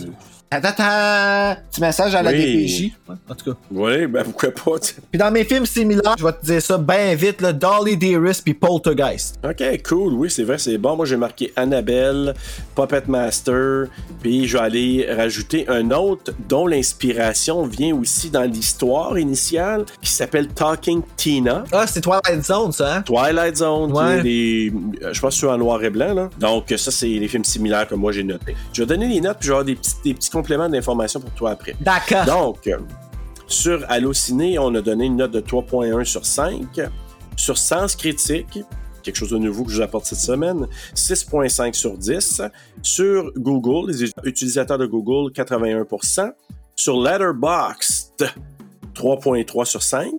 [0.53, 2.37] Attends, attends, petit message à la Oui.
[2.67, 2.81] DPJ.
[3.07, 3.57] Ouais, en tout cas.
[3.71, 4.79] Oui, ben pourquoi pas.
[4.79, 4.95] tu sais.
[5.09, 8.43] Puis dans mes films similaires, je vais te dire ça bien vite, là, Dolly Dearest
[8.43, 9.39] puis Poltergeist.
[9.45, 10.13] Ok, cool.
[10.15, 10.97] Oui, c'est vrai, c'est bon.
[10.97, 12.33] Moi, j'ai marqué Annabelle,
[12.75, 13.85] Puppet Master,
[14.21, 20.11] puis je vais aller rajouter un autre dont l'inspiration vient aussi dans l'histoire initiale, qui
[20.11, 21.63] s'appelle Talking Tina.
[21.71, 23.01] Ah, c'est Twilight Zone, ça, hein?
[23.03, 24.19] Twilight Zone, Ouais.
[24.19, 26.13] euh, je pense que c'est en noir et blanc.
[26.13, 26.29] Là.
[26.41, 28.53] Donc, ça, c'est les films similaires que moi j'ai notés.
[28.73, 31.19] Je vais donner les notes, puis je vais avoir des petits, des petits compléments d'informations
[31.19, 31.75] pour toi après.
[31.79, 32.25] D'accord.
[32.25, 32.79] Donc, euh,
[33.47, 36.81] sur Allociné, on a donné une note de 3.1 sur 5.
[37.35, 38.59] Sur Sens Critique,
[39.03, 42.41] quelque chose de nouveau que je vous apporte cette semaine, 6.5 sur 10.
[42.81, 46.31] Sur Google, les utilisateurs de Google, 81%.
[46.75, 48.29] Sur Letterboxd,
[48.95, 50.11] 3.3 sur 5.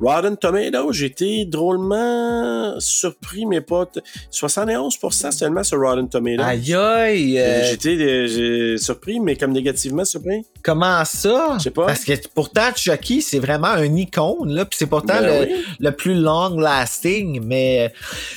[0.00, 3.86] Rotten Tomatoes, j'ai été drôlement surpris, mais pas...
[3.86, 4.00] t-
[4.32, 6.42] 71% seulement sur Rotten Tomatoes.
[6.42, 7.38] Aïe aïe!
[7.38, 10.44] euh, J'étais euh, surpris, mais comme négativement surpris.
[10.62, 11.54] Comment ça?
[11.58, 11.86] Je sais pas.
[11.86, 15.64] Parce que pourtant, Chucky, c'est vraiment un icône, là, puis c'est pourtant Ben le, oui.
[15.80, 17.92] le plus long lasting, mais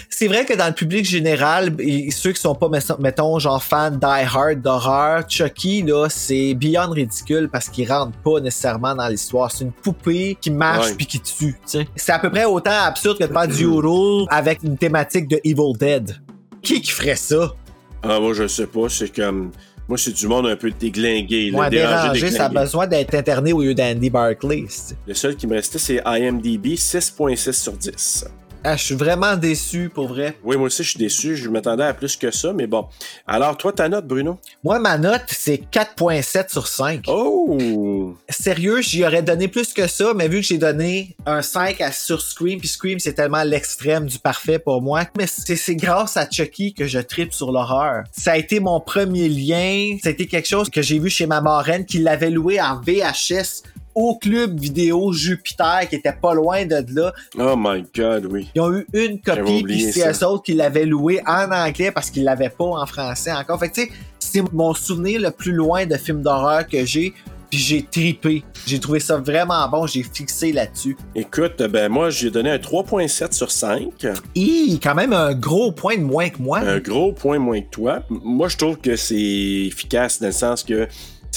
[0.10, 1.76] c'est vrai que dans le public général,
[2.12, 2.70] ceux qui sont pas,
[3.00, 8.40] mettons- genre fans die hard d'horreur, Chucky, là, c'est beyond ridicule parce qu'il rentre pas
[8.40, 9.52] nécessairement dans l'histoire.
[9.52, 10.96] C'est une poupée qui marche Ouais.
[10.96, 11.56] puis qui tue.
[11.96, 15.40] C'est à peu près autant absurde que de faire du horror avec une thématique de
[15.44, 16.16] Evil Dead.
[16.62, 17.54] Qui qui ferait ça?
[18.02, 18.90] Ah, moi, je sais pas.
[18.90, 19.52] C'est comme.
[19.88, 21.52] Moi, c'est du monde un peu déglingué.
[21.52, 24.66] Moi, dérangé, déranger, ça a besoin d'être interné au lieu d'Andy Barclay.
[25.06, 28.26] Le seul qui me restait, c'est IMDb, 6.6 sur 10.
[28.68, 30.36] Ah, je suis vraiment déçu, pour vrai.
[30.44, 31.36] Oui, moi aussi, je suis déçu.
[31.36, 32.88] Je m'attendais à plus que ça, mais bon.
[33.28, 34.40] Alors, toi, ta note, Bruno?
[34.64, 37.04] Moi, ma note, c'est 4.7 sur 5.
[37.06, 38.18] Oh!
[38.28, 41.92] Sérieux, j'y aurais donné plus que ça, mais vu que j'ai donné un 5 à
[41.92, 45.04] sur Scream, puis Scream, c'est tellement l'extrême du parfait pour moi.
[45.16, 48.06] Mais c'est c'est grâce à Chucky que je tripe sur l'horreur.
[48.12, 49.96] Ça a été mon premier lien.
[50.02, 52.82] Ça a été quelque chose que j'ai vu chez ma marraine qui l'avait loué en
[52.82, 53.62] VHS
[53.96, 57.14] au club vidéo Jupiter qui était pas loin de là.
[57.40, 58.50] Oh my God, oui.
[58.54, 62.12] Ils ont eu une copie, puis c'est eux autres qui l'avaient loué en anglais parce
[62.12, 63.60] qu'ils l'avaient pas en français encore.
[63.60, 67.14] Fait que tu sais, c'est mon souvenir le plus loin de films d'horreur que j'ai,
[67.50, 68.44] puis j'ai tripé.
[68.68, 70.98] J'ai trouvé ça vraiment bon, j'ai fixé là-dessus.
[71.16, 74.06] Écoute, ben moi, j'ai donné un 3.7 sur 5.
[74.36, 76.60] Hi, quand même un gros point de moins que moi.
[76.60, 78.04] Un gros point moins que toi.
[78.10, 80.88] Moi, je trouve que c'est efficace dans le sens que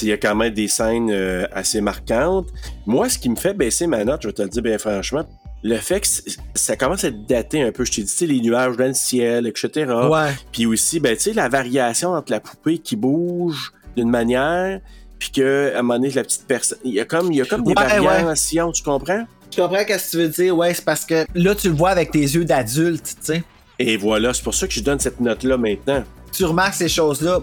[0.02, 2.48] il y a quand même des scènes euh, assez marquantes.
[2.86, 5.24] Moi, ce qui me fait baisser ma note, je vais te le dire bien franchement,
[5.62, 6.06] le fait que
[6.54, 7.84] ça commence à être daté un peu.
[7.84, 9.92] Je t'ai dit, tu sais, les nuages dans le ciel, etc.
[10.08, 10.30] Ouais.
[10.52, 14.80] Puis aussi, ben, tu sais, la variation entre la poupée qui bouge d'une manière,
[15.18, 16.78] puis que à un moment donné, la petite personne.
[16.84, 18.00] Il y a comme, il y a comme des Ouais, ouais.
[18.00, 19.24] variations, tu comprends?
[19.50, 21.90] Je comprends ce que tu veux dire, ouais, c'est parce que là, tu le vois
[21.90, 23.42] avec tes yeux d'adulte, tu sais.
[23.80, 26.04] Et voilà, c'est pour ça que je donne cette note-là maintenant.
[26.32, 27.40] Tu remarques ces choses-là.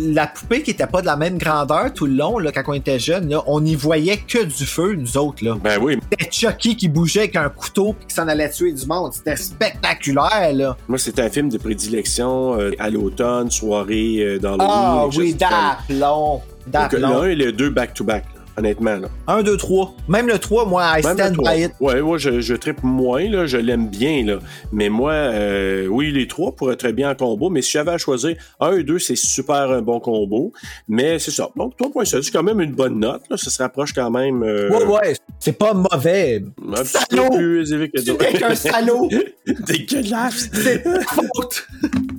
[0.00, 2.72] La poupée qui était pas de la même grandeur tout le long, là, quand on
[2.74, 5.56] était jeune, là, on y voyait que du feu, nous autres, là.
[5.62, 8.86] Ben oui, C'était Chucky qui bougeait avec un couteau puis qui s'en allait tuer du
[8.86, 9.12] monde.
[9.12, 10.76] C'était spectaculaire, là.
[10.88, 15.34] moi, c'est un film de prédilection euh, à l'automne, soirée euh, dans le Ah oui,
[15.34, 16.42] d'aplomb.
[16.66, 17.22] Le D'aplomb.
[17.22, 18.24] 1 et le 2 back-to-back,
[18.58, 18.96] honnêtement.
[18.96, 19.08] Là.
[19.26, 19.94] 1, 2, 3.
[20.08, 21.72] Même le 3, moi, I Même stand by it.
[21.80, 24.38] Ouais, moi, je, je trippe moins, là, je l'aime bien, là.
[24.72, 27.98] Mais moi, euh, oui, les trois pourraient très bien en combo, mais si j'avais à
[27.98, 30.52] choisir, 1 et 2, c'est super un bon combo.
[30.88, 31.48] Mais c'est ça.
[31.56, 33.36] Donc, 3.7, c'est quand même une bonne note, là.
[33.36, 36.42] Ça se rapproche quand même euh, Ouais, ouais, c'est pas mauvais.
[36.76, 37.30] un Salaud!
[37.36, 38.24] plus élevé que Tu d'autres.
[38.24, 39.08] es qu'un salaud!
[39.66, 40.50] Dégueulasse!
[40.52, 41.66] C'est faute!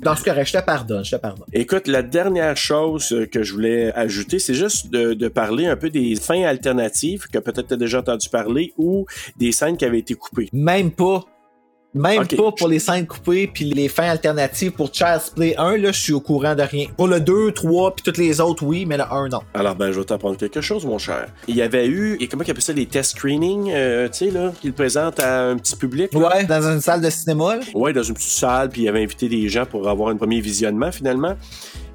[0.01, 1.45] Dans ce cas, je te pardonne, je te pardonne.
[1.53, 5.89] Écoute, la dernière chose que je voulais ajouter, c'est juste de, de parler un peu
[5.89, 9.99] des fins alternatives que peut-être tu as déjà entendu parler ou des scènes qui avaient
[9.99, 10.49] été coupées.
[10.53, 11.25] Même pas.
[11.95, 15.91] Même pas pour les scènes coupées puis les fins alternatives pour Child's Play 1, là,
[15.91, 16.85] je suis au courant de rien.
[16.95, 19.39] Pour le 2, 3 puis toutes les autres, oui, mais le 1, non.
[19.55, 21.29] Alors, ben, je vais t'apprendre quelque chose, mon cher.
[21.47, 24.31] Il y avait eu, et comment ils appellent ça, les test screenings, euh, tu sais,
[24.31, 26.13] là, qu'ils présentent à un petit public.
[26.13, 26.19] là?
[26.19, 27.61] Ouais, dans une salle de cinéma, là.
[27.73, 30.41] Ouais, dans une petite salle, puis il avait invité des gens pour avoir un premier
[30.41, 31.35] visionnement, finalement.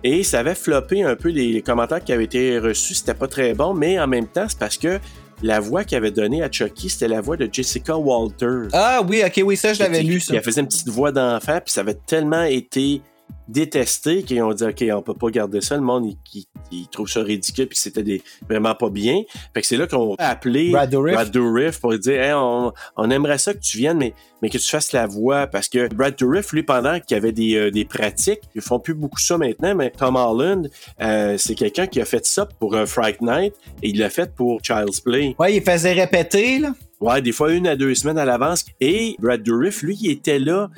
[0.03, 2.95] Et ça avait floppé un peu les, les commentaires qui avaient été reçus.
[2.95, 4.99] C'était pas très bon, mais en même temps, c'est parce que
[5.45, 8.69] la voix qu'il avait donnée à Chucky, c'était la voix de Jessica Walters.
[8.73, 10.35] Ah oui, ok, oui, ça, je l'avais lu, ça.
[10.35, 13.03] qui faisait une petite voix d'enfant, puis ça avait tellement été
[13.49, 15.77] détesté, qui ont dit, OK, on peut pas garder ça.
[15.77, 19.23] Le monde, il, il- il trouve ça ridicule, puis c'était des, vraiment pas bien.
[19.53, 21.13] Fait que c'est là qu'on a appelé Brad Dourif.
[21.15, 24.59] Brad Dourif pour dire, Hey, on, on aimerait ça que tu viennes, mais, mais que
[24.59, 25.47] tu fasses la voix.
[25.47, 28.81] Parce que Brad Dourif, lui, pendant qu'il y avait des, euh, des pratiques, ils font
[28.81, 30.69] plus beaucoup ça maintenant, mais Tom Holland,
[31.03, 34.35] euh, c'est quelqu'un qui a fait ça pour un Fright Night et il l'a fait
[34.35, 35.37] pour Child's Play.
[35.39, 36.73] Ouais, il faisait répéter, là.
[37.01, 38.65] Ouais, des fois une à deux semaines à l'avance.
[38.81, 40.71] Et Brad Dourif, lui, il était là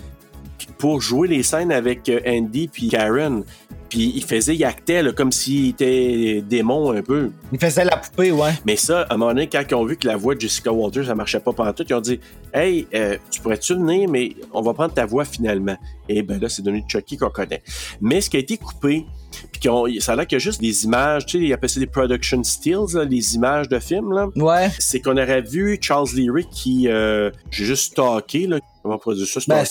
[0.79, 3.45] pour jouer les scènes avec euh, Andy puis Karen.
[3.89, 7.31] Puis il faisait, il actait là, comme s'il était démon un peu.
[7.53, 8.51] Il faisait la poupée, ouais.
[8.65, 10.73] Mais ça, à un moment donné, quand ils ont vu que la voix de Jessica
[10.73, 12.19] Walters, ça marchait pas pendant tout, ils ont dit
[12.53, 15.77] Hey, euh, tu pourrais-tu venir, mais on va prendre ta voix finalement.
[16.09, 17.63] Et ben là, c'est devenu Chucky qu'on connaît.
[18.01, 19.07] Mais ce qui a été coupé,
[19.53, 21.81] puis ça a l'air qu'il y a juste des images, tu sais, ils appellent ça
[21.81, 24.29] des production stills, là, les images de films, là.
[24.37, 24.71] Ouais.
[24.79, 28.59] C'est qu'on aurait vu Charles Leary qui, euh, j'ai juste stalké, là.
[28.87, 29.41] Comment produire ça?
[29.49, 29.65] Ben,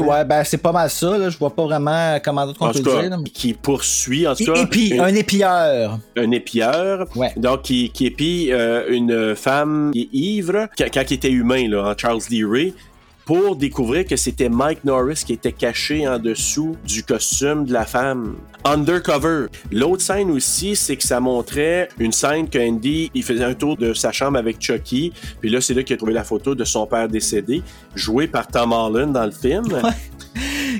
[0.00, 0.24] ouais.
[0.24, 1.28] Ben, c'est pas mal ça, là.
[1.28, 3.16] Je vois pas vraiment comment d'autre qu'on peut cas, dire, là.
[3.34, 5.98] qui poursuit, en tout cas, une- un épieur.
[6.16, 7.32] un épieur, Ouais.
[7.36, 11.68] donc qui, qui épie euh, une femme qui est ivre, quand, quand il était humain,
[11.68, 12.74] là, en Charles Lee Ray,
[13.24, 17.84] pour découvrir que c'était Mike Norris qui était caché en dessous du costume de la
[17.84, 18.36] femme.
[18.64, 19.46] Undercover.
[19.70, 23.76] L'autre scène aussi, c'est que ça montrait une scène que Andy, il faisait un tour
[23.76, 26.64] de sa chambre avec Chucky, puis là, c'est là qu'il a trouvé la photo de
[26.64, 27.62] son père décédé,
[27.94, 29.64] joué par Tom Holland dans le film.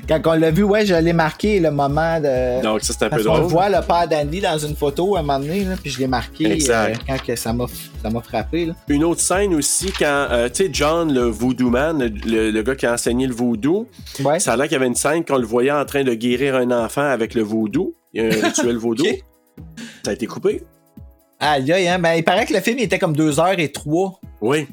[0.07, 2.61] Quand on l'a vu, ouais, je l'ai marqué le moment de.
[2.61, 3.41] Donc ça, c'est un peu drôle.
[3.41, 6.07] voit, le père d'Andy, dans une photo à un moment donné, là, puis je l'ai
[6.07, 6.95] marqué Exact.
[6.95, 7.65] euh, quand que ça m'a
[8.01, 8.67] ça m'a frappé.
[8.67, 8.73] Là.
[8.87, 12.85] Une autre scène aussi, quand, euh, tu sais, John, le voodoo man, le, gars qui
[12.85, 13.87] a enseigné le voodoo,
[14.23, 14.39] Ouais.
[14.39, 16.55] ça a l'air qu'il y avait une scène qu'on le voyait en train de guérir
[16.55, 17.93] un enfant avec le voodoo.
[18.13, 19.05] Il y a un rituel vaudou.
[20.03, 20.63] Ça a été coupé?
[21.39, 21.99] Aïe, aïe, hein.
[21.99, 24.19] Ben, il paraît que le film il était comme 2 heures et 3.
[24.41, 24.67] Oui.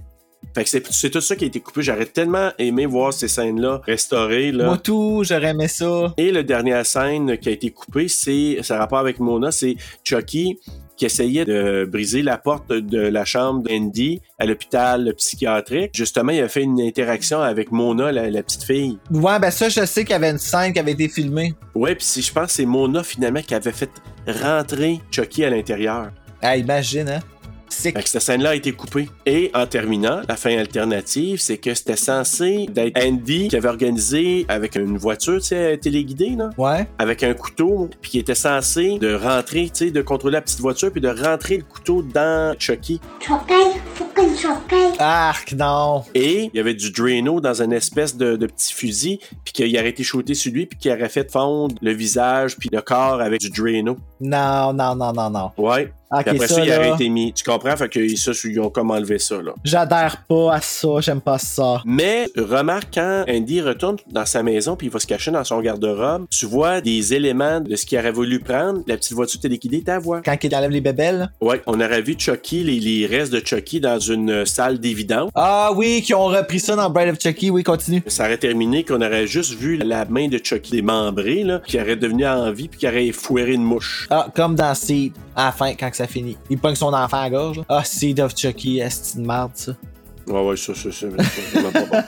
[0.54, 1.82] Fait que c'est c'est tout ça qui a été coupé.
[1.82, 4.50] J'aurais tellement aimé voir ces scènes-là restaurées.
[4.52, 4.64] Là.
[4.66, 6.14] Moi, tout, j'aurais aimé ça.
[6.16, 9.76] Et la dernière scène qui a été coupée, c'est, ça a rapport avec Mona, c'est
[10.04, 10.58] Chucky
[10.98, 15.92] qui essayait de briser la porte de la chambre d'Andy à l'hôpital psychiatrique.
[15.94, 18.98] Justement, il a fait une interaction avec Mona, la, la petite fille.
[19.10, 21.54] Ouais, ben ça, je sais qu'il y avait une scène qui avait été filmée.
[21.74, 23.90] Ouais, puis si je pense que c'est Mona finalement qui avait fait
[24.26, 26.10] rentrer Chucky à l'intérieur.
[26.42, 27.20] Ah, imagine, hein.
[27.82, 29.08] Fait que cette scène-là a été coupée.
[29.26, 34.46] Et en terminant, la fin alternative, c'est que c'était censé d'être Andy qui avait organisé
[34.48, 36.88] avec une voiture, tu sais, téléguidée, là, Ouais.
[36.98, 40.60] avec un couteau, puis qui était censé de rentrer, tu sais, de contrôler la petite
[40.60, 43.00] voiture, puis de rentrer le couteau dans Chucky.
[43.20, 43.54] Choqué?
[44.98, 46.04] Arc, non.
[46.14, 49.76] Et il y avait du Drano dans une espèce de, de petit fusil, puis qu'il
[49.78, 53.20] aurait été shooté sur lui, puis qu'il aurait fait fondre le visage, puis le corps
[53.20, 53.96] avec du Drano.
[54.20, 55.50] Non, non, non, non, non.
[55.56, 55.92] Ouais.
[56.10, 57.32] Ok, Puis après ça, ça, il aurait là, été mis.
[57.32, 57.76] Tu comprends?
[57.76, 59.52] Fait que ça, ils ont comme enlevé ça, là.
[59.64, 61.82] j'adhère pas à ça, j'aime pas ça.
[61.84, 65.60] Mais remarque quand Andy retourne dans sa maison puis il va se cacher dans son
[65.60, 68.80] garde-robe, tu vois des éléments de ce qu'il aurait voulu prendre.
[68.86, 70.22] La petite voiture téléguidée, ta voix.
[70.24, 71.30] Quand il enlève les bébelles?
[71.40, 75.30] Ouais, on aurait vu Chucky, les, les restes de Chucky dans une salle d'évidence.
[75.34, 78.02] Ah oui, qui ont repris ça dans Bride of Chucky, oui, continue.
[78.06, 81.96] Ça aurait terminé qu'on aurait juste vu la main de Chucky démembrée, là, qui aurait
[81.96, 84.06] devenu en vie puis qui aurait foiré une mouche.
[84.10, 85.90] Ah, comme dans Seed, à la fin, quand
[86.50, 87.62] Il pogne son enfant à la gorge.
[87.68, 89.72] Ah, Seed of Chucky, est une merde, ça.
[90.28, 91.22] Ouais, ouais, ça, ça, ça, bon.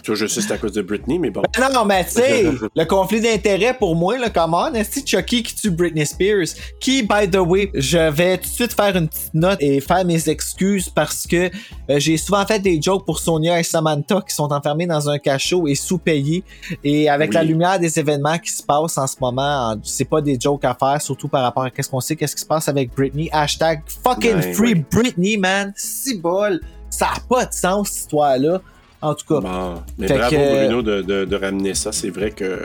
[0.03, 1.43] Je sais, c'est à cause de Britney, mais bon.
[1.59, 2.45] Non, non, mais tu sais,
[2.77, 6.49] le conflit d'intérêt pour moi, là, comment, est Chucky qui tue Britney Spears?
[6.81, 10.05] Qui, by the way, je vais tout de suite faire une petite note et faire
[10.05, 11.47] mes excuses parce que
[11.91, 15.19] euh, j'ai souvent fait des jokes pour Sonia et Samantha qui sont enfermés dans un
[15.19, 16.45] cachot et sous-payés.
[16.85, 17.35] Et avec Oui.
[17.37, 20.75] la lumière des événements qui se passent en ce moment, c'est pas des jokes à
[20.79, 23.29] faire, surtout par rapport à qu'est-ce qu'on sait, qu'est-ce qui se passe avec Britney.
[23.33, 24.85] Hashtag fucking Ouais, free ouais.
[24.91, 25.73] Britney, man.
[25.77, 26.61] Si bol.
[26.91, 28.61] Ça a pas de sens, cette histoire-là.
[29.03, 29.41] En tout cas.
[29.41, 31.91] Bon, mais bravo que- Bruno de, de- de ramener ça.
[31.93, 32.61] C'est vrai que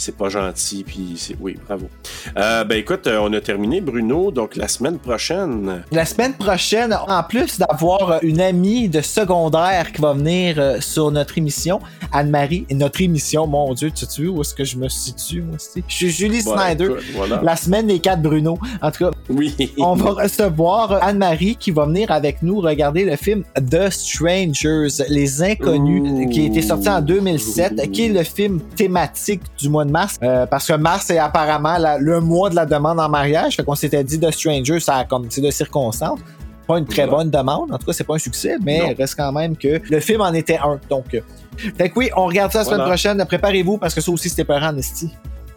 [0.00, 0.82] c'est pas gentil.
[0.84, 1.88] Puis c'est oui, bravo.
[2.36, 4.30] Euh, ben écoute, euh, on a terminé Bruno.
[4.30, 9.92] Donc la semaine prochaine, La semaine prochaine, en plus d'avoir euh, une amie de secondaire
[9.92, 11.80] qui va venir sur notre émission,
[12.12, 15.56] Anne-Marie, et notre émission, mon Dieu, tu sais où est-ce que je me situe, moi
[15.56, 15.84] aussi?
[15.86, 17.40] Je suis Julie Ouais, Snyder, écoute, voilà.
[17.42, 18.58] la semaine des quatre Bruno.
[18.80, 19.54] En tout cas, oui.
[19.78, 25.42] on va recevoir Anne-Marie qui va venir avec nous regarder le film The Strangers, Les
[25.42, 29.89] Inconnus, qui a été sorti en 2007, qui est le film thématique du mois de
[29.90, 33.56] mars, euh, parce que mars est apparemment la- le mois de la demande en mariage,
[33.56, 36.18] fait qu'on s'était dit The Strangers, ça a comme, c'est de circonstances.
[36.66, 37.24] Pas une très Voilà.
[37.24, 38.84] bonne demande, en tout cas, c'est pas un succès, mais Non.
[38.90, 40.78] il reste quand même que le film en était un.
[40.88, 41.20] Donc, euh,
[41.76, 43.24] fait que oui, on regarde ça la semaine prochaine.
[43.26, 45.10] Préparez-vous parce que ça aussi, c'était peurant, Nesty.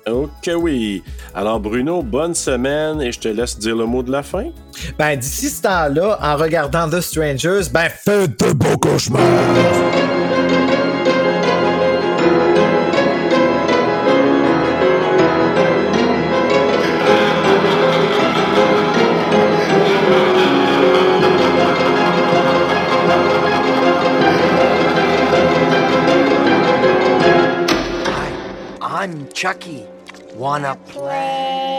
[0.06, 1.02] Ok, oui.
[1.34, 4.46] Alors Bruno, bonne semaine et je te laisse dire le mot de la fin.
[4.98, 9.22] Ben, d'ici ce temps-là, en regardant The Strangers, ben, faites de beaux cauchemars!
[29.04, 29.86] I'm Chucky.
[30.34, 31.73] Wanna play?